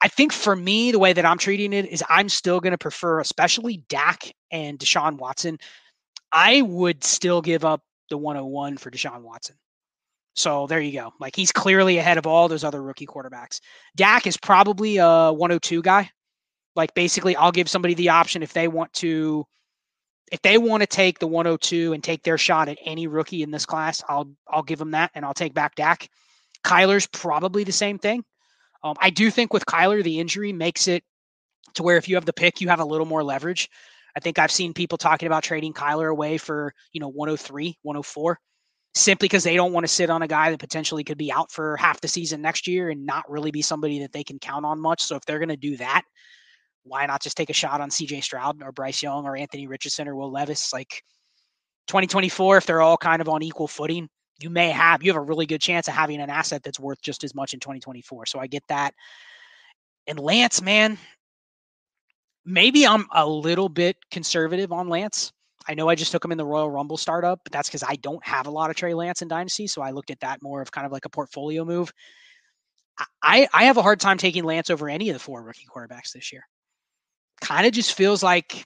I 0.00 0.08
think 0.08 0.32
for 0.32 0.56
me, 0.56 0.90
the 0.90 0.98
way 0.98 1.12
that 1.12 1.26
I'm 1.26 1.36
treating 1.36 1.74
it 1.74 1.84
is 1.84 2.02
I'm 2.08 2.30
still 2.30 2.60
going 2.60 2.72
to 2.72 2.78
prefer, 2.78 3.20
especially 3.20 3.84
Dak 3.90 4.32
and 4.50 4.78
Deshaun 4.78 5.18
Watson. 5.18 5.58
I 6.32 6.62
would 6.62 7.04
still 7.04 7.42
give 7.42 7.62
up 7.62 7.82
the 8.10 8.18
101 8.18 8.76
for 8.76 8.90
Deshaun 8.90 9.22
Watson. 9.22 9.56
So 10.34 10.66
there 10.66 10.80
you 10.80 10.92
go. 10.92 11.12
Like 11.18 11.34
he's 11.34 11.50
clearly 11.52 11.98
ahead 11.98 12.18
of 12.18 12.26
all 12.26 12.48
those 12.48 12.64
other 12.64 12.82
rookie 12.82 13.06
quarterbacks. 13.06 13.60
Dak 13.96 14.26
is 14.26 14.36
probably 14.36 14.98
a 14.98 15.32
102 15.32 15.82
guy. 15.82 16.10
Like 16.74 16.92
basically, 16.94 17.34
I'll 17.36 17.52
give 17.52 17.70
somebody 17.70 17.94
the 17.94 18.10
option 18.10 18.42
if 18.42 18.52
they 18.52 18.68
want 18.68 18.92
to 18.94 19.46
if 20.32 20.42
they 20.42 20.58
want 20.58 20.82
to 20.82 20.86
take 20.86 21.18
the 21.18 21.26
102 21.26 21.92
and 21.92 22.02
take 22.02 22.22
their 22.22 22.36
shot 22.36 22.68
at 22.68 22.78
any 22.84 23.06
rookie 23.06 23.42
in 23.42 23.50
this 23.50 23.64
class, 23.64 24.02
I'll 24.08 24.30
I'll 24.48 24.62
give 24.62 24.78
them 24.78 24.90
that, 24.90 25.10
and 25.14 25.24
I'll 25.24 25.34
take 25.34 25.54
back 25.54 25.74
Dak. 25.74 26.08
Kyler's 26.64 27.06
probably 27.06 27.64
the 27.64 27.72
same 27.72 27.98
thing. 27.98 28.24
Um, 28.82 28.96
I 29.00 29.10
do 29.10 29.30
think 29.30 29.52
with 29.52 29.64
Kyler, 29.66 30.02
the 30.02 30.20
injury 30.20 30.52
makes 30.52 30.88
it 30.88 31.02
to 31.74 31.82
where 31.82 31.96
if 31.96 32.08
you 32.08 32.16
have 32.16 32.24
the 32.24 32.32
pick, 32.32 32.60
you 32.60 32.68
have 32.68 32.80
a 32.80 32.84
little 32.84 33.06
more 33.06 33.22
leverage. 33.22 33.70
I 34.16 34.20
think 34.20 34.38
I've 34.38 34.50
seen 34.50 34.72
people 34.72 34.96
talking 34.96 35.26
about 35.26 35.42
trading 35.44 35.74
Kyler 35.74 36.10
away 36.10 36.38
for 36.38 36.72
you 36.92 37.00
know 37.00 37.08
103, 37.08 37.78
104, 37.82 38.38
simply 38.94 39.26
because 39.26 39.44
they 39.44 39.54
don't 39.54 39.72
want 39.72 39.84
to 39.84 39.92
sit 39.92 40.08
on 40.08 40.22
a 40.22 40.28
guy 40.28 40.50
that 40.50 40.58
potentially 40.58 41.04
could 41.04 41.18
be 41.18 41.30
out 41.30 41.52
for 41.52 41.76
half 41.76 42.00
the 42.00 42.08
season 42.08 42.40
next 42.40 42.66
year 42.66 42.88
and 42.88 43.04
not 43.04 43.30
really 43.30 43.50
be 43.50 43.62
somebody 43.62 44.00
that 44.00 44.12
they 44.12 44.24
can 44.24 44.38
count 44.38 44.64
on 44.64 44.80
much. 44.80 45.02
So 45.02 45.16
if 45.16 45.24
they're 45.26 45.38
going 45.38 45.50
to 45.50 45.56
do 45.56 45.76
that, 45.76 46.02
why 46.84 47.04
not 47.04 47.22
just 47.22 47.36
take 47.36 47.50
a 47.50 47.54
shot 47.54 47.80
on 47.80 47.90
CJ 47.90 48.22
Stroud 48.22 48.62
or 48.62 48.72
Bryce 48.72 49.02
Young 49.02 49.26
or 49.26 49.36
Anthony 49.36 49.66
Richardson 49.66 50.08
or 50.08 50.16
Will 50.16 50.32
Levis? 50.32 50.72
Like 50.72 51.02
2024, 51.88 52.56
if 52.56 52.66
they're 52.66 52.80
all 52.80 52.96
kind 52.96 53.20
of 53.20 53.28
on 53.28 53.42
equal 53.42 53.68
footing, 53.68 54.08
you 54.38 54.50
may 54.50 54.70
have 54.70 55.02
you 55.02 55.10
have 55.10 55.20
a 55.20 55.24
really 55.24 55.46
good 55.46 55.60
chance 55.60 55.88
of 55.88 55.94
having 55.94 56.20
an 56.20 56.30
asset 56.30 56.62
that's 56.62 56.80
worth 56.80 57.00
just 57.02 57.24
as 57.24 57.34
much 57.34 57.54
in 57.54 57.60
2024. 57.60 58.26
So 58.26 58.38
I 58.38 58.46
get 58.46 58.62
that. 58.68 58.94
And 60.06 60.18
Lance, 60.18 60.62
man, 60.62 60.98
maybe 62.46 62.86
I'm 62.86 63.06
a 63.12 63.26
little 63.26 63.68
bit 63.68 63.96
conservative 64.10 64.72
on 64.72 64.88
Lance. 64.88 65.32
I 65.68 65.74
know 65.74 65.88
I 65.88 65.96
just 65.96 66.12
took 66.12 66.24
him 66.24 66.32
in 66.32 66.38
the 66.38 66.46
Royal 66.46 66.70
Rumble 66.70 66.96
startup, 66.96 67.40
but 67.44 67.52
that's 67.52 67.68
because 67.68 67.82
I 67.82 67.96
don't 67.96 68.24
have 68.24 68.46
a 68.46 68.50
lot 68.50 68.70
of 68.70 68.76
Trey 68.76 68.94
Lance 68.94 69.20
in 69.20 69.28
Dynasty. 69.28 69.66
So 69.66 69.82
I 69.82 69.90
looked 69.90 70.10
at 70.10 70.20
that 70.20 70.42
more 70.42 70.62
of 70.62 70.70
kind 70.70 70.86
of 70.86 70.92
like 70.92 71.04
a 71.04 71.10
portfolio 71.10 71.64
move. 71.64 71.92
I, 73.22 73.46
I 73.52 73.64
have 73.64 73.76
a 73.76 73.82
hard 73.82 74.00
time 74.00 74.16
taking 74.16 74.44
Lance 74.44 74.70
over 74.70 74.88
any 74.88 75.10
of 75.10 75.14
the 75.14 75.20
four 75.20 75.42
rookie 75.42 75.66
quarterbacks 75.70 76.12
this 76.12 76.32
year 76.32 76.44
kind 77.40 77.66
of 77.66 77.72
just 77.72 77.94
feels 77.94 78.22
like 78.22 78.64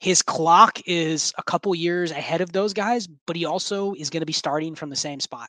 his 0.00 0.22
clock 0.22 0.80
is 0.86 1.32
a 1.38 1.42
couple 1.42 1.74
years 1.74 2.10
ahead 2.10 2.40
of 2.40 2.52
those 2.52 2.72
guys, 2.72 3.06
but 3.26 3.36
he 3.36 3.44
also 3.44 3.94
is 3.94 4.10
going 4.10 4.20
to 4.20 4.26
be 4.26 4.32
starting 4.32 4.74
from 4.74 4.90
the 4.90 4.96
same 4.96 5.20
spot. 5.20 5.48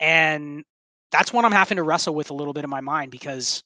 And 0.00 0.64
that's 1.12 1.32
what 1.32 1.44
I'm 1.44 1.52
having 1.52 1.76
to 1.76 1.82
wrestle 1.82 2.14
with 2.14 2.30
a 2.30 2.34
little 2.34 2.52
bit 2.52 2.64
in 2.64 2.70
my 2.70 2.80
mind 2.80 3.12
because 3.12 3.62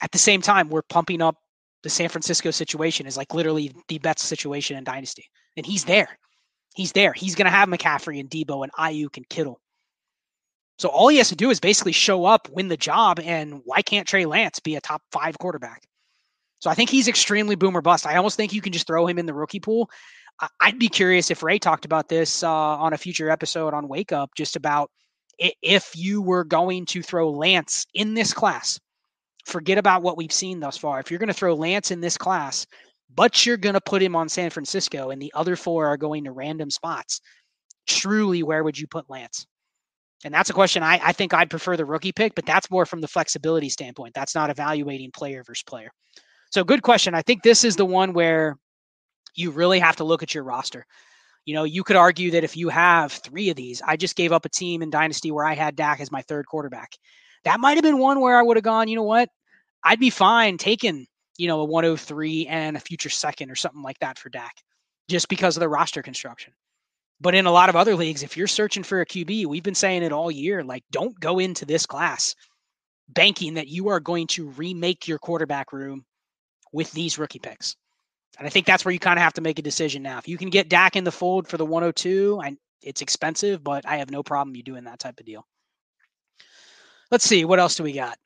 at 0.00 0.12
the 0.12 0.18
same 0.18 0.40
time, 0.40 0.68
we're 0.68 0.82
pumping 0.82 1.20
up 1.20 1.36
the 1.82 1.90
San 1.90 2.08
Francisco 2.08 2.50
situation 2.50 3.06
is 3.06 3.16
like 3.16 3.34
literally 3.34 3.74
the 3.88 3.98
best 3.98 4.20
situation 4.20 4.76
in 4.76 4.84
Dynasty. 4.84 5.26
And 5.56 5.64
he's 5.64 5.84
there. 5.84 6.18
He's 6.74 6.92
there. 6.92 7.12
He's 7.12 7.34
going 7.34 7.46
to 7.46 7.50
have 7.50 7.68
McCaffrey 7.68 8.20
and 8.20 8.30
Deebo 8.30 8.62
and 8.62 8.72
Aiyuk 8.72 9.16
and 9.16 9.28
Kittle. 9.28 9.60
So 10.78 10.88
all 10.88 11.08
he 11.08 11.18
has 11.18 11.28
to 11.30 11.36
do 11.36 11.50
is 11.50 11.58
basically 11.58 11.92
show 11.92 12.24
up, 12.24 12.48
win 12.52 12.68
the 12.68 12.76
job, 12.76 13.18
and 13.18 13.62
why 13.64 13.82
can't 13.82 14.06
Trey 14.06 14.26
Lance 14.26 14.60
be 14.60 14.76
a 14.76 14.80
top 14.80 15.02
five 15.10 15.36
quarterback? 15.38 15.82
So 16.60 16.70
I 16.70 16.74
think 16.74 16.90
he's 16.90 17.08
extremely 17.08 17.56
boomer 17.56 17.80
bust. 17.80 18.06
I 18.06 18.16
almost 18.16 18.36
think 18.36 18.52
you 18.52 18.60
can 18.60 18.72
just 18.72 18.86
throw 18.86 19.06
him 19.06 19.18
in 19.18 19.26
the 19.26 19.34
rookie 19.34 19.60
pool. 19.60 19.90
I'd 20.60 20.78
be 20.78 20.88
curious 20.88 21.30
if 21.30 21.42
Ray 21.42 21.58
talked 21.58 21.84
about 21.84 22.08
this 22.08 22.44
uh, 22.44 22.50
on 22.50 22.92
a 22.92 22.98
future 22.98 23.28
episode 23.28 23.74
on 23.74 23.88
Wake 23.88 24.12
Up, 24.12 24.30
just 24.36 24.54
about 24.54 24.90
if 25.38 25.92
you 25.96 26.22
were 26.22 26.44
going 26.44 26.86
to 26.86 27.02
throw 27.02 27.30
Lance 27.30 27.86
in 27.94 28.14
this 28.14 28.32
class. 28.32 28.78
Forget 29.48 29.78
about 29.78 30.02
what 30.02 30.18
we've 30.18 30.32
seen 30.32 30.60
thus 30.60 30.76
far. 30.76 31.00
If 31.00 31.10
you're 31.10 31.18
going 31.18 31.28
to 31.28 31.34
throw 31.34 31.54
Lance 31.54 31.90
in 31.90 32.00
this 32.00 32.18
class, 32.18 32.66
but 33.14 33.46
you're 33.46 33.56
going 33.56 33.74
to 33.74 33.80
put 33.80 34.02
him 34.02 34.14
on 34.14 34.28
San 34.28 34.50
Francisco 34.50 35.08
and 35.08 35.20
the 35.20 35.32
other 35.34 35.56
four 35.56 35.86
are 35.86 35.96
going 35.96 36.24
to 36.24 36.32
random 36.32 36.70
spots. 36.70 37.22
Truly, 37.86 38.42
where 38.42 38.62
would 38.62 38.78
you 38.78 38.86
put 38.86 39.08
Lance? 39.08 39.46
And 40.22 40.34
that's 40.34 40.50
a 40.50 40.52
question 40.52 40.82
I, 40.82 41.00
I 41.02 41.12
think 41.12 41.32
I'd 41.32 41.48
prefer 41.48 41.78
the 41.78 41.86
rookie 41.86 42.12
pick, 42.12 42.34
but 42.34 42.44
that's 42.44 42.70
more 42.70 42.84
from 42.84 43.00
the 43.00 43.08
flexibility 43.08 43.70
standpoint. 43.70 44.12
That's 44.14 44.34
not 44.34 44.50
evaluating 44.50 45.12
player 45.12 45.42
versus 45.42 45.62
player. 45.62 45.90
So, 46.50 46.62
good 46.62 46.82
question. 46.82 47.14
I 47.14 47.22
think 47.22 47.42
this 47.42 47.64
is 47.64 47.76
the 47.76 47.86
one 47.86 48.12
where 48.12 48.56
you 49.34 49.50
really 49.50 49.78
have 49.78 49.96
to 49.96 50.04
look 50.04 50.22
at 50.22 50.34
your 50.34 50.44
roster. 50.44 50.84
You 51.46 51.54
know, 51.54 51.64
you 51.64 51.84
could 51.84 51.96
argue 51.96 52.32
that 52.32 52.44
if 52.44 52.56
you 52.56 52.68
have 52.68 53.12
three 53.12 53.48
of 53.48 53.56
these, 53.56 53.80
I 53.80 53.96
just 53.96 54.16
gave 54.16 54.32
up 54.32 54.44
a 54.44 54.50
team 54.50 54.82
in 54.82 54.90
Dynasty 54.90 55.30
where 55.30 55.46
I 55.46 55.54
had 55.54 55.76
Dak 55.76 56.00
as 56.00 56.12
my 56.12 56.20
third 56.22 56.46
quarterback. 56.46 56.92
That 57.44 57.60
might 57.60 57.74
have 57.74 57.84
been 57.84 57.98
one 57.98 58.20
where 58.20 58.36
I 58.36 58.42
would 58.42 58.56
have 58.56 58.64
gone, 58.64 58.88
you 58.88 58.96
know 58.96 59.04
what? 59.04 59.28
I'd 59.88 59.98
be 59.98 60.10
fine 60.10 60.58
taking, 60.58 61.06
you 61.38 61.48
know, 61.48 61.60
a 61.60 61.64
103 61.64 62.46
and 62.46 62.76
a 62.76 62.80
future 62.80 63.08
second 63.08 63.50
or 63.50 63.54
something 63.54 63.82
like 63.82 63.98
that 64.00 64.18
for 64.18 64.28
Dak 64.28 64.54
just 65.08 65.30
because 65.30 65.56
of 65.56 65.62
the 65.62 65.68
roster 65.68 66.02
construction. 66.02 66.52
But 67.22 67.34
in 67.34 67.46
a 67.46 67.50
lot 67.50 67.70
of 67.70 67.76
other 67.76 67.96
leagues, 67.96 68.22
if 68.22 68.36
you're 68.36 68.48
searching 68.48 68.82
for 68.82 69.00
a 69.00 69.06
QB, 69.06 69.46
we've 69.46 69.62
been 69.62 69.74
saying 69.74 70.02
it 70.02 70.12
all 70.12 70.30
year 70.30 70.62
like, 70.62 70.84
don't 70.90 71.18
go 71.18 71.38
into 71.38 71.64
this 71.64 71.86
class 71.86 72.34
banking 73.08 73.54
that 73.54 73.68
you 73.68 73.88
are 73.88 73.98
going 73.98 74.26
to 74.26 74.50
remake 74.50 75.08
your 75.08 75.18
quarterback 75.18 75.72
room 75.72 76.04
with 76.70 76.92
these 76.92 77.18
rookie 77.18 77.38
picks. 77.38 77.74
And 78.36 78.46
I 78.46 78.50
think 78.50 78.66
that's 78.66 78.84
where 78.84 78.92
you 78.92 78.98
kind 78.98 79.18
of 79.18 79.22
have 79.22 79.32
to 79.34 79.40
make 79.40 79.58
a 79.58 79.62
decision 79.62 80.02
now. 80.02 80.18
If 80.18 80.28
you 80.28 80.36
can 80.36 80.50
get 80.50 80.68
Dak 80.68 80.96
in 80.96 81.04
the 81.04 81.10
fold 81.10 81.48
for 81.48 81.56
the 81.56 81.64
102, 81.64 82.42
I, 82.44 82.58
it's 82.82 83.00
expensive, 83.00 83.64
but 83.64 83.88
I 83.88 83.96
have 83.96 84.10
no 84.10 84.22
problem 84.22 84.54
you 84.54 84.62
doing 84.62 84.84
that 84.84 84.98
type 84.98 85.18
of 85.18 85.24
deal. 85.24 85.46
Let's 87.10 87.24
see, 87.24 87.46
what 87.46 87.58
else 87.58 87.74
do 87.74 87.84
we 87.84 87.94
got? 87.94 88.18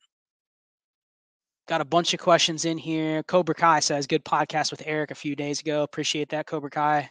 Got 1.68 1.80
a 1.80 1.84
bunch 1.84 2.12
of 2.12 2.20
questions 2.20 2.64
in 2.64 2.76
here. 2.76 3.22
Cobra 3.22 3.54
Kai 3.54 3.80
says, 3.80 4.06
good 4.06 4.24
podcast 4.24 4.70
with 4.70 4.82
Eric 4.84 5.10
a 5.10 5.14
few 5.14 5.36
days 5.36 5.60
ago. 5.60 5.82
Appreciate 5.82 6.28
that, 6.30 6.46
Cobra 6.46 6.70
Kai. 6.70 7.08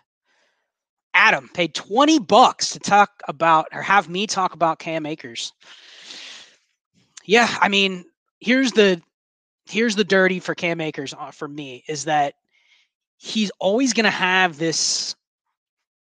Adam 1.14 1.50
paid 1.54 1.74
20 1.74 2.20
bucks 2.20 2.72
to 2.72 2.80
talk 2.80 3.22
about 3.28 3.68
or 3.72 3.82
have 3.82 4.10
me 4.10 4.28
talk 4.28 4.54
about 4.54 4.80
Cam 4.80 5.06
Akers. 5.06 5.54
Yeah, 7.26 7.54
I 7.62 7.70
mean, 7.70 8.06
here's 8.40 8.72
the 8.72 9.02
here's 9.70 9.96
the 9.96 10.04
dirty 10.04 10.40
for 10.40 10.56
Cam 10.56 10.82
Akers 10.82 11.14
uh, 11.18 11.32
for 11.32 11.48
me 11.48 11.84
is 11.88 12.06
that 12.06 12.34
he's 13.18 13.52
always 13.60 13.94
going 13.94 14.06
to 14.06 14.10
have 14.10 14.58
this 14.58 15.16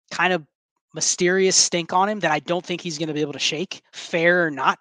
kind 0.09 0.33
of 0.33 0.45
mysterious 0.93 1.55
stink 1.55 1.93
on 1.93 2.09
him 2.09 2.19
that 2.21 2.31
I 2.31 2.39
don't 2.39 2.65
think 2.65 2.81
he's 2.81 2.97
going 2.97 3.07
to 3.07 3.13
be 3.13 3.21
able 3.21 3.33
to 3.33 3.39
shake, 3.39 3.81
fair 3.93 4.45
or 4.45 4.51
not. 4.51 4.79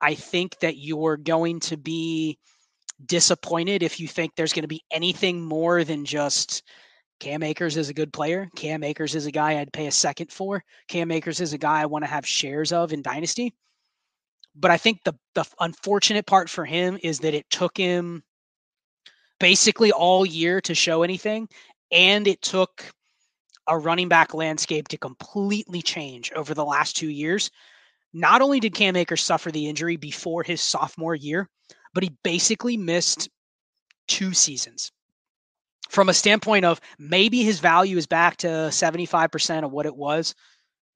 I 0.00 0.14
think 0.14 0.58
that 0.60 0.76
you're 0.76 1.16
going 1.16 1.60
to 1.60 1.76
be 1.76 2.38
disappointed 3.04 3.82
if 3.82 4.00
you 4.00 4.08
think 4.08 4.32
there's 4.34 4.52
going 4.52 4.62
to 4.62 4.68
be 4.68 4.84
anything 4.90 5.42
more 5.42 5.84
than 5.84 6.04
just 6.04 6.62
Cam 7.20 7.42
Akers 7.42 7.76
is 7.76 7.88
a 7.88 7.94
good 7.94 8.12
player. 8.12 8.50
Cam 8.56 8.82
Akers 8.82 9.14
is 9.14 9.26
a 9.26 9.30
guy 9.30 9.58
I'd 9.58 9.72
pay 9.72 9.86
a 9.86 9.92
second 9.92 10.32
for. 10.32 10.64
Cam 10.88 11.10
Akers 11.10 11.40
is 11.40 11.52
a 11.52 11.58
guy 11.58 11.80
I 11.80 11.86
want 11.86 12.04
to 12.04 12.10
have 12.10 12.26
shares 12.26 12.72
of 12.72 12.92
in 12.92 13.02
Dynasty. 13.02 13.54
But 14.54 14.70
I 14.70 14.76
think 14.76 15.00
the 15.04 15.14
the 15.34 15.44
unfortunate 15.60 16.26
part 16.26 16.48
for 16.48 16.64
him 16.64 16.98
is 17.02 17.20
that 17.20 17.34
it 17.34 17.48
took 17.50 17.76
him 17.76 18.22
basically 19.40 19.90
all 19.90 20.24
year 20.24 20.60
to 20.62 20.74
show 20.74 21.02
anything, 21.02 21.48
and 21.90 22.26
it 22.26 22.40
took 22.42 22.84
a 23.66 23.78
running 23.78 24.08
back 24.08 24.34
landscape 24.34 24.88
to 24.88 24.98
completely 24.98 25.82
change 25.82 26.30
over 26.32 26.54
the 26.54 26.64
last 26.64 26.96
two 26.96 27.08
years. 27.08 27.50
Not 28.12 28.42
only 28.42 28.60
did 28.60 28.74
Cam 28.74 28.94
Akers 28.94 29.22
suffer 29.22 29.50
the 29.50 29.68
injury 29.68 29.96
before 29.96 30.42
his 30.44 30.60
sophomore 30.60 31.16
year, 31.16 31.48
but 31.94 32.02
he 32.02 32.12
basically 32.22 32.76
missed 32.76 33.28
two 34.08 34.34
seasons 34.34 34.92
from 35.88 36.08
a 36.08 36.14
standpoint 36.14 36.64
of 36.64 36.80
maybe 36.98 37.42
his 37.42 37.60
value 37.60 37.96
is 37.96 38.06
back 38.06 38.36
to 38.38 38.48
75% 38.48 39.64
of 39.64 39.72
what 39.72 39.86
it 39.86 39.94
was 39.94 40.34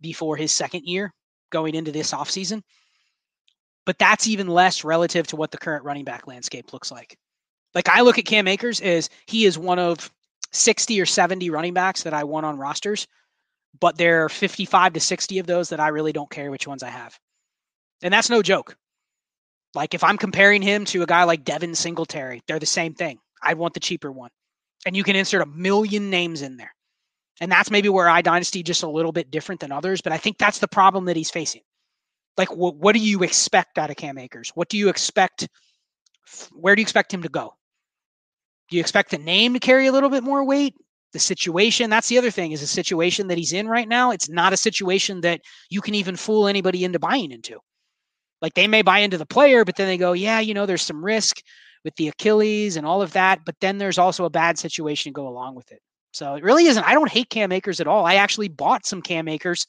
before 0.01 0.36
his 0.36 0.53
second 0.53 0.84
year 0.84 1.12
going 1.51 1.74
into 1.74 1.92
this 1.92 2.12
offseason. 2.12 2.62
But 3.86 3.99
that's 3.99 4.28
even 4.28 4.49
less 4.49 4.84
relative 4.84 5.26
to 5.28 5.36
what 5.36 5.51
the 5.51 5.59
current 5.59 5.84
running 5.84 6.05
back 6.05 6.26
landscape 6.26 6.72
looks 6.72 6.90
like. 6.90 7.16
Like 7.74 7.88
I 7.88 8.01
look 8.01 8.18
at 8.18 8.26
Cam 8.26 8.49
Akers 8.49 8.80
as 8.80 9.09
he 9.26 9.44
is 9.44 9.59
one 9.59 9.78
of 9.78 10.11
60 10.53 11.01
or 11.01 11.07
70 11.07 11.51
running 11.51 11.74
backs 11.74 12.03
that 12.03 12.14
I 12.14 12.24
want 12.24 12.46
on 12.46 12.59
rosters, 12.59 13.07
but 13.80 13.96
there 13.96 14.24
are 14.24 14.28
55 14.28 14.94
to 14.94 15.01
60 15.01 15.38
of 15.38 15.46
those 15.46 15.68
that 15.68 15.80
I 15.80 15.88
really 15.88 16.12
don't 16.12 16.30
care 16.30 16.51
which 16.51 16.66
ones 16.66 16.82
I 16.82 16.88
have. 16.88 17.18
And 18.03 18.12
that's 18.12 18.30
no 18.30 18.42
joke. 18.42 18.76
Like 19.74 19.94
if 19.94 20.02
I'm 20.02 20.16
comparing 20.16 20.62
him 20.62 20.84
to 20.86 21.02
a 21.02 21.06
guy 21.06 21.24
like 21.24 21.44
Devin 21.44 21.74
Singletary, 21.74 22.42
they're 22.46 22.58
the 22.58 22.66
same 22.66 22.94
thing. 22.94 23.18
I 23.42 23.54
want 23.54 23.74
the 23.74 23.80
cheaper 23.80 24.10
one 24.10 24.30
and 24.86 24.96
you 24.96 25.04
can 25.04 25.16
insert 25.16 25.42
a 25.42 25.46
million 25.46 26.10
names 26.10 26.42
in 26.42 26.56
there. 26.56 26.74
And 27.40 27.52
that's 27.52 27.70
maybe 27.70 27.88
where 27.88 28.06
iDynasty 28.06 28.64
just 28.64 28.82
a 28.82 28.88
little 28.88 29.12
bit 29.12 29.30
different 29.30 29.60
than 29.60 29.70
others, 29.72 30.00
but 30.00 30.12
I 30.12 30.18
think 30.18 30.38
that's 30.38 30.58
the 30.58 30.68
problem 30.68 31.04
that 31.04 31.16
he's 31.16 31.30
facing. 31.30 31.62
Like, 32.36 32.54
what, 32.54 32.76
what 32.76 32.94
do 32.94 33.00
you 33.00 33.22
expect 33.22 33.78
out 33.78 33.90
of 33.90 33.96
Cam 33.96 34.18
Akers? 34.18 34.50
What 34.54 34.68
do 34.68 34.78
you 34.78 34.88
expect? 34.88 35.48
Where 36.52 36.74
do 36.74 36.80
you 36.80 36.84
expect 36.84 37.12
him 37.12 37.22
to 37.22 37.28
go? 37.28 37.54
Do 38.70 38.76
you 38.76 38.80
expect 38.80 39.10
the 39.10 39.18
name 39.18 39.54
to 39.54 39.60
carry 39.60 39.86
a 39.86 39.92
little 39.92 40.10
bit 40.10 40.24
more 40.24 40.44
weight? 40.44 40.74
The 41.12 41.18
situation, 41.18 41.90
that's 41.90 42.08
the 42.08 42.18
other 42.18 42.30
thing, 42.30 42.52
is 42.52 42.60
the 42.60 42.66
situation 42.66 43.28
that 43.28 43.38
he's 43.38 43.54
in 43.54 43.66
right 43.66 43.88
now. 43.88 44.10
It's 44.10 44.28
not 44.28 44.52
a 44.52 44.58
situation 44.58 45.22
that 45.22 45.40
you 45.70 45.80
can 45.80 45.94
even 45.94 46.16
fool 46.16 46.46
anybody 46.46 46.84
into 46.84 46.98
buying 46.98 47.30
into. 47.30 47.60
Like, 48.41 48.55
they 48.55 48.68
may 48.68 48.82
buy 48.82 49.01
into 49.01 49.18
the 49.18 49.26
player, 49.26 49.64
but 49.64 49.76
then 49.76 49.86
they 49.86 49.99
go, 49.99 50.12
yeah, 50.12 50.41
you 50.41 50.55
know, 50.55 50.66
there's 50.66 50.82
some 50.82 51.05
risk 51.05 51.43
with 51.84 51.95
the 51.97 52.09
Achilles 52.09 52.76
and 52.76 52.86
all 52.86 53.03
of 53.03 53.12
that. 53.12 53.41
But 53.45 53.57
then 53.61 53.78
there's 53.78 53.99
also 53.99 54.24
a 54.24 54.30
bad 54.30 54.59
situation 54.59 55.11
to 55.11 55.14
go 55.14 55.28
along 55.28 55.55
with 55.55 55.70
it. 55.72 55.80
So 56.12 56.34
it 56.34 56.43
really 56.43 56.66
isn't. 56.66 56.84
I 56.84 56.95
don't 56.95 57.11
hate 57.11 57.30
Cam 57.30 57.53
Akers 57.53 57.80
at 57.80 57.86
all. 57.86 58.07
I 58.07 58.14
actually 58.14 58.49
bought 58.49 58.86
some 58.86 59.03
Cam 59.03 59.28
Akers 59.28 59.66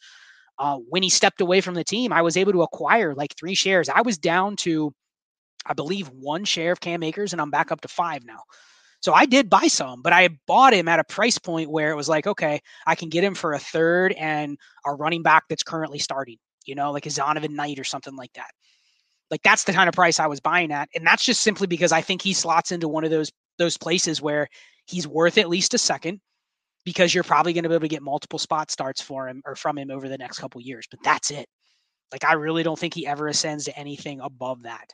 uh, 0.58 0.78
when 0.78 1.04
he 1.04 1.10
stepped 1.10 1.42
away 1.42 1.62
from 1.62 1.76
the 1.76 1.84
team. 1.84 2.14
I 2.14 2.22
was 2.22 2.38
able 2.38 2.54
to 2.54 2.62
acquire 2.62 3.14
like 3.14 3.36
three 3.36 3.56
shares. 3.56 3.90
I 3.90 4.02
was 4.02 4.18
down 4.18 4.56
to, 4.58 4.94
I 5.66 5.74
believe, 5.74 6.08
one 6.10 6.46
share 6.46 6.72
of 6.72 6.80
Cam 6.80 7.04
Akers, 7.04 7.34
and 7.34 7.42
I'm 7.42 7.52
back 7.52 7.72
up 7.72 7.82
to 7.82 7.88
five 7.88 8.26
now. 8.26 8.42
So 9.02 9.14
I 9.14 9.26
did 9.26 9.50
buy 9.50 9.68
some, 9.68 10.02
but 10.02 10.12
I 10.12 10.30
bought 10.46 10.74
him 10.74 10.90
at 10.90 11.00
a 11.00 11.06
price 11.06 11.38
point 11.38 11.70
where 11.70 11.92
it 11.92 11.96
was 11.96 12.10
like, 12.10 12.28
okay, 12.28 12.60
I 12.86 12.96
can 12.96 13.08
get 13.08 13.24
him 13.24 13.34
for 13.34 13.54
a 13.54 13.60
third 13.60 14.12
and 14.14 14.58
a 14.86 14.94
running 14.94 15.24
back 15.24 15.44
that's 15.48 15.64
currently 15.64 16.00
starting, 16.00 16.38
you 16.66 16.76
know, 16.76 16.92
like 16.92 17.06
a 17.06 17.10
Zonovan 17.10 17.52
Knight 17.52 17.80
or 17.80 17.84
something 17.84 18.16
like 18.16 18.34
that. 18.34 18.52
Like 19.32 19.42
that's 19.44 19.64
the 19.64 19.74
kind 19.74 19.88
of 19.88 19.94
price 19.96 20.20
I 20.20 20.28
was 20.28 20.40
buying 20.40 20.72
at, 20.72 20.90
and 20.96 21.06
that's 21.06 21.24
just 21.24 21.42
simply 21.42 21.68
because 21.68 21.92
I 21.92 22.02
think 22.02 22.22
he 22.22 22.34
slots 22.34 22.72
into 22.72 22.88
one 22.88 23.04
of 23.04 23.12
those 23.12 23.32
those 23.58 23.78
places 23.78 24.22
where 24.22 24.48
he's 24.86 25.08
worth 25.08 25.38
at 25.38 25.50
least 25.50 25.74
a 25.74 25.78
second 25.78 26.20
because 26.86 27.14
you're 27.14 27.24
probably 27.24 27.54
going 27.54 27.64
to 27.64 27.70
be 27.70 27.76
able 27.76 27.82
to 27.82 27.88
get 27.88 28.02
multiple 28.02 28.40
spot 28.40 28.72
starts 28.72 29.02
for 29.02 29.28
him 29.28 29.42
or 29.46 29.56
from 29.56 29.78
him 29.78 29.92
over 29.92 30.08
the 30.08 30.18
next 30.18 30.40
couple 30.40 30.62
years. 30.62 30.88
But 30.90 31.02
that's 31.04 31.30
it. 31.30 31.48
Like 32.12 32.24
I 32.26 32.34
really 32.34 32.64
don't 32.64 32.80
think 32.80 32.94
he 32.94 33.06
ever 33.06 33.28
ascends 33.28 33.66
to 33.66 33.78
anything 33.78 34.20
above 34.22 34.64
that. 34.64 34.92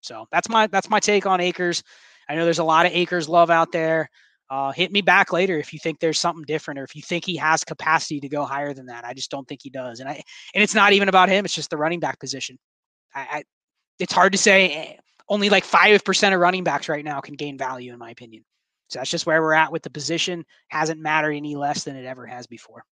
So 0.00 0.26
that's 0.32 0.48
my 0.48 0.66
that's 0.68 0.88
my 0.88 1.00
take 1.00 1.26
on 1.26 1.40
Akers. 1.40 1.82
I 2.28 2.34
know 2.34 2.44
there's 2.44 2.58
a 2.58 2.64
lot 2.64 2.86
of 2.86 2.92
Akers 2.92 3.28
love 3.28 3.50
out 3.50 3.72
there. 3.72 4.08
Uh, 4.48 4.70
hit 4.70 4.92
me 4.92 5.00
back 5.00 5.32
later 5.32 5.58
if 5.58 5.72
you 5.72 5.78
think 5.78 5.98
there's 5.98 6.20
something 6.20 6.44
different 6.44 6.78
or 6.78 6.84
if 6.84 6.94
you 6.94 7.02
think 7.02 7.24
he 7.24 7.36
has 7.36 7.64
capacity 7.64 8.20
to 8.20 8.28
go 8.28 8.44
higher 8.44 8.72
than 8.72 8.86
that. 8.86 9.04
I 9.04 9.12
just 9.12 9.30
don't 9.30 9.46
think 9.48 9.60
he 9.62 9.70
does. 9.70 10.00
And 10.00 10.08
I 10.08 10.22
and 10.54 10.62
it's 10.62 10.74
not 10.74 10.92
even 10.92 11.08
about 11.08 11.28
him. 11.28 11.44
It's 11.44 11.54
just 11.54 11.70
the 11.70 11.76
running 11.76 12.00
back 12.00 12.20
position. 12.20 12.58
I, 13.14 13.20
I 13.20 13.44
it's 13.98 14.12
hard 14.12 14.32
to 14.32 14.38
say. 14.38 14.70
Eh, 14.70 14.96
only 15.28 15.50
like 15.50 15.64
5% 15.64 16.34
of 16.34 16.40
running 16.40 16.64
backs 16.64 16.88
right 16.88 17.04
now 17.04 17.20
can 17.20 17.34
gain 17.34 17.58
value, 17.58 17.92
in 17.92 17.98
my 17.98 18.10
opinion. 18.10 18.44
So 18.88 19.00
that's 19.00 19.10
just 19.10 19.26
where 19.26 19.42
we're 19.42 19.54
at 19.54 19.72
with 19.72 19.82
the 19.82 19.90
position. 19.90 20.44
Hasn't 20.68 21.00
mattered 21.00 21.32
any 21.32 21.56
less 21.56 21.84
than 21.84 21.96
it 21.96 22.04
ever 22.04 22.26
has 22.26 22.46
before. 22.46 22.84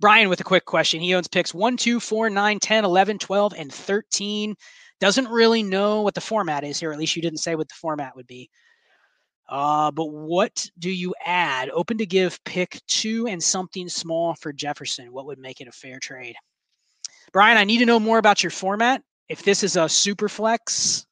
Brian 0.00 0.28
with 0.28 0.40
a 0.40 0.44
quick 0.44 0.64
question. 0.64 1.00
He 1.00 1.14
owns 1.14 1.28
picks 1.28 1.52
1, 1.54 1.76
2, 1.76 2.00
4, 2.00 2.30
9, 2.30 2.58
10, 2.58 2.84
11, 2.84 3.18
12, 3.18 3.54
and 3.56 3.72
13. 3.72 4.54
Doesn't 5.00 5.28
really 5.28 5.62
know 5.62 6.00
what 6.00 6.14
the 6.14 6.20
format 6.20 6.64
is 6.64 6.80
here. 6.80 6.92
At 6.92 6.98
least 6.98 7.14
you 7.14 7.22
didn't 7.22 7.40
say 7.40 7.54
what 7.54 7.68
the 7.68 7.74
format 7.74 8.16
would 8.16 8.26
be. 8.26 8.48
Uh, 9.52 9.90
but 9.90 10.06
what 10.06 10.66
do 10.78 10.90
you 10.90 11.14
add? 11.26 11.68
Open 11.70 11.98
to 11.98 12.06
give 12.06 12.42
pick 12.44 12.80
two 12.86 13.26
and 13.26 13.42
something 13.42 13.86
small 13.86 14.34
for 14.34 14.50
Jefferson. 14.50 15.12
What 15.12 15.26
would 15.26 15.38
make 15.38 15.60
it 15.60 15.68
a 15.68 15.72
fair 15.72 15.98
trade? 16.00 16.36
Brian, 17.32 17.58
I 17.58 17.64
need 17.64 17.78
to 17.78 17.86
know 17.86 18.00
more 18.00 18.16
about 18.16 18.42
your 18.42 18.50
format 18.50 19.02
if 19.32 19.44
this 19.44 19.62
is 19.62 19.76
a 19.76 19.88
super 19.88 20.28
flex, 20.28 21.06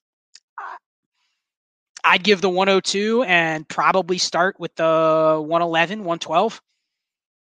I'd 2.05 2.23
give 2.23 2.43
the 2.43 2.51
102 2.51 3.23
and 3.23 3.67
probably 3.67 4.19
start 4.19 4.61
with 4.61 4.75
the 4.77 5.39
111, 5.41 6.01
112 6.01 6.61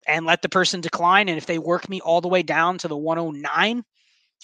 and 0.07 0.25
let 0.25 0.41
the 0.41 0.49
person 0.49 0.81
decline. 0.81 1.29
And 1.29 1.37
if 1.37 1.47
they 1.47 1.59
work 1.59 1.89
me 1.89 2.01
all 2.01 2.21
the 2.21 2.29
way 2.29 2.45
down 2.45 2.79
to 2.79 2.89
the 2.89 2.97
109, 2.97 3.85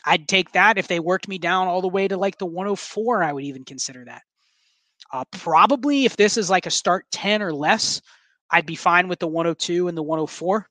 I'd 0.04 0.28
take 0.28 0.50
that. 0.52 0.76
If 0.76 0.88
they 0.88 0.98
worked 0.98 1.28
me 1.28 1.38
down 1.38 1.68
all 1.68 1.80
the 1.80 1.88
way 1.88 2.08
to 2.08 2.16
like 2.16 2.38
the 2.38 2.46
104, 2.46 3.22
I 3.22 3.32
would 3.32 3.44
even 3.44 3.64
consider 3.64 4.04
that. 4.06 4.22
Uh, 5.12 5.24
probably 5.32 6.04
if 6.04 6.16
this 6.16 6.36
is 6.36 6.50
like 6.50 6.66
a 6.66 6.70
start 6.70 7.06
10 7.12 7.42
or 7.42 7.52
less, 7.52 8.00
I'd 8.50 8.66
be 8.66 8.74
fine 8.74 9.08
with 9.08 9.18
the 9.18 9.28
102 9.28 9.88
and 9.88 9.96
the 9.96 10.02
104. 10.02 10.68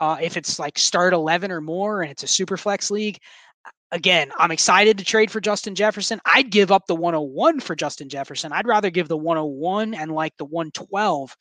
Uh, 0.00 0.16
if 0.20 0.36
it's 0.36 0.58
like 0.58 0.78
start 0.78 1.12
11 1.12 1.52
or 1.52 1.60
more 1.60 2.02
and 2.02 2.10
it's 2.10 2.22
a 2.22 2.28
super 2.28 2.56
flex 2.56 2.90
league, 2.90 3.18
again, 3.90 4.32
I'm 4.38 4.50
excited 4.50 4.98
to 4.98 5.04
trade 5.04 5.30
for 5.30 5.40
Justin 5.40 5.74
Jefferson. 5.74 6.20
I'd 6.24 6.50
give 6.50 6.72
up 6.72 6.86
the 6.86 6.94
101 6.94 7.60
for 7.60 7.76
Justin 7.76 8.08
Jefferson. 8.08 8.52
I'd 8.52 8.66
rather 8.66 8.90
give 8.90 9.08
the 9.08 9.16
101 9.16 9.94
and 9.94 10.10
like 10.10 10.36
the 10.38 10.44
112 10.44 11.36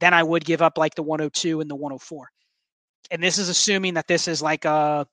than 0.00 0.14
I 0.14 0.22
would 0.22 0.44
give 0.44 0.62
up 0.62 0.78
like 0.78 0.94
the 0.94 1.02
102 1.02 1.60
and 1.60 1.70
the 1.70 1.76
104. 1.76 2.28
And 3.10 3.22
this 3.22 3.38
is 3.38 3.48
assuming 3.48 3.94
that 3.94 4.06
this 4.08 4.28
is 4.28 4.40
like 4.40 4.64
a 4.64 5.06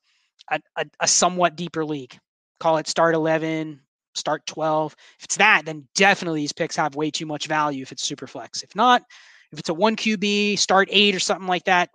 a, 0.51 0.85
a 0.99 1.07
somewhat 1.07 1.55
deeper 1.55 1.85
league. 1.85 2.17
Call 2.59 2.77
it 2.77 2.87
start 2.87 3.15
11, 3.15 3.81
start 4.15 4.45
12. 4.45 4.95
If 5.19 5.25
it's 5.25 5.37
that, 5.37 5.65
then 5.65 5.87
definitely 5.95 6.41
these 6.41 6.53
picks 6.53 6.75
have 6.75 6.95
way 6.95 7.11
too 7.11 7.25
much 7.25 7.47
value 7.47 7.81
if 7.81 7.91
it's 7.91 8.03
super 8.03 8.27
flex. 8.27 8.63
If 8.63 8.75
not, 8.75 9.03
if 9.51 9.59
it's 9.59 9.69
a 9.69 9.73
one 9.73 9.95
QB, 9.95 10.59
start 10.59 10.89
eight 10.91 11.15
or 11.15 11.19
something 11.19 11.47
like 11.47 11.65
that, 11.65 11.89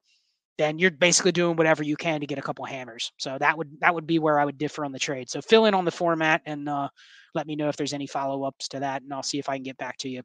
then 0.56 0.78
you're 0.78 0.90
basically 0.90 1.32
doing 1.32 1.56
whatever 1.56 1.82
you 1.82 1.96
can 1.96 2.20
to 2.20 2.26
get 2.26 2.38
a 2.38 2.42
couple 2.42 2.64
hammers. 2.64 3.12
So 3.18 3.36
that 3.38 3.58
would 3.58 3.80
that 3.80 3.94
would 3.94 4.06
be 4.06 4.18
where 4.18 4.38
I 4.38 4.44
would 4.44 4.58
differ 4.58 4.84
on 4.84 4.92
the 4.92 4.98
trade. 4.98 5.28
So 5.28 5.40
fill 5.40 5.66
in 5.66 5.74
on 5.74 5.84
the 5.84 5.90
format 5.90 6.42
and 6.46 6.68
uh, 6.68 6.88
let 7.34 7.46
me 7.46 7.56
know 7.56 7.68
if 7.68 7.76
there's 7.76 7.92
any 7.92 8.06
follow 8.06 8.44
ups 8.44 8.68
to 8.68 8.80
that, 8.80 9.02
and 9.02 9.12
I'll 9.12 9.22
see 9.22 9.38
if 9.38 9.48
I 9.48 9.56
can 9.56 9.64
get 9.64 9.76
back 9.76 9.98
to 9.98 10.08
you. 10.08 10.22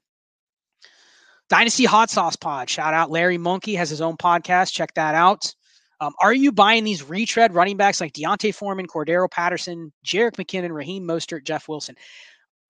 Dynasty 1.49 1.85
Hot 1.85 2.11
Sauce 2.11 2.35
Pod. 2.35 2.69
Shout 2.69 2.93
out 2.93 3.09
Larry 3.09 3.39
Monkey 3.39 3.73
has 3.75 3.89
his 3.89 4.01
own 4.01 4.17
podcast. 4.17 4.71
Check 4.71 4.93
that 4.93 5.15
out. 5.15 5.53
Um, 6.01 6.13
are 6.21 6.33
you 6.33 6.51
buying 6.51 6.83
these 6.83 7.03
retread 7.03 7.53
running 7.53 7.77
backs 7.77 7.99
like 7.99 8.13
D'Onta 8.13 8.53
Foreman, 8.53 8.87
Cordarrelle 8.87 9.29
Patterson, 9.29 9.91
Jerick 10.05 10.33
McKinnon, 10.33 10.71
Raheem 10.71 11.03
Mostert, 11.03 11.43
Jeff 11.43 11.67
Wilson? 11.67 11.95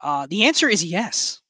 Uh, 0.01 0.25
the 0.29 0.45
answer 0.45 0.67
is 0.67 0.83
yes. 0.83 1.41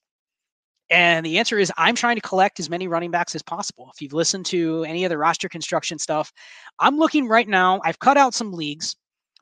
And 0.90 1.26
the 1.26 1.38
answer 1.38 1.60
is 1.60 1.72
I'm 1.78 1.96
trying 1.96 2.16
to 2.16 2.22
collect 2.22 2.60
as 2.60 2.70
many 2.70 2.88
running 2.88 3.12
backs 3.12 3.36
as 3.36 3.44
possible. 3.44 3.92
If 3.94 4.02
you've 4.02 4.14
listened 4.14 4.46
to 4.48 4.84
any 4.86 5.06
of 5.06 5.10
the 5.10 5.18
roster 5.18 5.48
construction 5.48 6.00
stuff, 6.00 6.34
I'm 6.80 6.98
looking 6.98 7.28
right 7.28 7.48
now. 7.48 7.80
I've 7.86 8.00
cut 8.00 8.18
out 8.18 8.34
some 8.34 8.52
leagues, 8.52 8.96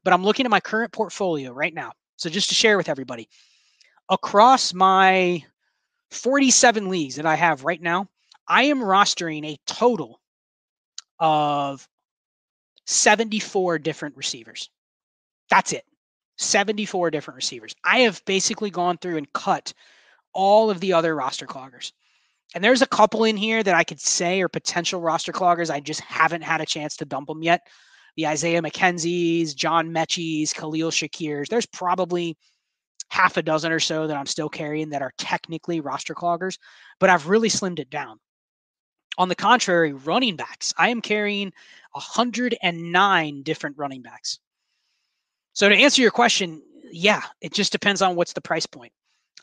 but 0.03 0.13
I'm 0.13 0.23
looking 0.23 0.45
at 0.45 0.51
my 0.51 0.59
current 0.59 0.91
portfolio 0.91 1.53
right 1.53 1.73
now. 1.73 1.93
So 2.17 2.29
just 2.29 2.49
to 2.49 2.55
share 2.55 2.77
with 2.77 2.89
everybody, 2.89 3.29
across 4.09 4.73
my 4.73 5.43
47 6.11 6.89
leagues 6.89 7.15
that 7.15 7.25
I 7.25 7.35
have 7.35 7.63
right 7.63 7.81
now, 7.81 8.07
I 8.47 8.63
am 8.63 8.79
rostering 8.79 9.45
a 9.45 9.57
total 9.67 10.19
of 11.19 11.87
74 12.87 13.79
different 13.79 14.17
receivers. 14.17 14.69
That's 15.49 15.73
it. 15.73 15.85
74 16.37 17.11
different 17.11 17.35
receivers. 17.35 17.75
I 17.83 17.99
have 17.99 18.23
basically 18.25 18.69
gone 18.69 18.97
through 18.97 19.17
and 19.17 19.31
cut 19.33 19.73
all 20.33 20.69
of 20.69 20.79
the 20.79 20.93
other 20.93 21.15
roster 21.15 21.45
cloggers. 21.45 21.91
And 22.55 22.63
there's 22.63 22.81
a 22.81 22.87
couple 22.87 23.23
in 23.25 23.35
here 23.35 23.61
that 23.61 23.75
I 23.75 23.83
could 23.83 23.99
say 23.99 24.41
are 24.41 24.47
potential 24.47 25.01
roster 25.01 25.31
cloggers. 25.31 25.69
I 25.69 25.79
just 25.79 26.01
haven't 26.01 26.43
had 26.43 26.61
a 26.61 26.65
chance 26.65 26.95
to 26.97 27.05
dump 27.05 27.27
them 27.27 27.43
yet. 27.43 27.67
The 28.15 28.27
Isaiah 28.27 28.61
McKenzie's, 28.61 29.53
John 29.53 29.91
Metchie's, 29.91 30.53
Khalil 30.53 30.91
Shakir's. 30.91 31.49
There's 31.49 31.65
probably 31.65 32.37
half 33.09 33.37
a 33.37 33.41
dozen 33.41 33.71
or 33.71 33.79
so 33.79 34.07
that 34.07 34.17
I'm 34.17 34.25
still 34.25 34.49
carrying 34.49 34.89
that 34.89 35.01
are 35.01 35.13
technically 35.17 35.81
roster 35.81 36.13
cloggers, 36.13 36.57
but 36.99 37.09
I've 37.09 37.27
really 37.27 37.49
slimmed 37.49 37.79
it 37.79 37.89
down. 37.89 38.19
On 39.17 39.29
the 39.29 39.35
contrary, 39.35 39.93
running 39.93 40.35
backs, 40.35 40.73
I 40.77 40.89
am 40.89 41.01
carrying 41.01 41.51
109 41.97 43.41
different 43.43 43.77
running 43.77 44.01
backs. 44.01 44.39
So 45.53 45.67
to 45.67 45.75
answer 45.75 46.01
your 46.01 46.11
question, 46.11 46.61
yeah, 46.91 47.23
it 47.41 47.53
just 47.53 47.71
depends 47.71 48.01
on 48.01 48.15
what's 48.15 48.33
the 48.33 48.41
price 48.41 48.65
point. 48.65 48.91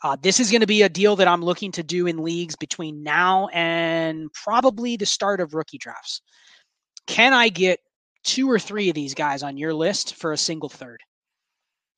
Uh, 0.03 0.17
this 0.21 0.39
is 0.39 0.51
going 0.51 0.61
to 0.61 0.67
be 0.67 0.83
a 0.83 0.89
deal 0.89 1.17
that 1.17 1.29
I'm 1.29 1.43
looking 1.43 1.73
to 1.73 1.83
do 1.83 2.07
in 2.07 2.23
leagues 2.23 2.57
between 2.57 3.03
now 3.03 3.49
and 3.49 4.33
probably 4.33 4.97
the 4.97 5.07
start 5.07 5.41
of 5.41 5.55
rookie 5.55 5.79
drafts. 5.79 6.21
Can 7.07 7.33
I 7.33 7.49
get 7.49 7.81
two 8.23 8.51
or 8.51 8.59
three 8.59 8.89
of 8.89 8.95
these 8.95 9.15
guys 9.15 9.43
on 9.43 9.57
your 9.57 9.75
list 9.75 10.15
for 10.15 10.33
a 10.33 10.39
single 10.39 10.69
third? 10.69 11.01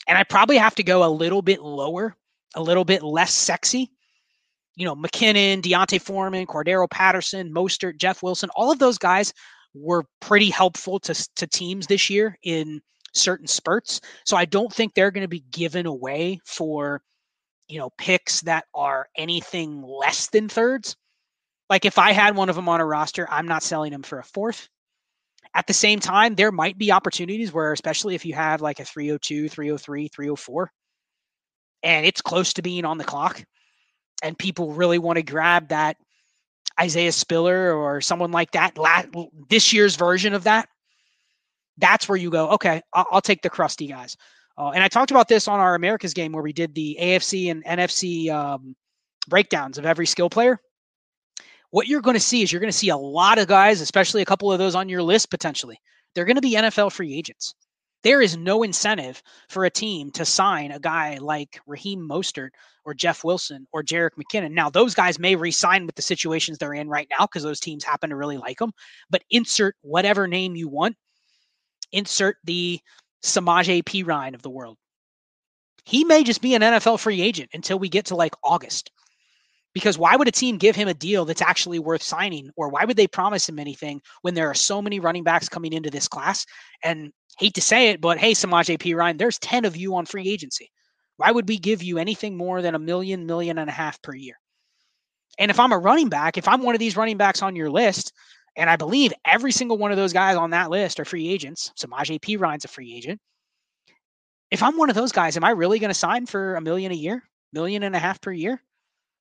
And 0.08 0.16
I 0.16 0.24
probably 0.24 0.56
have 0.56 0.76
to 0.76 0.82
go 0.82 1.04
a 1.04 1.10
little 1.10 1.42
bit 1.42 1.62
lower, 1.62 2.16
a 2.54 2.62
little 2.62 2.84
bit 2.84 3.02
less 3.02 3.34
sexy. 3.34 3.90
You 4.76 4.84
know, 4.84 4.94
McKinnon, 4.94 5.62
D'Onta 5.62 6.00
Foreman, 6.00 6.46
Cordarrelle 6.46 6.90
Patterson, 6.90 7.52
Mostert, 7.52 7.96
Jeff 7.96 8.22
Wilson, 8.22 8.50
all 8.54 8.70
of 8.70 8.78
those 8.78 8.98
guys 8.98 9.32
were 9.76 10.04
pretty 10.20 10.50
helpful 10.50 10.98
to, 11.00 11.28
to 11.36 11.46
teams 11.46 11.86
this 11.86 12.10
year 12.10 12.36
in 12.42 12.80
certain 13.14 13.46
spurts. 13.46 14.00
So 14.24 14.36
I 14.36 14.44
don't 14.44 14.72
think 14.72 14.94
they're 14.94 15.10
going 15.10 15.24
to 15.24 15.28
be 15.28 15.44
given 15.50 15.86
away 15.86 16.40
for– 16.44 17.02
you 17.68 17.78
know, 17.78 17.90
picks 17.98 18.42
that 18.42 18.64
are 18.74 19.08
anything 19.16 19.82
less 19.82 20.28
than 20.28 20.48
thirds. 20.48 20.96
Like 21.68 21.84
if 21.84 21.98
I 21.98 22.12
had 22.12 22.36
one 22.36 22.48
of 22.48 22.56
them 22.56 22.68
on 22.68 22.80
a 22.80 22.86
roster, 22.86 23.28
I'm 23.30 23.48
not 23.48 23.62
selling 23.62 23.92
them 23.92 24.02
for 24.02 24.18
a 24.18 24.24
fourth. 24.24 24.68
At 25.54 25.66
the 25.66 25.72
same 25.72 25.98
time, 25.98 26.34
there 26.34 26.52
might 26.52 26.78
be 26.78 26.92
opportunities 26.92 27.52
where, 27.52 27.72
especially 27.72 28.14
if 28.14 28.24
you 28.24 28.34
have 28.34 28.60
like 28.60 28.78
a 28.78 28.84
302, 28.84 29.48
303, 29.48 30.08
304, 30.08 30.72
and 31.82 32.06
it's 32.06 32.20
close 32.20 32.52
to 32.52 32.62
being 32.62 32.84
on 32.84 32.98
the 32.98 33.04
clock, 33.04 33.42
and 34.22 34.38
people 34.38 34.72
really 34.72 34.98
want 34.98 35.16
to 35.16 35.22
grab 35.22 35.68
that 35.68 35.96
Isaiah 36.80 37.12
Spiller 37.12 37.72
or 37.72 38.00
someone 38.00 38.30
like 38.30 38.50
that, 38.52 38.76
this 39.48 39.72
year's 39.72 39.96
version 39.96 40.34
of 40.34 40.44
that, 40.44 40.68
that's 41.78 42.08
where 42.08 42.16
you 42.16 42.30
go, 42.30 42.50
okay, 42.50 42.82
I'll, 42.92 43.06
I'll 43.12 43.20
take 43.20 43.42
the 43.42 43.50
crusty 43.50 43.86
guys. 43.86 44.16
Uh, 44.58 44.70
and 44.70 44.82
I 44.82 44.88
talked 44.88 45.10
about 45.10 45.28
this 45.28 45.48
on 45.48 45.60
our 45.60 45.74
America's 45.74 46.14
game 46.14 46.32
where 46.32 46.42
we 46.42 46.52
did 46.52 46.74
the 46.74 46.96
AFC 47.00 47.50
and 47.50 47.64
NFC 47.64 48.30
um, 48.30 48.74
breakdowns 49.28 49.76
of 49.78 49.84
every 49.84 50.06
skill 50.06 50.30
player. 50.30 50.58
What 51.70 51.88
you're 51.88 52.00
going 52.00 52.14
to 52.14 52.20
see 52.20 52.42
is 52.42 52.52
you're 52.52 52.60
going 52.60 52.72
to 52.72 52.76
see 52.76 52.88
a 52.88 52.96
lot 52.96 53.38
of 53.38 53.48
guys, 53.48 53.80
especially 53.80 54.22
a 54.22 54.26
couple 54.26 54.50
of 54.50 54.58
those 54.58 54.74
on 54.74 54.88
your 54.88 55.02
list 55.02 55.30
potentially. 55.30 55.78
They're 56.14 56.24
going 56.24 56.36
to 56.36 56.42
be 56.42 56.54
NFL 56.54 56.92
free 56.92 57.14
agents. 57.14 57.54
There 58.06 58.22
is 58.22 58.36
no 58.36 58.62
incentive 58.62 59.20
for 59.48 59.64
a 59.64 59.70
team 59.70 60.12
to 60.12 60.24
sign 60.24 60.70
a 60.70 60.78
guy 60.78 61.18
like 61.20 61.58
Raheem 61.66 62.08
Mostert 62.08 62.50
or 62.84 62.94
Jeff 62.94 63.24
Wilson 63.24 63.66
or 63.72 63.82
Jerick 63.82 64.12
McKinnon. 64.16 64.52
Now, 64.52 64.70
those 64.70 64.94
guys 64.94 65.18
may 65.18 65.34
resign 65.34 65.86
with 65.86 65.96
the 65.96 66.02
situations 66.02 66.56
they're 66.56 66.72
in 66.72 66.88
right 66.88 67.08
now 67.18 67.26
because 67.26 67.42
those 67.42 67.58
teams 67.58 67.82
happen 67.82 68.10
to 68.10 68.16
really 68.16 68.36
like 68.36 68.58
them. 68.58 68.70
But 69.10 69.24
insert 69.28 69.74
whatever 69.80 70.28
name 70.28 70.54
you 70.54 70.68
want. 70.68 70.94
Insert 71.90 72.36
the 72.44 72.78
Samaje 73.24 73.82
Perine 73.82 74.36
of 74.36 74.42
the 74.42 74.50
world. 74.50 74.78
He 75.84 76.04
may 76.04 76.22
just 76.22 76.40
be 76.40 76.54
an 76.54 76.62
NFL 76.62 77.00
free 77.00 77.20
agent 77.20 77.50
until 77.54 77.80
we 77.80 77.88
get 77.88 78.04
to 78.06 78.14
like 78.14 78.36
August. 78.44 78.92
Because 79.76 79.98
why 79.98 80.16
would 80.16 80.26
a 80.26 80.32
team 80.32 80.56
give 80.56 80.74
him 80.74 80.88
a 80.88 80.94
deal 80.94 81.26
that's 81.26 81.42
actually 81.42 81.78
worth 81.78 82.02
signing? 82.02 82.50
Or 82.56 82.70
why 82.70 82.86
would 82.86 82.96
they 82.96 83.06
promise 83.06 83.46
him 83.46 83.58
anything 83.58 84.00
when 84.22 84.32
there 84.32 84.48
are 84.48 84.54
so 84.54 84.80
many 84.80 85.00
running 85.00 85.22
backs 85.22 85.50
coming 85.50 85.74
into 85.74 85.90
this 85.90 86.08
class? 86.08 86.46
And 86.82 87.12
hate 87.38 87.52
to 87.56 87.60
say 87.60 87.90
it, 87.90 88.00
but 88.00 88.16
hey, 88.16 88.32
Samaje 88.32 88.78
Perine, 88.78 89.18
there's 89.18 89.38
10 89.38 89.66
of 89.66 89.76
you 89.76 89.94
on 89.94 90.06
free 90.06 90.30
agency. 90.30 90.70
Why 91.18 91.30
would 91.30 91.46
we 91.46 91.58
give 91.58 91.82
you 91.82 91.98
anything 91.98 92.38
more 92.38 92.62
than 92.62 92.74
a 92.74 92.78
million, 92.78 93.26
million 93.26 93.58
and 93.58 93.68
a 93.68 93.72
half 93.74 94.00
per 94.00 94.14
year? 94.14 94.36
And 95.38 95.50
if 95.50 95.60
I'm 95.60 95.72
a 95.72 95.78
running 95.78 96.08
back, 96.08 96.38
if 96.38 96.48
I'm 96.48 96.62
one 96.62 96.74
of 96.74 96.78
these 96.78 96.96
running 96.96 97.18
backs 97.18 97.42
on 97.42 97.54
your 97.54 97.68
list, 97.68 98.14
and 98.56 98.70
I 98.70 98.76
believe 98.76 99.12
every 99.26 99.52
single 99.52 99.76
one 99.76 99.90
of 99.90 99.98
those 99.98 100.14
guys 100.14 100.36
on 100.36 100.52
that 100.52 100.70
list 100.70 100.98
are 101.00 101.04
free 101.04 101.28
agents. 101.28 101.70
Samaj 101.76 102.10
P. 102.22 102.38
Ryan's 102.38 102.64
a 102.64 102.68
free 102.68 102.94
agent. 102.94 103.20
If 104.50 104.62
I'm 104.62 104.78
one 104.78 104.88
of 104.88 104.96
those 104.96 105.12
guys, 105.12 105.36
am 105.36 105.44
I 105.44 105.50
really 105.50 105.80
going 105.80 105.90
to 105.90 105.94
sign 105.94 106.24
for 106.24 106.54
a 106.54 106.62
million 106.62 106.92
a 106.92 106.94
year, 106.94 107.22
million 107.52 107.82
and 107.82 107.94
a 107.94 107.98
half 107.98 108.22
per 108.22 108.32
year? 108.32 108.62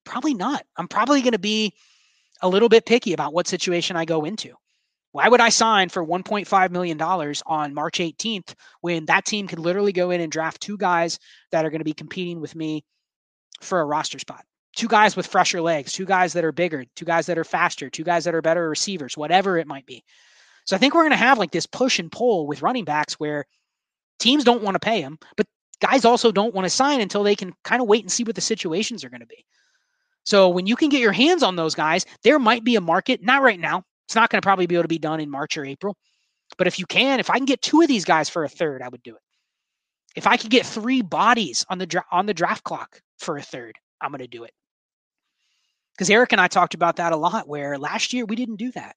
Probably 0.06 0.34
not. 0.34 0.66
I'm 0.78 0.88
probably 0.88 1.22
going 1.22 1.34
to 1.34 1.39
be 1.39 1.74
a 2.41 2.49
little 2.49 2.70
bit 2.70 2.86
picky 2.86 3.14
about 3.14 3.34
what 3.34 3.47
situation 3.47 3.95
I 3.95 4.06
go 4.06 4.26
into. 4.26 4.53
Why 5.12 5.30
would 5.30 5.41
I 5.41 5.49
sign 5.49 5.89
for 5.89 6.06
$1.5 6.06 6.72
million 6.72 7.01
on 7.01 7.74
March 7.74 7.99
18th 7.99 8.53
when 8.82 9.06
that 9.06 9.26
team 9.26 9.47
could 9.47 9.60
literally 9.60 9.93
go 9.93 10.12
in 10.12 10.22
and 10.22 10.32
draft 10.32 10.62
two 10.62 10.78
guys 10.78 11.20
that 11.51 11.66
are 11.66 11.70
going 11.70 11.80
to 11.80 11.86
be 11.86 11.93
competing 11.93 12.41
with 12.41 12.53
me 12.56 12.84
for 13.62 13.80
a 13.80 13.86
roster 13.86 14.20
spot? 14.20 14.43
two 14.76 14.88
guys 14.88 15.16
with 15.16 15.26
fresher 15.26 15.62
legs, 15.62 15.93
two 15.93 16.06
guys 16.06 16.34
that 16.34 16.43
are 16.43 16.51
bigger, 16.51 16.84
two 16.95 17.06
guys 17.06 17.26
that 17.26 17.38
are 17.38 17.43
faster, 17.43 17.89
two 17.89 18.03
guys 18.03 18.26
that 18.26 18.36
are 18.36 18.41
better 18.41 18.70
receivers, 18.70 19.18
whatever 19.18 19.58
it 19.58 19.68
might 19.68 19.86
be. 19.86 20.03
So 20.66 20.76
I 20.76 20.80
think 20.80 20.93
we're 20.93 21.03
going 21.03 21.12
to 21.12 21.18
have 21.18 21.38
like 21.38 21.51
this 21.51 21.66
push 21.66 21.99
and 21.99 22.12
pull 22.12 22.45
with 22.45 22.62
running 22.62 22.86
backs 22.86 23.14
where 23.14 23.45
teams 24.20 24.43
don't 24.43 24.64
want 24.64 24.76
to 24.76 24.80
pay 24.80 25.01
them, 25.01 25.18
but 25.38 25.47
guys 25.80 26.06
also 26.06 26.32
don't 26.32 26.53
want 26.53 26.66
to 26.66 26.70
sign 26.70 27.01
until 27.01 27.24
they 27.24 27.36
can 27.36 27.53
kind 27.64 27.82
of 27.82 27.88
wait 27.88 28.03
and 28.03 28.12
see 28.12 28.24
what 28.24 28.36
the 28.36 28.41
situations 28.41 29.03
are 29.03 29.10
going 29.10 29.22
to 29.22 29.28
be. 29.28 29.45
So 30.26 30.49
when 30.49 30.67
you 30.67 30.76
can 30.76 30.89
get 30.89 31.01
your 31.01 31.11
hands 31.11 31.43
on 31.43 31.55
those 31.55 31.76
guys, 31.76 32.05
there 32.23 32.39
might 32.39 32.63
be 32.63 32.76
a 32.76 32.82
market. 32.82 33.23
Not 33.23 33.43
right 33.43 33.59
now. 33.59 33.84
It's 34.07 34.15
not 34.15 34.30
going 34.30 34.41
to 34.41 34.45
probably 34.45 34.67
be 34.67 34.76
able 34.76 34.84
to 34.84 34.89
be 34.89 34.99
done 34.99 35.19
in 35.19 35.30
March 35.30 35.57
or 35.57 35.65
April. 35.65 35.95
But 36.57 36.67
if 36.67 36.80
you 36.80 36.86
can, 36.86 37.19
if 37.19 37.30
I 37.30 37.38
can 37.38 37.45
get 37.45 37.61
two 37.61 37.82
of 37.82 37.88
these 37.88 38.05
guys 38.05 38.30
for 38.30 38.43
a 38.43 38.49
third, 38.49 38.82
I 38.82 38.89
would 38.89 39.03
do 39.03 39.15
it. 39.15 39.21
If 40.15 40.28
I 40.28 40.38
could 40.38 40.49
get 40.49 40.65
three 40.65 41.01
bodies 41.01 41.65
on 41.69 41.78
the 41.78 41.86
dra- 41.86 42.05
on 42.11 42.26
the 42.26 42.34
draft 42.34 42.63
clock 42.63 43.01
for 43.19 43.38
a 43.38 43.41
third, 43.41 43.76
I'm 44.01 44.11
going 44.11 44.19
to 44.19 44.28
do 44.28 44.43
it. 44.43 44.51
Because 45.93 46.09
Eric 46.09 46.32
and 46.32 46.41
I 46.41 46.47
talked 46.47 46.73
about 46.73 46.97
that 46.97 47.13
a 47.13 47.17
lot, 47.17 47.47
where 47.47 47.78
last 47.78 48.13
year 48.13 48.26
we 48.26 48.36
didn't 48.36 48.57
do 48.57 48.71
that. 48.73 48.95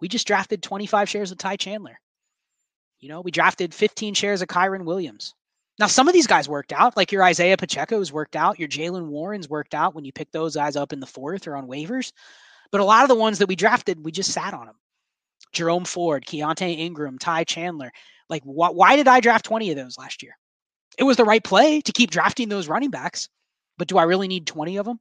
We 0.00 0.08
just 0.08 0.26
drafted 0.26 0.62
25 0.62 1.08
shares 1.08 1.30
of 1.30 1.38
Ty 1.38 1.56
Chandler. 1.56 1.98
You 3.00 3.08
know, 3.08 3.20
we 3.20 3.30
drafted 3.30 3.74
15 3.74 4.14
shares 4.14 4.42
of 4.42 4.48
Kyren 4.48 4.84
Williams. 4.84 5.34
Now, 5.78 5.88
some 5.88 6.06
of 6.06 6.14
these 6.14 6.28
guys 6.28 6.48
worked 6.48 6.72
out, 6.72 6.96
like 6.96 7.10
your 7.10 7.24
Isaiah 7.24 7.56
Pacheco's 7.56 8.12
worked 8.12 8.36
out, 8.36 8.60
your 8.60 8.68
Jaylen 8.68 9.06
Warren's 9.06 9.48
worked 9.48 9.74
out 9.74 9.94
when 9.94 10.04
you 10.04 10.12
pick 10.12 10.30
those 10.30 10.54
guys 10.54 10.76
up 10.76 10.92
in 10.92 11.00
the 11.00 11.06
fourth 11.06 11.48
or 11.48 11.56
on 11.56 11.66
waivers. 11.66 12.12
But 12.70 12.80
a 12.80 12.84
lot 12.84 13.02
of 13.02 13.08
the 13.08 13.16
ones 13.16 13.38
that 13.38 13.48
we 13.48 13.56
drafted, 13.56 14.04
we 14.04 14.12
just 14.12 14.32
sat 14.32 14.54
on 14.54 14.66
them. 14.66 14.76
Jerome 15.52 15.84
Ford, 15.84 16.24
Keaontay 16.26 16.78
Ingram, 16.78 17.18
Ty 17.18 17.44
Chandler. 17.44 17.92
Like, 18.28 18.42
wh- 18.42 18.74
why 18.74 18.96
did 18.96 19.08
I 19.08 19.20
draft 19.20 19.44
20 19.44 19.70
of 19.70 19.76
those 19.76 19.98
last 19.98 20.22
year? 20.22 20.36
It 20.96 21.04
was 21.04 21.16
the 21.16 21.24
right 21.24 21.42
play 21.42 21.80
to 21.80 21.92
keep 21.92 22.10
drafting 22.10 22.48
those 22.48 22.68
running 22.68 22.90
backs, 22.90 23.28
but 23.76 23.88
do 23.88 23.98
I 23.98 24.04
really 24.04 24.28
need 24.28 24.46
20 24.46 24.76
of 24.76 24.86
them? 24.86 25.00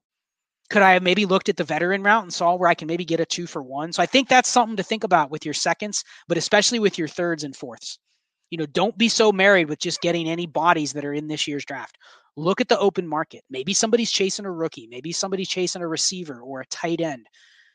Could 0.70 0.82
I 0.82 0.94
have 0.94 1.04
maybe 1.04 1.26
looked 1.26 1.50
at 1.50 1.58
the 1.58 1.64
veteran 1.64 2.02
route 2.02 2.24
and 2.24 2.34
saw 2.34 2.56
where 2.56 2.70
I 2.70 2.74
can 2.74 2.88
maybe 2.88 3.06
get 3.06 3.20
a 3.20 3.26
two 3.26 3.46
for 3.46 3.62
one? 3.62 3.94
So 3.94 4.02
I 4.02 4.08
think 4.08 4.28
that's 4.28 4.50
something 4.50 4.78
to 4.78 4.84
think 4.84 5.04
about 5.04 5.30
with 5.30 5.46
your 5.46 5.54
seconds, 5.54 6.04
but 6.28 6.38
especially 6.38 6.80
with 6.80 6.98
your 6.98 7.08
thirds 7.08 7.44
and 7.44 7.56
fourths. 7.56 8.00
You 8.54 8.58
know, 8.58 8.68
don't 8.68 8.96
be 8.96 9.10
so 9.10 9.32
married 9.32 9.68
with 9.68 9.80
just 9.80 10.00
getting 10.00 10.30
any 10.30 10.46
bodies 10.46 10.94
that 10.94 11.04
are 11.04 11.14
in 11.16 11.28
this 11.28 11.48
year's 11.48 11.66
draft. 11.66 11.98
Look 12.36 12.62
at 12.62 12.70
the 12.70 12.78
open 12.78 13.08
market. 13.08 13.44
Maybe 13.50 13.74
somebody's 13.74 14.12
chasing 14.12 14.46
a 14.46 14.52
rookie. 14.52 14.86
Maybe 14.86 15.12
somebody's 15.12 15.50
chasing 15.50 15.82
a 15.82 15.88
receiver 15.88 16.40
or 16.40 16.62
a 16.62 16.68
tight 16.68 17.02
end. 17.02 17.26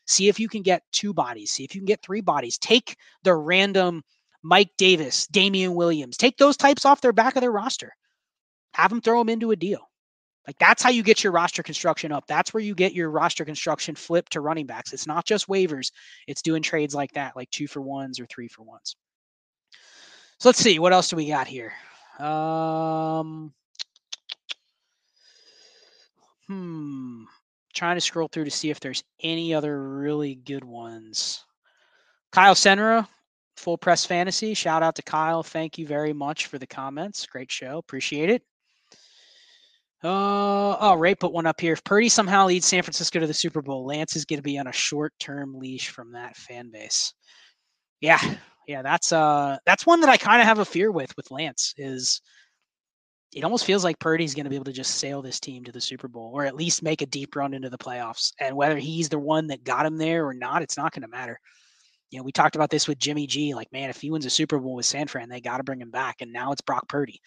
See 0.06 0.28
if 0.28 0.38
you 0.38 0.48
can 0.48 0.62
get 0.62 0.84
two 0.92 1.12
bodies. 1.12 1.50
See 1.50 1.64
if 1.64 1.74
you 1.74 1.80
can 1.80 1.86
get 1.86 2.00
three 2.00 2.20
bodies. 2.20 2.58
Take 2.58 2.94
the 3.24 3.34
random 3.34 4.04
Mike 4.44 4.70
Davis, 4.78 5.26
Damien 5.26 5.74
Williams. 5.74 6.16
Take 6.16 6.36
those 6.36 6.56
types 6.56 6.84
off 6.84 7.00
their 7.00 7.12
back 7.12 7.34
of 7.34 7.40
their 7.40 7.50
roster. 7.50 7.90
Have 8.74 8.90
them 8.90 9.00
throw 9.00 9.18
them 9.18 9.30
into 9.30 9.50
a 9.50 9.56
deal. 9.56 9.80
Like 10.46 10.58
that's 10.60 10.84
how 10.84 10.90
you 10.90 11.02
get 11.02 11.24
your 11.24 11.32
roster 11.32 11.64
construction 11.64 12.12
up. 12.12 12.28
That's 12.28 12.54
where 12.54 12.62
you 12.62 12.76
get 12.76 12.94
your 12.94 13.10
roster 13.10 13.44
construction 13.44 13.96
flipped 13.96 14.34
to 14.34 14.40
running 14.40 14.66
backs. 14.66 14.92
It's 14.92 15.08
not 15.08 15.26
just 15.26 15.48
waivers, 15.48 15.90
it's 16.28 16.40
doing 16.40 16.62
trades 16.62 16.94
like 16.94 17.10
that, 17.14 17.34
like 17.34 17.50
two 17.50 17.66
for 17.66 17.82
ones 17.82 18.20
or 18.20 18.26
three 18.26 18.46
for 18.46 18.62
ones. 18.62 18.94
So 20.38 20.48
let's 20.48 20.60
see, 20.60 20.78
what 20.78 20.92
else 20.92 21.10
do 21.10 21.16
we 21.16 21.26
got 21.26 21.48
here? 21.48 21.72
Um, 22.20 23.52
hmm, 26.46 27.24
trying 27.74 27.96
to 27.96 28.00
scroll 28.00 28.28
through 28.28 28.44
to 28.44 28.50
see 28.50 28.70
if 28.70 28.78
there's 28.78 29.02
any 29.20 29.52
other 29.52 29.82
really 29.98 30.36
good 30.36 30.64
ones. 30.64 31.44
Kyle 32.30 32.54
Senra, 32.54 33.08
Full 33.56 33.78
Press 33.78 34.04
Fantasy. 34.04 34.54
Shout 34.54 34.84
out 34.84 34.94
to 34.94 35.02
Kyle. 35.02 35.42
Thank 35.42 35.76
you 35.76 35.86
very 35.86 36.12
much 36.12 36.46
for 36.46 36.58
the 36.58 36.66
comments. 36.66 37.26
Great 37.26 37.50
show. 37.50 37.78
Appreciate 37.78 38.30
it. 38.30 38.42
Uh, 40.04 40.76
oh, 40.78 40.94
Ray 40.96 41.16
put 41.16 41.32
one 41.32 41.46
up 41.46 41.60
here. 41.60 41.72
If 41.72 41.82
Purdy 41.82 42.08
somehow 42.08 42.46
leads 42.46 42.66
San 42.66 42.84
Francisco 42.84 43.18
to 43.18 43.26
the 43.26 43.34
Super 43.34 43.60
Bowl, 43.60 43.84
Lance 43.84 44.14
is 44.14 44.24
going 44.24 44.38
to 44.38 44.44
be 44.44 44.56
on 44.58 44.68
a 44.68 44.72
short-term 44.72 45.58
leash 45.58 45.88
from 45.88 46.12
that 46.12 46.36
fan 46.36 46.70
base. 46.70 47.12
Yeah, 48.00 48.20
yeah, 48.68 48.82
that's 48.82 49.12
uh, 49.12 49.56
that's 49.64 49.86
one 49.86 50.02
that 50.02 50.10
I 50.10 50.18
kind 50.18 50.42
of 50.42 50.46
have 50.46 50.58
a 50.58 50.64
fear 50.64 50.92
with 50.92 51.16
with 51.16 51.30
Lance. 51.30 51.72
Is 51.78 52.20
it 53.32 53.42
almost 53.42 53.64
feels 53.64 53.82
like 53.82 53.98
Purdy's 53.98 54.34
going 54.34 54.44
to 54.44 54.50
be 54.50 54.56
able 54.56 54.66
to 54.66 54.72
just 54.72 54.96
sail 54.96 55.22
this 55.22 55.40
team 55.40 55.64
to 55.64 55.72
the 55.72 55.80
Super 55.80 56.06
Bowl, 56.06 56.32
or 56.34 56.44
at 56.44 56.54
least 56.54 56.82
make 56.82 57.00
a 57.00 57.06
deep 57.06 57.34
run 57.34 57.54
into 57.54 57.70
the 57.70 57.78
playoffs. 57.78 58.32
And 58.38 58.56
whether 58.56 58.78
he's 58.78 59.08
the 59.08 59.18
one 59.18 59.46
that 59.48 59.64
got 59.64 59.86
him 59.86 59.96
there 59.96 60.26
or 60.26 60.34
not, 60.34 60.62
it's 60.62 60.76
not 60.76 60.92
going 60.92 61.02
to 61.02 61.08
matter. 61.08 61.40
You 62.10 62.18
know, 62.18 62.24
we 62.24 62.32
talked 62.32 62.56
about 62.56 62.70
this 62.70 62.86
with 62.86 62.98
Jimmy 62.98 63.26
G. 63.26 63.54
Like, 63.54 63.72
man, 63.72 63.90
if 63.90 64.00
he 64.00 64.10
wins 64.10 64.26
a 64.26 64.30
Super 64.30 64.58
Bowl 64.58 64.74
with 64.74 64.86
San 64.86 65.08
Fran, 65.08 65.30
they 65.30 65.40
got 65.40 65.58
to 65.58 65.64
bring 65.64 65.80
him 65.80 65.90
back. 65.90 66.16
And 66.20 66.32
now 66.32 66.52
it's 66.52 66.62
Brock 66.62 66.88
Purdy. 66.88 67.20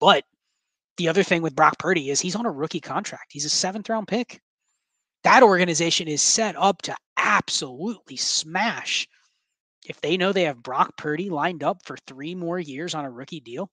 But 0.00 0.24
the 0.96 1.08
other 1.08 1.22
thing 1.22 1.42
with 1.42 1.56
Brock 1.56 1.78
Purdy 1.78 2.10
is 2.10 2.20
he's 2.20 2.36
on 2.36 2.46
a 2.46 2.50
rookie 2.50 2.80
contract. 2.80 3.32
He's 3.32 3.46
a 3.46 3.50
seventh 3.50 3.88
round 3.90 4.08
pick. 4.08 4.40
That 5.24 5.42
organization 5.42 6.08
is 6.08 6.22
set 6.22 6.56
up 6.56 6.82
to 6.82 6.96
absolutely 7.16 8.16
smash 8.16 9.06
if 9.86 10.00
they 10.00 10.16
know 10.16 10.32
they 10.32 10.44
have 10.44 10.62
Brock 10.62 10.96
Purdy 10.96 11.30
lined 11.30 11.62
up 11.62 11.84
for 11.84 11.96
three 12.06 12.34
more 12.34 12.58
years 12.58 12.94
on 12.94 13.04
a 13.04 13.10
rookie 13.10 13.40
deal. 13.40 13.70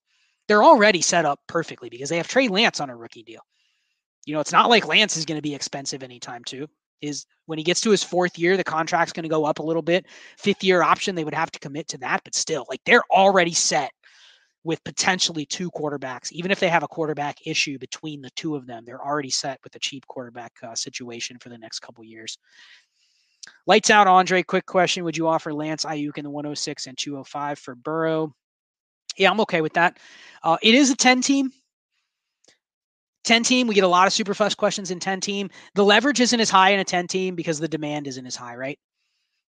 They're 0.48 0.64
already 0.64 1.02
set 1.02 1.24
up 1.24 1.40
perfectly 1.48 1.88
because 1.88 2.08
they 2.08 2.18
have 2.18 2.28
Trey 2.28 2.48
Lance 2.48 2.80
on 2.80 2.90
a 2.90 2.96
rookie 2.96 3.24
deal. 3.24 3.40
You 4.26 4.34
know, 4.34 4.40
it's 4.40 4.52
not 4.52 4.70
like 4.70 4.86
Lance 4.86 5.16
is 5.16 5.24
going 5.24 5.38
to 5.38 5.42
be 5.42 5.54
expensive 5.54 6.02
anytime 6.02 6.44
too. 6.44 6.68
Is 7.02 7.26
when 7.46 7.58
he 7.58 7.64
gets 7.64 7.80
to 7.82 7.90
his 7.90 8.02
fourth 8.02 8.38
year, 8.38 8.56
the 8.56 8.64
contract's 8.64 9.12
going 9.12 9.24
to 9.24 9.28
go 9.28 9.44
up 9.44 9.58
a 9.58 9.62
little 9.62 9.82
bit. 9.82 10.06
Fifth 10.38 10.64
year 10.64 10.82
option, 10.82 11.14
they 11.14 11.24
would 11.24 11.34
have 11.34 11.50
to 11.50 11.58
commit 11.58 11.88
to 11.88 11.98
that, 11.98 12.22
but 12.24 12.34
still, 12.34 12.64
like 12.70 12.80
they're 12.84 13.04
already 13.10 13.52
set 13.52 13.90
with 14.66 14.82
potentially 14.82 15.46
two 15.46 15.70
quarterbacks. 15.70 16.32
Even 16.32 16.50
if 16.50 16.58
they 16.58 16.68
have 16.68 16.82
a 16.82 16.88
quarterback 16.88 17.36
issue 17.46 17.78
between 17.78 18.20
the 18.20 18.30
two 18.30 18.56
of 18.56 18.66
them, 18.66 18.84
they're 18.84 19.04
already 19.04 19.30
set 19.30 19.60
with 19.62 19.76
a 19.76 19.78
cheap 19.78 20.04
quarterback 20.08 20.52
uh, 20.62 20.74
situation 20.74 21.38
for 21.38 21.50
the 21.50 21.58
next 21.58 21.80
couple 21.80 22.02
years. 22.02 22.36
Lights 23.66 23.90
out, 23.90 24.06
Andre. 24.06 24.42
Quick 24.42 24.66
question: 24.66 25.04
Would 25.04 25.16
you 25.16 25.28
offer 25.28 25.52
Lance 25.52 25.84
Aiyuk 25.84 26.18
in 26.18 26.24
the 26.24 26.30
106 26.30 26.86
and 26.86 26.96
205 26.96 27.58
for 27.58 27.74
Burrow? 27.74 28.34
Yeah, 29.16 29.30
I'm 29.30 29.40
okay 29.40 29.60
with 29.60 29.74
that. 29.74 29.98
Uh, 30.42 30.58
it 30.62 30.74
is 30.74 30.90
a 30.90 30.96
10 30.96 31.22
team. 31.22 31.50
10 33.24 33.42
team, 33.42 33.66
we 33.66 33.74
get 33.74 33.84
a 33.84 33.88
lot 33.88 34.06
of 34.06 34.12
super 34.12 34.34
fast 34.34 34.56
questions 34.56 34.90
in 34.90 35.00
10 35.00 35.20
team. 35.20 35.50
The 35.74 35.84
leverage 35.84 36.20
isn't 36.20 36.40
as 36.40 36.48
high 36.48 36.70
in 36.70 36.78
a 36.78 36.84
10 36.84 37.08
team 37.08 37.34
because 37.34 37.58
the 37.58 37.66
demand 37.66 38.06
isn't 38.06 38.26
as 38.26 38.36
high, 38.36 38.54
right? 38.54 38.78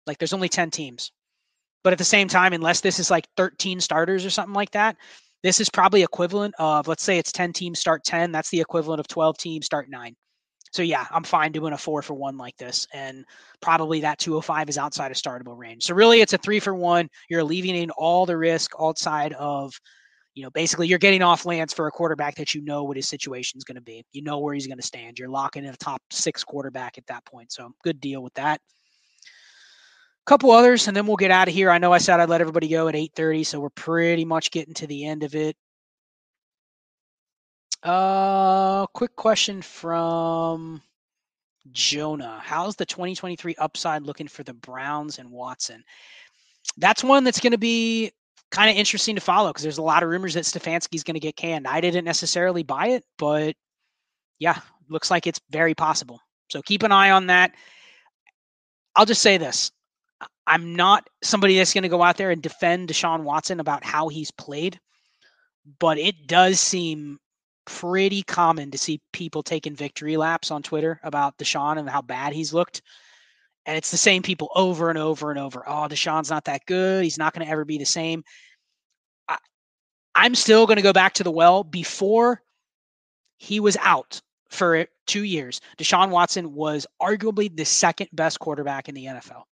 Like 0.07 0.17
there's 0.17 0.33
only 0.33 0.49
10 0.49 0.71
teams. 0.71 1.11
But 1.83 1.93
at 1.93 1.99
the 1.99 2.03
same 2.03 2.27
time, 2.27 2.53
unless 2.53 2.81
this 2.81 2.99
is 2.99 3.11
like 3.11 3.27
13 3.37 3.79
starters 3.79 4.25
or 4.25 4.31
something 4.31 4.55
like 4.55 4.71
that, 4.71 4.97
this 5.43 5.59
is 5.59 5.69
probably 5.69 6.01
equivalent 6.01 6.55
of, 6.57 6.87
let's 6.87 7.03
say 7.03 7.19
it's 7.19 7.31
10 7.31 7.53
teams 7.53 7.79
start 7.79 8.03
10. 8.03 8.31
That's 8.31 8.49
the 8.49 8.59
equivalent 8.59 8.99
of 8.99 9.07
12 9.07 9.37
teams 9.37 9.67
start 9.67 9.89
nine. 9.89 10.15
So 10.77 10.83
yeah, 10.83 11.07
I'm 11.09 11.23
fine 11.23 11.51
doing 11.51 11.73
a 11.73 11.77
four 11.77 12.03
for 12.03 12.13
one 12.13 12.37
like 12.37 12.55
this. 12.57 12.85
And 12.93 13.25
probably 13.61 13.99
that 14.01 14.19
205 14.19 14.69
is 14.69 14.77
outside 14.77 15.09
of 15.09 15.17
startable 15.17 15.57
range. 15.57 15.85
So 15.85 15.95
really 15.95 16.21
it's 16.21 16.33
a 16.33 16.37
three 16.37 16.59
for 16.59 16.75
one. 16.75 17.09
You're 17.31 17.39
alleviating 17.39 17.89
all 17.97 18.27
the 18.27 18.37
risk 18.37 18.73
outside 18.79 19.33
of, 19.33 19.73
you 20.35 20.43
know, 20.43 20.51
basically 20.51 20.87
you're 20.87 20.99
getting 20.99 21.23
off 21.23 21.47
Lance 21.47 21.73
for 21.73 21.87
a 21.87 21.91
quarterback 21.91 22.35
that 22.35 22.53
you 22.53 22.61
know 22.61 22.83
what 22.83 22.95
his 22.95 23.09
situation 23.09 23.57
is 23.57 23.63
going 23.63 23.77
to 23.77 23.81
be. 23.81 24.05
You 24.11 24.21
know 24.21 24.37
where 24.37 24.53
he's 24.53 24.67
going 24.67 24.77
to 24.77 24.85
stand. 24.85 25.17
You're 25.17 25.29
locking 25.29 25.63
in 25.65 25.73
a 25.73 25.77
top 25.77 25.99
six 26.11 26.43
quarterback 26.43 26.99
at 26.99 27.07
that 27.07 27.25
point. 27.25 27.51
So 27.51 27.71
good 27.83 27.99
deal 27.99 28.21
with 28.21 28.35
that 28.35 28.61
A 30.27 30.29
couple 30.29 30.51
others 30.51 30.87
and 30.87 30.95
then 30.95 31.07
we'll 31.07 31.15
get 31.15 31.31
out 31.31 31.47
of 31.47 31.55
here 31.55 31.71
i 31.71 31.79
know 31.79 31.91
i 31.91 31.97
said 31.97 32.19
i'd 32.19 32.29
let 32.29 32.41
everybody 32.41 32.67
go 32.67 32.87
at 32.87 32.93
8.30 32.93 33.47
so 33.47 33.59
we're 33.59 33.71
pretty 33.71 34.25
much 34.25 34.51
getting 34.51 34.75
to 34.75 34.85
the 34.85 35.05
end 35.07 35.23
of 35.23 35.33
it 35.33 35.55
uh 37.83 38.85
quick 38.87 39.15
question 39.15 39.61
from 39.61 40.81
jonah. 41.71 42.39
How's 42.43 42.75
the 42.75 42.85
2023 42.85 43.55
upside 43.57 44.03
looking 44.03 44.27
for 44.27 44.43
the 44.43 44.53
browns 44.53 45.19
and 45.19 45.31
watson? 45.31 45.83
That's 46.77 47.03
one 47.03 47.23
that's 47.23 47.39
going 47.39 47.51
to 47.51 47.57
be 47.57 48.11
kind 48.51 48.69
of 48.69 48.77
interesting 48.77 49.15
to 49.15 49.21
follow 49.21 49.49
because 49.49 49.63
there's 49.63 49.77
a 49.77 49.83
lot 49.83 50.03
of 50.03 50.09
rumors 50.09 50.33
that 50.33 50.45
stefanski's 50.45 51.03
going 51.03 51.15
to 51.15 51.19
get 51.19 51.35
canned. 51.35 51.67
I 51.67 51.81
didn't 51.81 52.05
necessarily 52.05 52.63
buy 52.63 52.87
it 52.87 53.03
but 53.17 53.55
yeah 54.39 54.59
looks 54.89 55.11
like 55.11 55.27
it's 55.27 55.41
very 55.49 55.73
possible. 55.73 56.19
So 56.49 56.61
keep 56.61 56.83
an 56.83 56.91
eye 56.91 57.11
on 57.11 57.27
that. 57.27 57.51
I'll 58.95 59.05
just 59.05 59.21
say 59.21 59.37
this. 59.37 59.71
I'm 60.47 60.75
not 60.75 61.07
somebody 61.23 61.57
that's 61.57 61.73
going 61.73 61.83
to 61.83 61.89
go 61.89 62.01
out 62.01 62.17
there 62.17 62.31
and 62.31 62.41
defend 62.41 62.89
Deshaun 62.89 63.23
Watson 63.23 63.59
about 63.59 63.83
how 63.83 64.07
he's 64.07 64.31
played, 64.31 64.79
but 65.79 65.97
it 65.97 66.25
does 66.25 66.59
seem 66.59 67.19
pretty 67.67 68.23
common 68.23 68.71
to 68.71 68.77
see 68.77 69.01
people 69.11 69.43
taking 69.43 69.75
victory 69.75 70.15
laps 70.15 70.51
on 70.51 70.63
Twitter 70.63 70.99
about 71.03 71.37
Deshaun 71.37 71.77
and 71.77 71.89
how 71.89 72.01
bad 72.01 72.33
he's 72.33 72.53
looked. 72.53 72.81
And 73.65 73.77
it's 73.77 73.91
the 73.91 73.97
same 73.97 74.23
people 74.23 74.49
over 74.55 74.89
and 74.89 74.97
over 74.97 75.29
and 75.29 75.37
over. 75.37 75.63
Oh, 75.67 75.87
Deshaun's 75.89 76.29
not 76.29 76.45
that 76.45 76.65
good. 76.65 77.03
He's 77.03 77.17
not 77.17 77.33
going 77.33 77.45
to 77.45 77.51
ever 77.51 77.65
be 77.65 77.77
the 77.77 77.85
same. 77.85 78.23
I, 79.27 79.37
I'm 80.15 80.33
still 80.33 80.65
going 80.65 80.77
to 80.77 80.83
go 80.83 80.93
back 80.93 81.13
to 81.15 81.23
the 81.23 81.31
well. 81.31 81.65
Before 81.65 82.41
he 83.37 83.59
was 83.59 83.75
out 83.81 84.21
for 84.49 84.87
two 85.05 85.23
years, 85.23 85.59
Deshaun 85.77 86.09
Watson 86.09 86.53
was 86.53 86.87
arguably 87.01 87.53
the 87.53 87.65
second 87.65 88.07
best 88.13 88.39
quarterback 88.39 88.87
in 88.87 88.95
the 88.95 89.05
NFL 89.05 89.43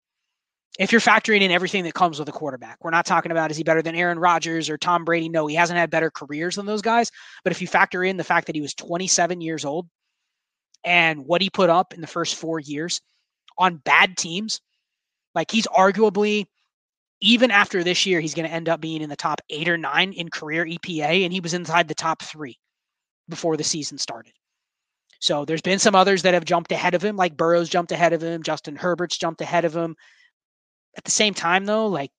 if 0.78 0.92
you're 0.92 1.02
factoring 1.02 1.42
in 1.42 1.52
everything 1.52 1.86
that 1.86 1.94
comes 1.94 2.20
with 2.20 2.28
a 2.28 2.34
quarterback. 2.34 2.78
We're 2.84 2.92
not 2.92 3.06
talking 3.06 3.32
about 3.32 3.52
is 3.52 3.58
he 3.58 3.64
better 3.64 3.82
than 3.82 3.96
Aaron 3.96 4.20
Rodgers 4.20 4.70
or 4.70 4.78
Tom 4.78 5.06
Brady? 5.06 5.30
No, 5.30 5.48
he 5.48 5.56
hasn't 5.56 5.80
had 5.80 5.90
better 5.90 6.12
careers 6.12 6.56
than 6.56 6.66
those 6.66 6.82
guys. 6.82 7.12
But 7.44 7.52
if 7.52 7.62
you 7.62 7.68
factor 7.68 8.04
in 8.04 8.18
the 8.18 8.24
fact 8.24 8.48
that 8.48 8.56
he 8.56 8.62
was 8.62 8.74
27 8.74 9.42
years 9.42 9.64
old 9.64 9.88
and 10.84 11.26
what 11.26 11.42
he 11.42 11.50
put 11.50 11.70
up 11.70 11.94
in 11.94 12.02
the 12.02 12.08
first 12.08 12.36
four 12.36 12.60
years 12.60 13.02
on 13.58 13.78
bad 13.78 14.18
teams, 14.18 14.60
like 15.34 15.50
he's 15.50 15.68
arguably, 15.68 16.46
even 17.22 17.52
after 17.52 17.84
this 17.84 18.06
year, 18.06 18.20
he's 18.20 18.34
going 18.34 18.48
to 18.48 18.54
end 18.54 18.68
up 18.68 18.82
being 18.82 19.02
in 19.02 19.10
the 19.10 19.16
top 19.16 19.40
eight 19.50 19.70
or 19.70 19.78
nine 19.78 20.12
in 20.12 20.30
career 20.30 20.66
EPA. 20.66 21.24
And 21.24 21.32
he 21.32 21.40
was 21.40 21.54
inside 21.54 21.88
the 21.88 21.96
top 21.96 22.22
three 22.22 22.60
before 23.30 23.56
the 23.56 23.64
season 23.64 23.98
started. 23.98 24.34
So 25.22 25.46
there's 25.46 25.62
been 25.62 25.80
some 25.80 25.96
others 25.96 26.22
that 26.24 26.34
have 26.34 26.46
jumped 26.46 26.74
ahead 26.74 26.94
of 26.94 27.04
him, 27.04 27.16
like 27.16 27.38
Burrow's 27.38 27.70
jumped 27.70 27.94
ahead 27.94 28.12
of 28.12 28.22
him, 28.22 28.44
Justin 28.44 28.76
Herbert's 28.76 29.18
jumped 29.18 29.42
ahead 29.42 29.66
of 29.66 29.76
him. 29.76 29.96
At 30.98 31.04
the 31.04 31.12
same 31.12 31.34
time, 31.34 31.66
though, 31.66 31.88
like 31.88 32.12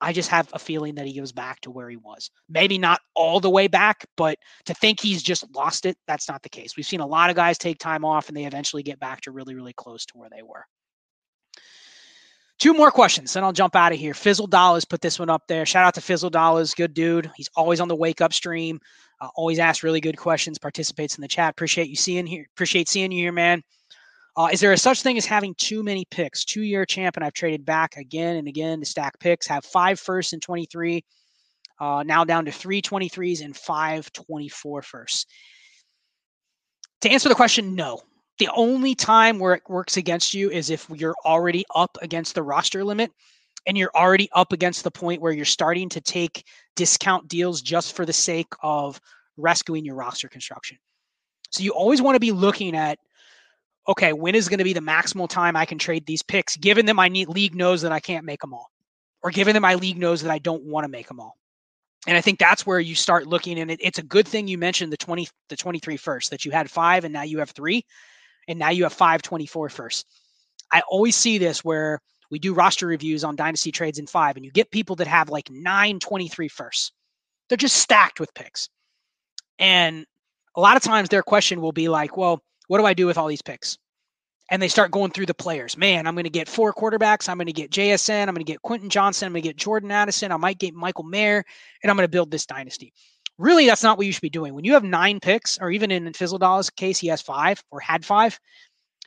I 0.00 0.12
just 0.12 0.28
have 0.30 0.50
a 0.52 0.58
feeling 0.58 0.96
that 0.96 1.06
he 1.06 1.18
goes 1.18 1.32
back 1.32 1.60
to 1.62 1.70
where 1.70 1.88
he 1.88 1.96
was. 1.96 2.30
Maybe 2.48 2.78
not 2.78 3.00
all 3.14 3.40
the 3.40 3.50
way 3.50 3.68
back, 3.68 4.04
but 4.16 4.38
to 4.66 4.74
think 4.74 5.00
he's 5.00 5.22
just 5.22 5.44
lost 5.54 5.86
it, 5.86 5.96
that's 6.06 6.28
not 6.28 6.42
the 6.42 6.48
case. 6.48 6.76
We've 6.76 6.84
seen 6.84 7.00
a 7.00 7.06
lot 7.06 7.30
of 7.30 7.36
guys 7.36 7.56
take 7.56 7.78
time 7.78 8.04
off 8.04 8.28
and 8.28 8.36
they 8.36 8.44
eventually 8.44 8.82
get 8.82 9.00
back 9.00 9.22
to 9.22 9.30
really, 9.30 9.54
really 9.54 9.72
close 9.72 10.04
to 10.06 10.18
where 10.18 10.28
they 10.30 10.42
were. 10.42 10.66
Two 12.58 12.74
more 12.74 12.90
questions, 12.90 13.32
then 13.32 13.44
I'll 13.44 13.52
jump 13.52 13.74
out 13.74 13.92
of 13.92 13.98
here. 13.98 14.14
Fizzle 14.14 14.46
Dollars 14.46 14.84
put 14.84 15.00
this 15.00 15.18
one 15.18 15.30
up 15.30 15.42
there. 15.48 15.66
Shout 15.66 15.84
out 15.84 15.94
to 15.94 16.00
Fizzle 16.00 16.30
Dollars, 16.30 16.74
good 16.74 16.94
dude. 16.94 17.30
He's 17.34 17.48
always 17.56 17.80
on 17.80 17.88
the 17.88 17.96
wake 17.96 18.20
up 18.20 18.32
stream. 18.32 18.80
Uh, 19.20 19.28
always 19.36 19.58
asks 19.58 19.82
really 19.82 20.00
good 20.00 20.16
questions. 20.16 20.58
Participates 20.58 21.16
in 21.16 21.22
the 21.22 21.28
chat. 21.28 21.50
Appreciate 21.50 21.88
you 21.88 21.96
seeing 21.96 22.26
here. 22.26 22.46
Appreciate 22.54 22.88
seeing 22.88 23.10
you 23.10 23.22
here, 23.22 23.32
man. 23.32 23.62
Uh, 24.36 24.48
is 24.52 24.60
there 24.60 24.72
a 24.72 24.78
such 24.78 25.02
thing 25.02 25.16
as 25.16 25.26
having 25.26 25.54
too 25.56 25.82
many 25.82 26.04
picks? 26.10 26.44
Two 26.44 26.62
year 26.62 26.84
champ, 26.84 27.16
and 27.16 27.24
I've 27.24 27.34
traded 27.34 27.64
back 27.64 27.96
again 27.96 28.36
and 28.36 28.48
again 28.48 28.80
to 28.80 28.86
stack 28.86 29.18
picks. 29.20 29.46
Have 29.46 29.64
five 29.64 30.00
firsts 30.00 30.32
and 30.32 30.42
23. 30.42 31.04
uh, 31.80 32.02
now 32.06 32.24
down 32.24 32.44
to 32.46 32.52
three 32.52 32.82
23s 32.82 33.44
and 33.44 33.56
five 33.56 34.10
24 34.12 34.82
firsts. 34.82 35.26
To 37.02 37.10
answer 37.10 37.28
the 37.28 37.34
question, 37.34 37.74
no. 37.74 38.00
The 38.38 38.48
only 38.54 38.94
time 38.94 39.38
where 39.38 39.54
it 39.54 39.62
works 39.68 39.96
against 39.96 40.34
you 40.34 40.50
is 40.50 40.70
if 40.70 40.88
you're 40.92 41.14
already 41.24 41.64
up 41.74 41.96
against 42.02 42.34
the 42.34 42.42
roster 42.42 42.84
limit 42.84 43.12
and 43.66 43.78
you're 43.78 43.90
already 43.94 44.28
up 44.32 44.52
against 44.52 44.84
the 44.84 44.90
point 44.90 45.20
where 45.20 45.32
you're 45.32 45.44
starting 45.44 45.88
to 45.90 46.00
take 46.00 46.44
discount 46.76 47.28
deals 47.28 47.62
just 47.62 47.94
for 47.94 48.04
the 48.04 48.12
sake 48.12 48.48
of 48.62 49.00
rescuing 49.36 49.84
your 49.84 49.94
roster 49.94 50.28
construction. 50.28 50.78
So 51.50 51.62
you 51.62 51.70
always 51.72 52.02
want 52.02 52.16
to 52.16 52.20
be 52.20 52.32
looking 52.32 52.74
at 52.76 52.98
okay, 53.88 54.12
when 54.12 54.34
is 54.34 54.48
going 54.48 54.58
to 54.58 54.64
be 54.64 54.72
the 54.72 54.80
maximal 54.80 55.28
time 55.28 55.56
I 55.56 55.64
can 55.64 55.78
trade 55.78 56.06
these 56.06 56.22
picks, 56.22 56.56
given 56.56 56.86
that 56.86 56.94
my 56.94 57.08
league 57.08 57.54
knows 57.54 57.82
that 57.82 57.92
I 57.92 58.00
can't 58.00 58.24
make 58.24 58.40
them 58.40 58.54
all, 58.54 58.70
or 59.22 59.30
given 59.30 59.54
that 59.54 59.60
my 59.60 59.74
league 59.74 59.98
knows 59.98 60.22
that 60.22 60.30
I 60.30 60.38
don't 60.38 60.64
want 60.64 60.84
to 60.84 60.88
make 60.88 61.08
them 61.08 61.20
all. 61.20 61.36
And 62.06 62.16
I 62.16 62.20
think 62.20 62.38
that's 62.38 62.66
where 62.66 62.80
you 62.80 62.94
start 62.94 63.26
looking, 63.26 63.58
and 63.58 63.70
it, 63.70 63.80
it's 63.82 63.98
a 63.98 64.02
good 64.02 64.28
thing 64.28 64.46
you 64.48 64.58
mentioned 64.58 64.92
the 64.92 64.96
twenty, 64.96 65.28
the 65.48 65.56
twenty-three 65.56 65.96
first 65.96 66.30
that 66.30 66.44
you 66.44 66.50
had 66.50 66.70
five, 66.70 67.04
and 67.04 67.12
now 67.12 67.22
you 67.22 67.38
have 67.38 67.50
three, 67.50 67.84
and 68.48 68.58
now 68.58 68.70
you 68.70 68.82
have 68.82 68.92
five 68.92 69.22
twenty-four 69.22 69.68
first. 69.70 70.06
I 70.72 70.82
always 70.88 71.16
see 71.16 71.38
this 71.38 71.64
where 71.64 72.00
we 72.30 72.38
do 72.38 72.52
roster 72.52 72.86
reviews 72.86 73.22
on 73.22 73.36
dynasty 73.36 73.70
trades 73.70 73.98
in 73.98 74.06
five, 74.06 74.36
and 74.36 74.44
you 74.44 74.50
get 74.50 74.70
people 74.70 74.96
that 74.96 75.06
have 75.06 75.28
like 75.28 75.50
nine 75.50 76.00
23 76.00 76.48
firsts. 76.48 76.92
They're 77.48 77.56
just 77.56 77.76
stacked 77.76 78.18
with 78.18 78.34
picks. 78.34 78.68
And 79.58 80.04
a 80.56 80.60
lot 80.60 80.76
of 80.76 80.82
times 80.82 81.08
their 81.08 81.22
question 81.22 81.60
will 81.60 81.72
be 81.72 81.88
like, 81.88 82.16
well, 82.16 82.42
what 82.68 82.78
do 82.78 82.86
I 82.86 82.94
do 82.94 83.06
with 83.06 83.18
all 83.18 83.28
these 83.28 83.42
picks? 83.42 83.78
And 84.50 84.60
they 84.60 84.68
start 84.68 84.90
going 84.90 85.10
through 85.10 85.26
the 85.26 85.34
players. 85.34 85.76
Man, 85.76 86.06
I'm 86.06 86.14
going 86.14 86.24
to 86.24 86.30
get 86.30 86.48
four 86.48 86.72
quarterbacks. 86.74 87.28
I'm 87.28 87.38
going 87.38 87.46
to 87.46 87.52
get 87.52 87.70
JSN. 87.70 88.28
I'm 88.28 88.34
going 88.34 88.44
to 88.44 88.52
get 88.52 88.62
Quentin 88.62 88.90
Johnston. 88.90 89.26
I'm 89.26 89.32
going 89.32 89.42
to 89.42 89.48
get 89.48 89.56
Jordan 89.56 89.90
Addison. 89.90 90.32
I 90.32 90.36
might 90.36 90.58
get 90.58 90.74
Michael 90.74 91.04
Mayer, 91.04 91.42
and 91.82 91.90
I'm 91.90 91.96
going 91.96 92.04
to 92.04 92.10
build 92.10 92.30
this 92.30 92.44
dynasty. 92.44 92.92
Really, 93.38 93.66
that's 93.66 93.82
not 93.82 93.96
what 93.96 94.06
you 94.06 94.12
should 94.12 94.20
be 94.20 94.30
doing. 94.30 94.54
When 94.54 94.64
you 94.64 94.74
have 94.74 94.84
nine 94.84 95.18
picks, 95.18 95.58
or 95.58 95.70
even 95.70 95.90
in 95.90 96.12
Fizzledall's 96.12 96.70
case, 96.70 96.98
he 96.98 97.08
has 97.08 97.22
five 97.22 97.62
or 97.70 97.80
had 97.80 98.04
five, 98.04 98.38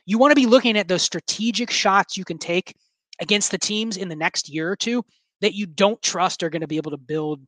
you 0.06 0.18
want 0.18 0.32
to 0.32 0.36
be 0.36 0.48
looking 0.48 0.78
at 0.78 0.88
those 0.88 1.04
strategic 1.04 1.70
shots 1.70 2.18
you 2.18 2.26
can 2.26 2.38
take 2.38 2.76
against 3.20 3.52
the 3.52 3.58
teams 3.58 3.98
in 3.98 4.10
the 4.10 4.16
next 4.16 4.50
year 4.50 4.72
or 4.72 4.76
two 4.76 5.04
that 5.42 5.54
you 5.54 5.66
don't 5.66 6.02
trust 6.02 6.44
are 6.44 6.50
going 6.50 6.62
to 6.62 6.68
be 6.68 6.78
able 6.78 6.92
to 6.92 6.98
build 6.98 7.42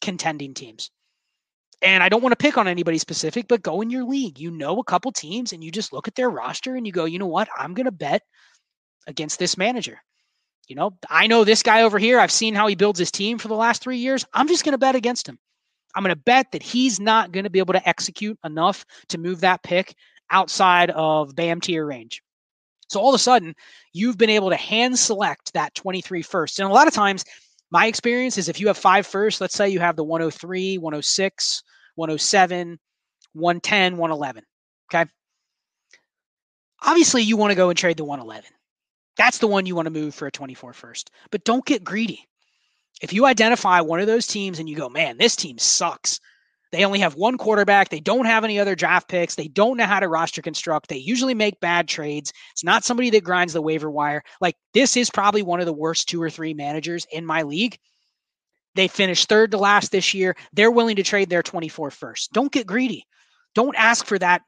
contending 0.00 0.54
teams. 0.54 0.90
And 1.82 2.02
I 2.02 2.08
don't 2.08 2.22
want 2.22 2.32
to 2.32 2.42
pick 2.42 2.56
on 2.56 2.68
anybody 2.68 2.98
specific, 2.98 3.48
but 3.48 3.62
go 3.62 3.80
in 3.80 3.90
your 3.90 4.04
league. 4.04 4.38
You 4.38 4.50
know 4.50 4.78
a 4.78 4.84
couple 4.84 5.12
teams 5.12 5.52
and 5.52 5.62
you 5.62 5.70
just 5.70 5.92
look 5.92 6.08
at 6.08 6.14
their 6.14 6.30
roster 6.30 6.74
and 6.74 6.86
you 6.86 6.92
go, 6.92 7.04
you 7.04 7.18
know 7.18 7.26
what? 7.26 7.48
I'm 7.56 7.74
going 7.74 7.84
to 7.84 7.92
bet 7.92 8.22
against 9.06 9.38
this 9.38 9.58
manager. 9.58 10.00
You 10.68 10.76
know, 10.76 10.96
I 11.08 11.26
know 11.26 11.44
this 11.44 11.62
guy 11.62 11.82
over 11.82 11.98
here. 11.98 12.18
I've 12.18 12.32
seen 12.32 12.54
how 12.54 12.66
he 12.66 12.74
builds 12.74 12.98
his 12.98 13.12
team 13.12 13.38
for 13.38 13.48
the 13.48 13.54
last 13.54 13.82
three 13.82 13.98
years. 13.98 14.24
I'm 14.32 14.48
just 14.48 14.64
going 14.64 14.72
to 14.72 14.78
bet 14.78 14.96
against 14.96 15.28
him. 15.28 15.38
I'm 15.94 16.02
going 16.02 16.14
to 16.14 16.20
bet 16.20 16.50
that 16.52 16.62
he's 16.62 16.98
not 16.98 17.30
going 17.32 17.44
to 17.44 17.50
be 17.50 17.58
able 17.58 17.74
to 17.74 17.88
execute 17.88 18.38
enough 18.44 18.84
to 19.08 19.18
move 19.18 19.40
that 19.40 19.62
pick 19.62 19.94
outside 20.30 20.90
of 20.90 21.34
BAM 21.36 21.60
tier 21.60 21.86
range. 21.86 22.22
So 22.88 23.00
all 23.00 23.10
of 23.10 23.14
a 23.14 23.18
sudden, 23.18 23.54
you've 23.92 24.18
been 24.18 24.30
able 24.30 24.50
to 24.50 24.56
hand 24.56 24.98
select 24.98 25.52
that 25.54 25.74
23 25.74 26.22
first. 26.22 26.58
And 26.58 26.68
a 26.68 26.72
lot 26.72 26.88
of 26.88 26.94
times, 26.94 27.24
my 27.70 27.86
experience 27.86 28.38
is 28.38 28.48
if 28.48 28.60
you 28.60 28.68
have 28.68 28.78
five 28.78 29.06
first, 29.06 29.40
let's 29.40 29.54
say 29.54 29.68
you 29.68 29.80
have 29.80 29.96
the 29.96 30.04
103, 30.04 30.78
106, 30.78 31.62
107, 31.96 32.78
110, 33.32 33.96
111. 33.96 34.44
Okay. 34.92 35.10
Obviously, 36.82 37.22
you 37.22 37.36
want 37.36 37.50
to 37.50 37.56
go 37.56 37.68
and 37.68 37.78
trade 37.78 37.96
the 37.96 38.04
111. 38.04 38.48
That's 39.16 39.38
the 39.38 39.46
one 39.46 39.66
you 39.66 39.74
want 39.74 39.86
to 39.86 39.90
move 39.90 40.14
for 40.14 40.26
a 40.26 40.30
24 40.30 40.72
first. 40.74 41.10
But 41.30 41.44
don't 41.44 41.64
get 41.64 41.82
greedy. 41.82 42.26
If 43.02 43.12
you 43.12 43.26
identify 43.26 43.80
one 43.80 44.00
of 44.00 44.06
those 44.06 44.26
teams 44.26 44.58
and 44.58 44.68
you 44.68 44.76
go, 44.76 44.88
man, 44.88 45.18
this 45.18 45.36
team 45.36 45.58
sucks. 45.58 46.20
They 46.72 46.84
only 46.84 46.98
have 46.98 47.14
one 47.14 47.38
quarterback. 47.38 47.88
They 47.88 48.00
don't 48.00 48.26
have 48.26 48.44
any 48.44 48.58
other 48.58 48.74
draft 48.74 49.08
picks. 49.08 49.34
They 49.34 49.48
don't 49.48 49.76
know 49.76 49.84
how 49.84 50.00
to 50.00 50.08
roster 50.08 50.42
construct. 50.42 50.88
They 50.88 50.96
usually 50.96 51.34
make 51.34 51.60
bad 51.60 51.88
trades. 51.88 52.32
It's 52.52 52.64
not 52.64 52.84
somebody 52.84 53.10
that 53.10 53.24
grinds 53.24 53.52
the 53.52 53.62
waiver 53.62 53.90
wire. 53.90 54.22
Like 54.40 54.56
this 54.74 54.96
is 54.96 55.10
probably 55.10 55.42
one 55.42 55.60
of 55.60 55.66
the 55.66 55.72
worst 55.72 56.08
two 56.08 56.20
or 56.20 56.30
three 56.30 56.54
managers 56.54 57.06
in 57.12 57.24
my 57.24 57.42
league. 57.42 57.78
They 58.74 58.88
finished 58.88 59.28
third 59.28 59.52
to 59.52 59.58
last 59.58 59.90
this 59.90 60.12
year. 60.12 60.36
They're 60.52 60.70
willing 60.70 60.96
to 60.96 61.02
trade 61.02 61.30
their 61.30 61.42
24 61.42 61.90
first. 61.90 62.32
Don't 62.32 62.52
get 62.52 62.66
greedy. 62.66 63.06
Don't 63.54 63.76
ask 63.76 64.04
for 64.04 64.18
that 64.18 64.42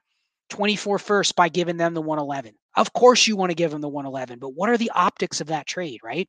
24 0.50 0.98
first 0.98 1.34
by 1.34 1.48
giving 1.48 1.78
them 1.78 1.94
the 1.94 2.02
111. 2.02 2.54
Of 2.76 2.92
course, 2.92 3.26
you 3.26 3.36
want 3.36 3.50
to 3.50 3.56
give 3.56 3.70
them 3.70 3.80
the 3.80 3.88
111, 3.88 4.38
but 4.38 4.50
what 4.50 4.68
are 4.68 4.76
the 4.76 4.92
optics 4.94 5.40
of 5.40 5.48
that 5.48 5.66
trade, 5.66 6.00
right? 6.04 6.28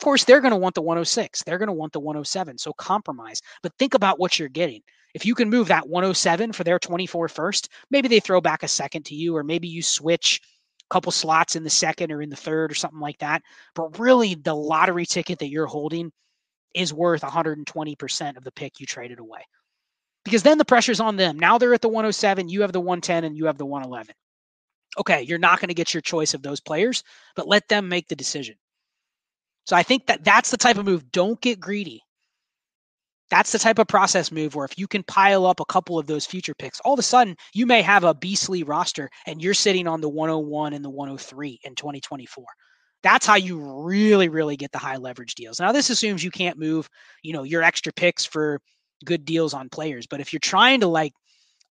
Of 0.00 0.04
course, 0.04 0.22
they're 0.22 0.40
going 0.40 0.52
to 0.52 0.56
want 0.56 0.76
the 0.76 0.82
106. 0.82 1.42
They're 1.42 1.58
going 1.58 1.66
to 1.66 1.72
want 1.72 1.92
the 1.92 1.98
107. 1.98 2.58
So 2.58 2.72
compromise. 2.74 3.42
But 3.62 3.72
think 3.78 3.94
about 3.94 4.20
what 4.20 4.38
you're 4.38 4.48
getting. 4.48 4.82
If 5.12 5.26
you 5.26 5.34
can 5.34 5.50
move 5.50 5.66
that 5.68 5.88
107 5.88 6.52
for 6.52 6.62
their 6.62 6.78
24 6.78 7.28
first, 7.28 7.68
maybe 7.90 8.06
they 8.06 8.20
throw 8.20 8.40
back 8.40 8.62
a 8.62 8.68
second 8.68 9.04
to 9.06 9.16
you, 9.16 9.34
or 9.34 9.42
maybe 9.42 9.66
you 9.66 9.82
switch 9.82 10.40
a 10.84 10.94
couple 10.94 11.10
slots 11.10 11.56
in 11.56 11.64
the 11.64 11.70
second 11.70 12.12
or 12.12 12.22
in 12.22 12.30
the 12.30 12.36
third 12.36 12.70
or 12.70 12.76
something 12.76 13.00
like 13.00 13.18
that. 13.18 13.42
But 13.74 13.98
really, 13.98 14.34
the 14.36 14.54
lottery 14.54 15.04
ticket 15.04 15.40
that 15.40 15.48
you're 15.48 15.66
holding 15.66 16.12
is 16.74 16.94
worth 16.94 17.22
120% 17.22 18.36
of 18.36 18.44
the 18.44 18.52
pick 18.52 18.78
you 18.78 18.86
traded 18.86 19.18
away. 19.18 19.40
Because 20.24 20.44
then 20.44 20.58
the 20.58 20.64
pressure's 20.64 21.00
on 21.00 21.16
them. 21.16 21.38
Now 21.38 21.58
they're 21.58 21.74
at 21.74 21.80
the 21.80 21.88
107, 21.88 22.48
you 22.48 22.60
have 22.60 22.72
the 22.72 22.80
110, 22.80 23.24
and 23.24 23.36
you 23.36 23.46
have 23.46 23.58
the 23.58 23.66
111. 23.66 24.14
Okay, 25.00 25.22
you're 25.22 25.38
not 25.38 25.58
going 25.58 25.68
to 25.68 25.74
get 25.74 25.92
your 25.92 26.02
choice 26.02 26.34
of 26.34 26.42
those 26.42 26.60
players, 26.60 27.02
but 27.34 27.48
let 27.48 27.66
them 27.66 27.88
make 27.88 28.06
the 28.06 28.14
decision. 28.14 28.54
So 29.68 29.76
I 29.76 29.82
think 29.82 30.06
that 30.06 30.24
that's 30.24 30.50
the 30.50 30.56
type 30.56 30.78
of 30.78 30.86
move. 30.86 31.12
Don't 31.12 31.38
get 31.42 31.60
greedy. 31.60 32.00
That's 33.30 33.52
the 33.52 33.58
type 33.58 33.78
of 33.78 33.86
process 33.86 34.32
move 34.32 34.54
where 34.54 34.64
if 34.64 34.78
you 34.78 34.86
can 34.86 35.02
pile 35.02 35.44
up 35.44 35.60
a 35.60 35.66
couple 35.66 35.98
of 35.98 36.06
those 36.06 36.24
future 36.24 36.54
picks, 36.54 36.80
all 36.80 36.94
of 36.94 36.98
a 36.98 37.02
sudden 37.02 37.36
you 37.52 37.66
may 37.66 37.82
have 37.82 38.02
a 38.02 38.14
beastly 38.14 38.62
roster 38.62 39.10
and 39.26 39.42
you're 39.42 39.52
sitting 39.52 39.86
on 39.86 40.00
the 40.00 40.08
101 40.08 40.72
and 40.72 40.82
the 40.82 40.88
103 40.88 41.60
in 41.64 41.74
2024. 41.74 42.46
That's 43.02 43.26
how 43.26 43.34
you 43.34 43.58
really, 43.82 44.30
really 44.30 44.56
get 44.56 44.72
the 44.72 44.78
high 44.78 44.96
leverage 44.96 45.34
deals. 45.34 45.60
Now, 45.60 45.70
this 45.70 45.90
assumes 45.90 46.24
you 46.24 46.30
can't 46.30 46.58
move, 46.58 46.88
you 47.22 47.34
know, 47.34 47.42
your 47.42 47.62
extra 47.62 47.92
picks 47.92 48.24
for 48.24 48.62
good 49.04 49.26
deals 49.26 49.52
on 49.52 49.68
players. 49.68 50.06
But 50.06 50.22
if 50.22 50.32
you're 50.32 50.40
trying 50.40 50.80
to 50.80 50.86
like 50.86 51.12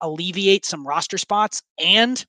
alleviate 0.02 0.66
some 0.66 0.86
roster 0.86 1.16
spots 1.16 1.62
and 1.82 2.22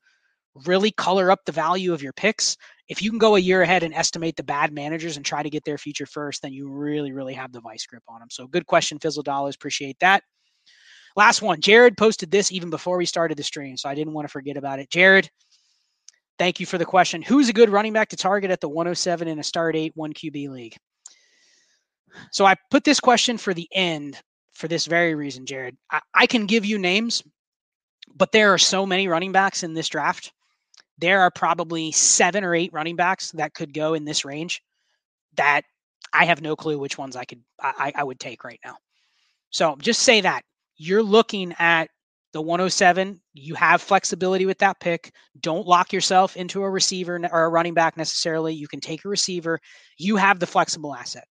really 0.65 0.91
color 0.91 1.29
up 1.29 1.41
the 1.45 1.51
value 1.51 1.93
of 1.93 2.01
your 2.01 2.13
picks, 2.13 2.55
if 2.89 3.01
you 3.01 3.09
can 3.09 3.19
go 3.19 3.35
a 3.35 3.39
year 3.39 3.61
ahead 3.61 3.83
and 3.83 3.93
estimate 3.93 4.35
the 4.35 4.43
bad 4.43 4.71
managers 4.71 5.17
and 5.17 5.25
try 5.25 5.43
to 5.43 5.49
get 5.49 5.63
their 5.65 5.77
future 5.77 6.05
first, 6.05 6.41
then 6.41 6.53
you 6.53 6.69
really, 6.69 7.11
really 7.11 7.33
have 7.33 7.51
the 7.51 7.59
vice 7.59 7.85
grip 7.85 8.03
on 8.07 8.19
them. 8.19 8.29
So 8.31 8.47
good 8.47 8.65
question, 8.65 8.99
Fizzle 8.99 9.23
Dollars. 9.23 9.55
Appreciate 9.55 9.97
that. 9.99 10.23
Last 11.15 11.41
one. 11.41 11.59
Jared 11.59 11.97
posted 11.97 12.31
this 12.31 12.51
even 12.51 12.69
before 12.69 12.97
we 12.97 13.05
started 13.05 13.37
the 13.37 13.43
stream, 13.43 13.75
so 13.75 13.89
I 13.89 13.95
didn't 13.95 14.13
want 14.13 14.27
to 14.27 14.31
forget 14.31 14.55
about 14.55 14.79
it. 14.79 14.89
Jared, 14.89 15.29
thank 16.39 16.59
you 16.59 16.65
for 16.65 16.77
the 16.77 16.85
question. 16.85 17.21
Who's 17.21 17.49
a 17.49 17.53
good 17.53 17.69
running 17.69 17.93
back 17.93 18.09
to 18.09 18.15
target 18.15 18.51
at 18.51 18.61
the 18.61 18.69
107 18.69 19.27
in 19.27 19.39
a 19.39 19.43
start 19.43 19.75
eight 19.75 19.91
one 19.95 20.13
QB 20.13 20.49
league? 20.49 20.77
So 22.31 22.45
I 22.45 22.55
put 22.71 22.83
this 22.83 22.99
question 22.99 23.37
for 23.37 23.53
the 23.53 23.67
end 23.73 24.21
for 24.53 24.67
this 24.67 24.85
very 24.85 25.13
reason, 25.13 25.45
Jared. 25.45 25.75
I, 25.91 25.99
I 26.13 26.25
can 26.25 26.45
give 26.45 26.65
you 26.65 26.77
names, 26.77 27.21
but 28.15 28.31
there 28.31 28.53
are 28.53 28.57
so 28.57 28.85
many 28.85 29.07
running 29.07 29.31
backs 29.31 29.63
in 29.63 29.73
this 29.73 29.89
draft 29.89 30.31
there 30.97 31.21
are 31.21 31.31
probably 31.31 31.91
seven 31.91 32.43
or 32.43 32.55
eight 32.55 32.73
running 32.73 32.95
backs 32.95 33.31
that 33.31 33.53
could 33.53 33.73
go 33.73 33.93
in 33.93 34.05
this 34.05 34.25
range 34.25 34.61
that 35.35 35.61
I 36.13 36.25
have 36.25 36.41
no 36.41 36.55
clue 36.55 36.79
which 36.79 36.97
ones 36.97 37.15
I 37.15 37.25
could 37.25 37.41
I, 37.61 37.91
I 37.95 38.03
would 38.03 38.19
take 38.19 38.43
right 38.43 38.59
now. 38.65 38.77
So 39.49 39.75
just 39.79 40.01
say 40.01 40.21
that 40.21 40.43
you're 40.77 41.03
looking 41.03 41.53
at 41.59 41.89
the 42.33 42.41
107. 42.41 43.19
You 43.33 43.55
have 43.55 43.81
flexibility 43.81 44.45
with 44.45 44.59
that 44.59 44.79
pick. 44.79 45.11
Don't 45.39 45.67
lock 45.67 45.93
yourself 45.93 46.35
into 46.37 46.63
a 46.63 46.69
receiver 46.69 47.19
or 47.31 47.45
a 47.45 47.49
running 47.49 47.73
back 47.73 47.97
necessarily. 47.97 48.53
You 48.53 48.67
can 48.67 48.79
take 48.79 49.05
a 49.05 49.09
receiver. 49.09 49.59
You 49.97 50.17
have 50.17 50.39
the 50.39 50.47
flexible 50.47 50.93
asset. 50.93 51.25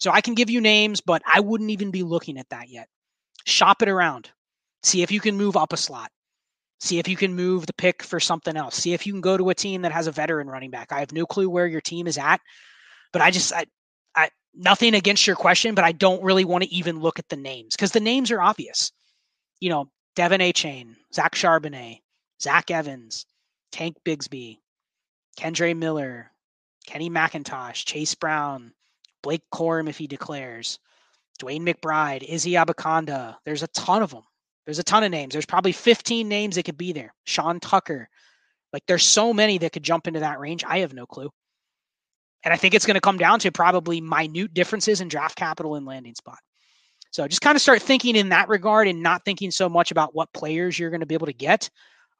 So 0.00 0.10
I 0.10 0.20
can 0.20 0.34
give 0.34 0.50
you 0.50 0.60
names, 0.60 1.00
but 1.00 1.22
I 1.26 1.40
wouldn't 1.40 1.70
even 1.70 1.90
be 1.90 2.02
looking 2.02 2.38
at 2.38 2.48
that 2.50 2.68
yet. 2.68 2.88
Shop 3.44 3.82
it 3.82 3.88
around. 3.88 4.30
See 4.82 5.02
if 5.02 5.10
you 5.10 5.20
can 5.20 5.36
move 5.36 5.56
up 5.56 5.72
a 5.72 5.76
slot. 5.76 6.10
See 6.80 6.98
if 6.98 7.06
you 7.06 7.16
can 7.16 7.34
move 7.34 7.66
the 7.66 7.74
pick 7.74 8.02
for 8.02 8.18
something 8.18 8.56
else. 8.56 8.74
See 8.74 8.94
if 8.94 9.06
you 9.06 9.12
can 9.12 9.20
go 9.20 9.36
to 9.36 9.50
a 9.50 9.54
team 9.54 9.82
that 9.82 9.92
has 9.92 10.06
a 10.06 10.12
veteran 10.12 10.48
running 10.48 10.70
back. 10.70 10.92
I 10.92 11.00
have 11.00 11.12
no 11.12 11.26
clue 11.26 11.48
where 11.48 11.66
your 11.66 11.82
team 11.82 12.06
is 12.06 12.16
at, 12.16 12.40
but 13.12 13.20
I 13.20 13.30
just 13.30 13.52
I, 13.52 13.66
I 14.16 14.30
nothing 14.54 14.94
against 14.94 15.26
your 15.26 15.36
question, 15.36 15.74
but 15.74 15.84
I 15.84 15.92
don't 15.92 16.22
really 16.22 16.44
want 16.44 16.64
to 16.64 16.74
even 16.74 17.00
look 17.00 17.18
at 17.18 17.28
the 17.28 17.36
names 17.36 17.76
because 17.76 17.92
the 17.92 18.00
names 18.00 18.30
are 18.30 18.40
obvious. 18.40 18.92
You 19.60 19.68
know, 19.68 19.90
De'Von 20.16 20.40
Achane, 20.40 20.96
Zach 21.12 21.34
Charbonnet, 21.34 22.00
Zach 22.40 22.70
Evans, 22.70 23.26
Tank 23.72 23.96
Bigsby, 24.04 24.58
Kendre 25.38 25.76
Miller, 25.76 26.32
Kenny 26.86 27.10
McIntosh, 27.10 27.84
Chase 27.84 28.14
Brown, 28.14 28.72
Blake 29.22 29.42
Corum 29.52 29.88
if 29.88 29.98
he 29.98 30.06
declares, 30.06 30.78
DeWayne 31.40 31.68
McBride, 31.68 32.22
Izzy 32.22 32.52
Abanikanda. 32.52 33.36
There's 33.44 33.62
a 33.62 33.68
ton 33.68 34.02
of 34.02 34.10
them. 34.10 34.22
There's 34.64 34.78
a 34.78 34.84
ton 34.84 35.04
of 35.04 35.10
names. 35.10 35.32
There's 35.32 35.46
probably 35.46 35.72
15 35.72 36.28
names 36.28 36.56
that 36.56 36.64
could 36.64 36.78
be 36.78 36.92
there. 36.92 37.14
Sean 37.24 37.60
Tucker. 37.60 38.08
Like 38.72 38.84
there's 38.86 39.04
so 39.04 39.32
many 39.32 39.58
that 39.58 39.72
could 39.72 39.82
jump 39.82 40.06
into 40.06 40.20
that 40.20 40.38
range. 40.38 40.64
I 40.64 40.78
have 40.78 40.94
no 40.94 41.06
clue. 41.06 41.30
And 42.44 42.54
I 42.54 42.56
think 42.56 42.74
it's 42.74 42.86
going 42.86 42.94
to 42.94 43.00
come 43.00 43.18
down 43.18 43.40
to 43.40 43.52
probably 43.52 44.00
minute 44.00 44.54
differences 44.54 45.00
in 45.00 45.08
draft 45.08 45.36
capital 45.36 45.74
and 45.74 45.84
landing 45.84 46.14
spot. 46.14 46.38
So 47.10 47.26
just 47.26 47.42
kind 47.42 47.56
of 47.56 47.62
start 47.62 47.82
thinking 47.82 48.16
in 48.16 48.28
that 48.28 48.48
regard 48.48 48.86
and 48.86 49.02
not 49.02 49.24
thinking 49.24 49.50
so 49.50 49.68
much 49.68 49.90
about 49.90 50.14
what 50.14 50.32
players 50.32 50.78
you're 50.78 50.90
going 50.90 51.00
to 51.00 51.06
be 51.06 51.14
able 51.14 51.26
to 51.26 51.32
get. 51.32 51.68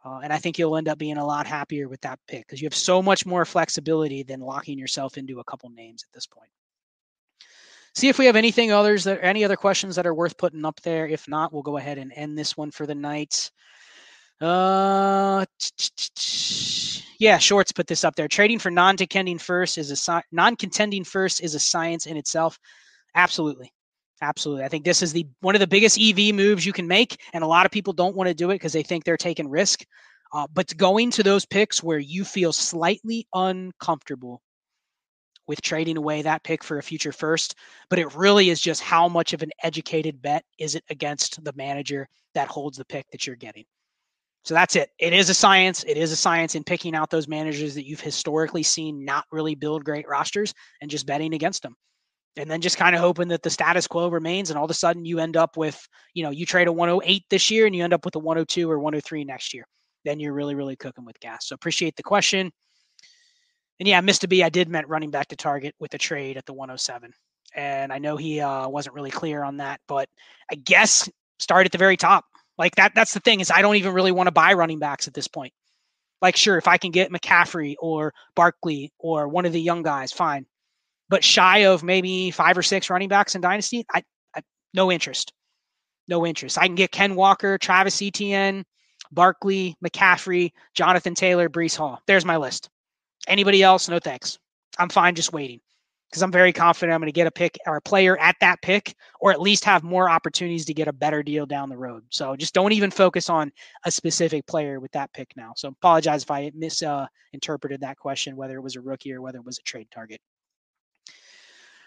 Uh, 0.05 0.20
and 0.22 0.32
I 0.32 0.38
think 0.38 0.59
you'll 0.59 0.76
end 0.76 0.88
up 0.88 0.99
being 0.99 1.18
a 1.18 1.26
lot 1.26 1.47
happier 1.47 1.88
with 1.88 2.01
that 2.01 2.18
pick 2.26 2.47
because 2.47 2.61
you 2.61 2.66
have 2.66 2.74
so 2.74 3.03
much 3.03 3.24
more 3.24 3.45
flexibility 3.45 4.22
than 4.22 4.41
locking 4.41 4.78
yourself 4.78 5.16
into 5.16 5.41
a 5.41 5.45
couple 5.45 5.70
names 5.70 6.03
at 6.03 6.12
this 6.12 6.26
point. 6.26 6.51
See 7.95 8.09
if 8.09 8.18
we 8.18 8.26
have 8.26 8.36
anything 8.36 8.70
others 8.70 9.05
that 9.05 9.18
any 9.22 9.45
other 9.45 9.57
questions 9.57 9.97
that 9.97 10.07
are 10.07 10.14
worth 10.14 10.36
putting 10.36 10.64
up 10.64 10.80
there. 10.82 11.07
If 11.07 11.26
not, 11.26 11.53
we'll 11.53 11.62
go 11.62 11.76
ahead 11.76 11.99
and 11.99 12.12
end 12.14 12.38
this 12.38 12.57
one 12.57 12.70
for 12.70 12.86
the 12.86 12.95
night. 12.95 13.51
Uh, 14.41 15.45
yeah, 17.18 17.36
Shorts 17.36 17.72
put 17.72 17.86
this 17.86 18.05
up 18.05 18.14
there. 18.16 18.28
Trading 18.28 18.59
for 18.59 18.70
non-contending 18.70 19.38
first 19.38 19.76
is 19.76 20.09
a 20.09 20.22
non-contending 20.32 21.05
first 21.05 21.43
is 21.43 21.55
a 21.55 21.61
science 21.61 22.07
in 22.07 22.16
itself. 22.16 22.59
Absolutely, 23.14 23.72
absolutely. 24.22 24.64
I 24.64 24.68
think 24.68 24.84
this 24.84 25.03
is 25.03 25.12
the 25.12 25.26
one 25.41 25.55
of 25.57 25.61
the 25.61 25.66
biggest 25.66 26.01
EV 26.01 26.34
moves 26.34 26.64
you 26.64 26.72
can 26.72 26.86
make, 26.86 27.20
and 27.34 27.45
a 27.45 27.47
lot 27.47 27.66
of 27.66 27.72
people 27.72 27.93
don't 27.93 28.16
want 28.16 28.28
to 28.28 28.34
do 28.34 28.51
it 28.51 28.55
because 28.55 28.72
they 28.72 28.82
think 28.82 29.05
they're 29.05 29.16
taking 29.16 29.49
risk. 29.49 29.84
Uh, 30.32 30.47
but 30.55 30.74
going 30.76 31.11
to 31.11 31.24
those 31.24 31.45
picks 31.45 31.82
where 31.82 31.99
you 31.99 32.24
feel 32.24 32.53
slightly 32.53 33.26
uncomfortable 33.34 34.41
with 35.51 35.61
trading 35.61 35.97
away 35.97 36.23
that 36.23 36.45
pick 36.45 36.63
for 36.63 36.79
a 36.79 36.83
future 36.83 37.11
first, 37.11 37.57
but 37.89 37.99
it 37.99 38.15
really 38.15 38.51
is 38.51 38.61
just 38.61 38.81
how 38.81 39.09
much 39.09 39.33
of 39.33 39.43
an 39.43 39.51
educated 39.65 40.23
bet 40.23 40.45
is 40.61 40.77
it 40.77 40.85
against 40.91 41.43
the 41.43 41.53
manager 41.57 42.09
that 42.35 42.47
holds 42.47 42.79
the 42.79 42.85
pick 42.85 43.05
that 43.11 43.27
you're 43.27 43.35
getting. 43.35 43.65
So 44.45 44.55
that's 44.55 44.77
it. 44.77 44.91
It 45.01 45.13
is 45.13 45.29
a 45.29 45.35
science. 45.35 45.83
It 45.89 45.97
is 45.97 46.13
a 46.13 46.17
science 46.17 46.55
in 46.55 46.63
picking 46.63 46.95
out 46.95 47.11
those 47.11 47.27
managers 47.27 47.75
that 47.75 47.85
you've 47.85 48.01
historically 48.01 48.63
seen 48.63 49.05
not 49.05 49.25
really 49.33 49.57
build 49.57 49.85
great 49.85 50.09
rosters 50.09 50.55
and 50.83 50.89
just 50.89 51.05
betting 51.05 51.35
against 51.35 51.65
them. 51.65 51.75
And 52.37 52.49
then 52.49 52.61
just 52.61 52.77
kind 52.77 52.95
of 52.95 53.01
hoping 53.01 53.27
that 53.29 53.43
the 53.43 53.51
status 53.51 53.89
quo 53.89 54.07
remains 54.07 54.51
and 54.51 54.57
all 54.57 54.67
of 54.67 54.71
a 54.71 54.75
sudden 54.75 55.05
you 55.05 55.19
end 55.19 55.37
up 55.37 55.57
with, 55.57 55.85
you 56.15 56.23
know, 56.23 56.31
you 56.31 56.47
trade 56.47 56.69
a 56.69 56.73
108 56.73 57.25
this 57.29 57.51
year 57.51 57.67
and 57.67 57.75
you 57.75 57.83
end 57.83 57.93
up 57.93 58.05
with 58.05 58.15
a 58.15 58.21
102 58.21 58.71
or 58.71 58.79
103 58.79 59.25
next 59.25 59.53
year. 59.53 59.65
Then 60.05 60.21
you're 60.21 60.33
really, 60.33 60.55
really 60.55 60.77
cooking 60.77 61.05
with 61.05 61.19
gas. 61.19 61.49
So 61.49 61.55
appreciate 61.55 61.97
the 61.97 62.05
question. 62.05 62.53
And 63.81 63.89
yeah, 63.89 64.03
Mr. 64.03 64.28
B, 64.28 64.43
I 64.43 64.51
did 64.51 64.68
meant 64.68 64.89
running 64.89 65.11
back 65.11 65.28
to 65.28 65.37
target 65.37 65.74
with 65.81 65.95
a 65.95 65.99
trade 65.99 66.37
at 66.37 66.45
the 66.45 66.53
107. 66.53 67.12
And 67.55 67.91
I 67.93 67.99
know 67.99 68.16
he 68.18 68.41
uh, 68.41 68.68
wasn't 68.68 68.95
really 68.95 69.11
clear 69.11 69.43
on 69.43 69.57
that, 69.57 69.81
but 69.89 70.09
I 70.53 70.55
guess 70.55 71.09
start 71.39 71.64
at 71.64 71.72
the 71.72 71.78
very 71.78 71.97
top. 71.97 72.26
Like 72.59 72.76
that 72.76 72.93
that's 72.95 73.14
the 73.14 73.20
thing 73.20 73.41
is 73.41 73.51
I 73.51 73.62
don't 73.62 73.76
even 73.76 73.95
really 73.95 74.12
want 74.12 74.26
to 74.26 74.33
buy 74.33 74.53
running 74.53 74.78
backs 74.78 75.09
at 75.09 75.14
this 75.14 75.26
point. 75.26 75.55
Like 76.20 76.37
sure, 76.37 76.59
if 76.59 76.68
I 76.68 76.76
can 76.76 76.91
get 76.91 77.11
McCaffrey 77.11 77.74
or 77.81 78.12
Barkley 78.37 78.93
or 78.99 79.28
one 79.28 79.47
of 79.47 79.55
the 79.55 79.61
young 79.61 79.83
guys, 79.83 80.12
fine. 80.12 80.45
But 81.09 81.24
shy 81.24 81.64
of 81.64 81.83
maybe 81.83 82.31
five 82.31 82.59
or 82.59 82.62
six 82.62 82.91
running 82.91 83.09
backs 83.09 83.35
in 83.35 83.41
Dynasty, 83.41 83.87
I, 83.91 84.03
I 84.37 84.43
no 84.74 84.93
interest. 84.93 85.33
No 86.07 86.26
interest. 86.26 86.59
I 86.59 86.66
can 86.66 86.74
get 86.74 86.93
Ken 86.93 87.14
Walker, 87.14 87.57
Travis 87.57 88.03
Etienne, 88.03 88.64
Barkley, 89.11 89.74
McCaffrey, 89.83 90.53
Jonathan 90.74 91.14
Taylor, 91.14 91.49
Breece 91.49 91.76
Hall. 91.76 92.01
There's 92.07 92.26
my 92.26 92.37
list. 92.37 92.68
Anybody 93.29 93.62
else? 93.62 93.89
No 93.89 93.99
thanks. 93.99 94.39
I'm 94.79 94.89
fine 94.89 95.14
just 95.14 95.33
waiting 95.33 95.61
because 96.11 96.23
I'm 96.23 96.33
very 96.33 96.53
confident 96.53 96.93
I'm 96.93 97.01
going 97.01 97.07
to 97.07 97.12
get 97.12 97.29
a 97.29 97.31
pick 97.31 97.57
or 97.66 97.77
a 97.77 97.83
player 97.83 98.18
at 98.18 98.35
that 98.41 98.61
pick, 98.62 98.95
or 99.21 99.31
at 99.31 99.41
least 99.41 99.64
have 99.64 99.85
more 99.85 100.11
opportunities 100.11 100.64
to 100.64 100.75
get 100.75 100.89
a 100.89 100.93
better 100.93 101.23
deal 101.23 101.47
down 101.47 101.68
the 101.68 101.77
road. 101.77 102.03
So 102.11 102.35
just 102.35 102.53
don't 102.53 102.73
even 102.73 102.91
focus 102.91 103.31
on 103.31 103.53
a 103.85 103.91
specific 103.91 104.47
player 104.47 104.81
with 104.81 104.91
that 104.93 105.12
pick 105.12 105.29
now. 105.37 105.53
So 105.57 105.68
apologize 105.68 106.25
if 106.25 106.31
I 106.31 106.51
misinterpreted 106.55 107.83
uh, 107.83 107.87
that 107.87 107.97
question, 107.97 108.37
whether 108.37 108.57
it 108.57 108.62
was 108.62 108.75
a 108.75 108.81
rookie 108.81 109.12
or 109.12 109.23
whether 109.23 109.39
it 109.39 109.45
was 109.45 109.59
a 109.59 109.62
trade 109.62 109.89
target. 109.93 110.21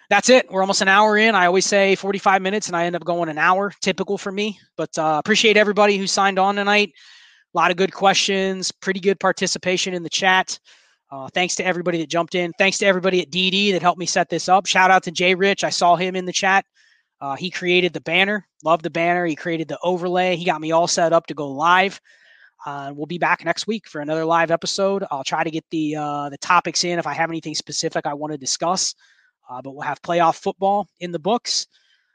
That's 0.09 0.29
it. 0.29 0.49
We're 0.49 0.61
almost 0.61 0.81
an 0.81 0.89
hour 0.89 1.17
in. 1.17 1.36
I 1.36 1.45
always 1.45 1.65
say 1.65 1.95
45 1.95 2.41
minutes, 2.41 2.67
and 2.67 2.77
I 2.77 2.86
end 2.86 2.95
up 2.95 3.03
going 3.03 3.29
an 3.29 3.38
hour, 3.38 3.73
typical 3.81 4.17
for 4.17 4.31
me. 4.31 4.59
But 4.77 4.97
uh, 4.97 5.17
appreciate 5.19 5.57
everybody 5.57 5.97
who 5.97 6.07
signed 6.07 6.39
on 6.39 6.55
tonight. 6.55 6.91
A 7.53 7.57
lot 7.57 7.71
of 7.71 7.77
good 7.77 7.93
questions, 7.93 8.71
pretty 8.71 8.99
good 8.99 9.19
participation 9.19 9.93
in 9.93 10.03
the 10.03 10.09
chat. 10.09 10.59
Uh, 11.14 11.28
thanks 11.32 11.53
to 11.53 11.64
everybody 11.64 11.99
that 11.99 12.09
jumped 12.09 12.34
in. 12.34 12.51
Thanks 12.57 12.80
to 12.80 12.88
everybody 12.88 13.22
at 13.22 13.30
DD 13.30 13.72
that 13.74 13.84
helped 13.84 13.99
me 13.99 14.07
set 14.07 14.30
this 14.30 14.49
up. 14.49 14.66
Shout 14.66 14.89
out 14.89 15.03
to 15.03 15.11
Jay 15.11 15.36
Rich. 15.36 15.64
I 15.64 15.70
saw 15.70 15.95
him 15.95 16.16
in 16.16 16.26
the 16.26 16.34
chat. 16.34 16.66
Uh, 17.22 17.36
he 17.36 17.51
created 17.51 17.93
the 17.93 18.01
banner. 18.01 18.47
Love 18.64 18.82
the 18.82 18.89
banner. 18.89 19.24
He 19.24 19.36
created 19.36 19.68
the 19.68 19.78
overlay. 19.84 20.36
He 20.36 20.43
got 20.43 20.59
me 20.59 20.72
all 20.72 20.88
set 20.88 21.14
up 21.14 21.28
to 21.28 21.36
go 21.36 21.47
live. 21.49 22.01
Uh, 22.66 22.93
we'll 22.95 23.05
be 23.05 23.20
back 23.20 23.45
next 23.45 23.68
week 23.68 23.88
for 23.88 24.01
another 24.01 24.26
live 24.26 24.49
episode. 24.49 25.05
I'll 25.11 25.24
try 25.24 25.43
to 25.43 25.51
get 25.51 25.64
the 25.70 25.95
uh, 25.97 26.30
the 26.30 26.38
topics 26.39 26.84
in 26.84 26.97
if 26.97 27.05
I 27.05 27.14
have 27.14 27.30
anything 27.30 27.53
specific 27.53 28.07
I 28.07 28.16
want 28.16 28.32
to 28.34 28.38
discuss. 28.39 28.95
Uh, 29.47 29.61
but 29.61 29.74
we'll 29.74 29.84
have 29.84 30.01
playoff 30.01 30.38
football 30.38 30.88
in 30.99 31.11
the 31.11 31.20
books 31.20 31.68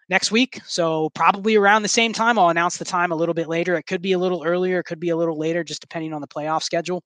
next 0.09 0.33
week. 0.33 0.61
So 0.67 1.09
probably 1.11 1.55
around 1.55 1.83
the 1.83 1.89
same 1.89 2.13
time. 2.13 2.37
I'll 2.37 2.49
announce 2.49 2.79
the 2.79 2.85
time 2.85 3.13
a 3.13 3.17
little 3.17 3.35
bit 3.35 3.47
later. 3.47 3.77
It 3.77 3.87
could 3.87 4.03
be 4.03 4.13
a 4.15 4.19
little 4.19 4.43
earlier. 4.45 4.81
It 4.81 4.87
could 4.87 4.99
be 4.99 5.11
a 5.11 5.17
little 5.17 5.39
later, 5.39 5.63
just 5.63 5.83
depending 5.83 6.13
on 6.13 6.21
the 6.21 6.27
playoff 6.27 6.65
schedule. 6.65 7.05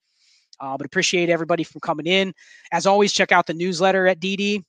Uh, 0.61 0.77
but 0.77 0.87
appreciate 0.87 1.29
everybody 1.29 1.65
from 1.65 1.81
coming 1.81 2.07
in. 2.07 2.33
As 2.71 2.87
always, 2.87 3.13
check 3.13 3.33
out 3.33 3.47
the 3.47 3.55
newsletter 3.55 4.07
at 4.07 4.21
DD. 4.21 4.63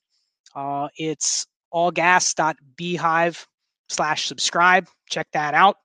Uh, 0.56 0.88
it's 0.98 1.46
allgas.beehiiv 1.74 3.46
slash 3.90 4.28
subscribe. 4.28 4.88
Check 5.10 5.28
that 5.34 5.54
out. 5.54 5.78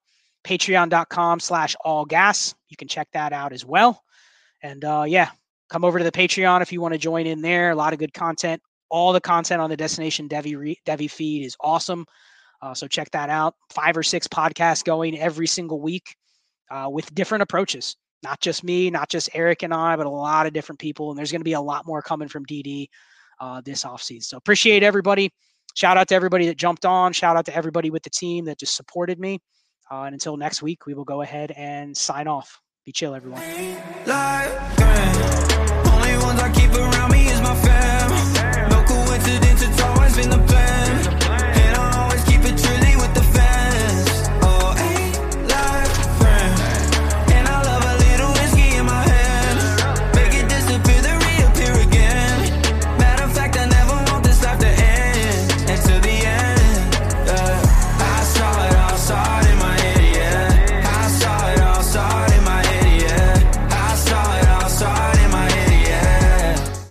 Patreon.com 0.44 1.40
slash 1.40 1.76
allgas. 1.84 2.55
You 2.68 2.76
can 2.76 2.88
check 2.88 3.09
that 3.12 3.32
out 3.32 3.53
as 3.53 3.64
well. 3.64 4.03
And 4.62 4.84
uh, 4.84 5.05
yeah, 5.07 5.30
come 5.68 5.84
over 5.84 5.99
to 5.99 6.05
the 6.05 6.12
Patreon 6.12 6.62
if 6.62 6.72
you 6.72 6.80
want 6.80 6.94
to 6.94 6.99
join 6.99 7.26
in 7.26 7.42
there. 7.42 7.70
A 7.70 7.74
lot 7.74 7.92
of 7.92 7.99
good 7.99 8.14
content. 8.14 8.62
All 8.90 9.12
the 9.12 9.20
content 9.20 9.61
on 9.61 9.68
the 9.68 9.76
Destination 9.76 10.28
Devy, 10.28 10.76
Devi 10.86 11.09
feed 11.09 11.44
is 11.44 11.57
awesome. 11.61 12.07
Uh, 12.62 12.74
so 12.74 12.88
check 12.88 13.11
that 13.11 13.28
out. 13.28 13.55
Five 13.70 13.96
or 13.96 14.03
six 14.03 14.26
podcasts 14.26 14.82
going 14.82 15.18
every 15.18 15.46
single 15.46 15.80
week 15.80 16.16
uh, 16.70 16.88
with 16.90 17.14
different 17.14 17.42
approaches 17.42 17.96
not 18.22 18.40
just 18.40 18.64
me, 18.64 18.90
not 18.90 19.08
just 19.08 19.30
Eric 19.34 19.62
and 19.62 19.72
I, 19.72 19.96
but 19.96 20.06
a 20.06 20.10
lot 20.10 20.46
of 20.46 20.52
different 20.52 20.78
people. 20.78 21.10
And 21.10 21.18
there's 21.18 21.30
going 21.30 21.40
to 21.40 21.44
be 21.44 21.52
a 21.52 21.60
lot 21.60 21.86
more 21.86 22.02
coming 22.02 22.28
from 22.28 22.44
DD 22.46 22.88
uh, 23.40 23.60
this 23.64 23.84
offseason. 23.84 24.24
So 24.24 24.36
appreciate 24.36 24.82
everybody. 24.82 25.30
Shout 25.74 25.96
out 25.96 26.08
to 26.08 26.14
everybody 26.14 26.46
that 26.46 26.56
jumped 26.56 26.84
on. 26.84 27.12
Shout 27.12 27.36
out 27.36 27.46
to 27.46 27.54
everybody 27.54 27.90
with 27.90 28.02
the 28.02 28.10
team 28.10 28.46
that 28.46 28.58
just 28.58 28.74
supported 28.74 29.20
me. 29.20 29.38
Uh, 29.90 30.02
and 30.02 30.12
until 30.12 30.36
next 30.36 30.62
week, 30.62 30.86
we 30.86 30.94
will 30.94 31.04
go 31.04 31.22
ahead 31.22 31.52
and 31.52 31.96
sign 31.96 32.26
off. 32.26 32.60
Be 32.84 32.92
chill, 32.92 33.14
everyone. 33.14 33.42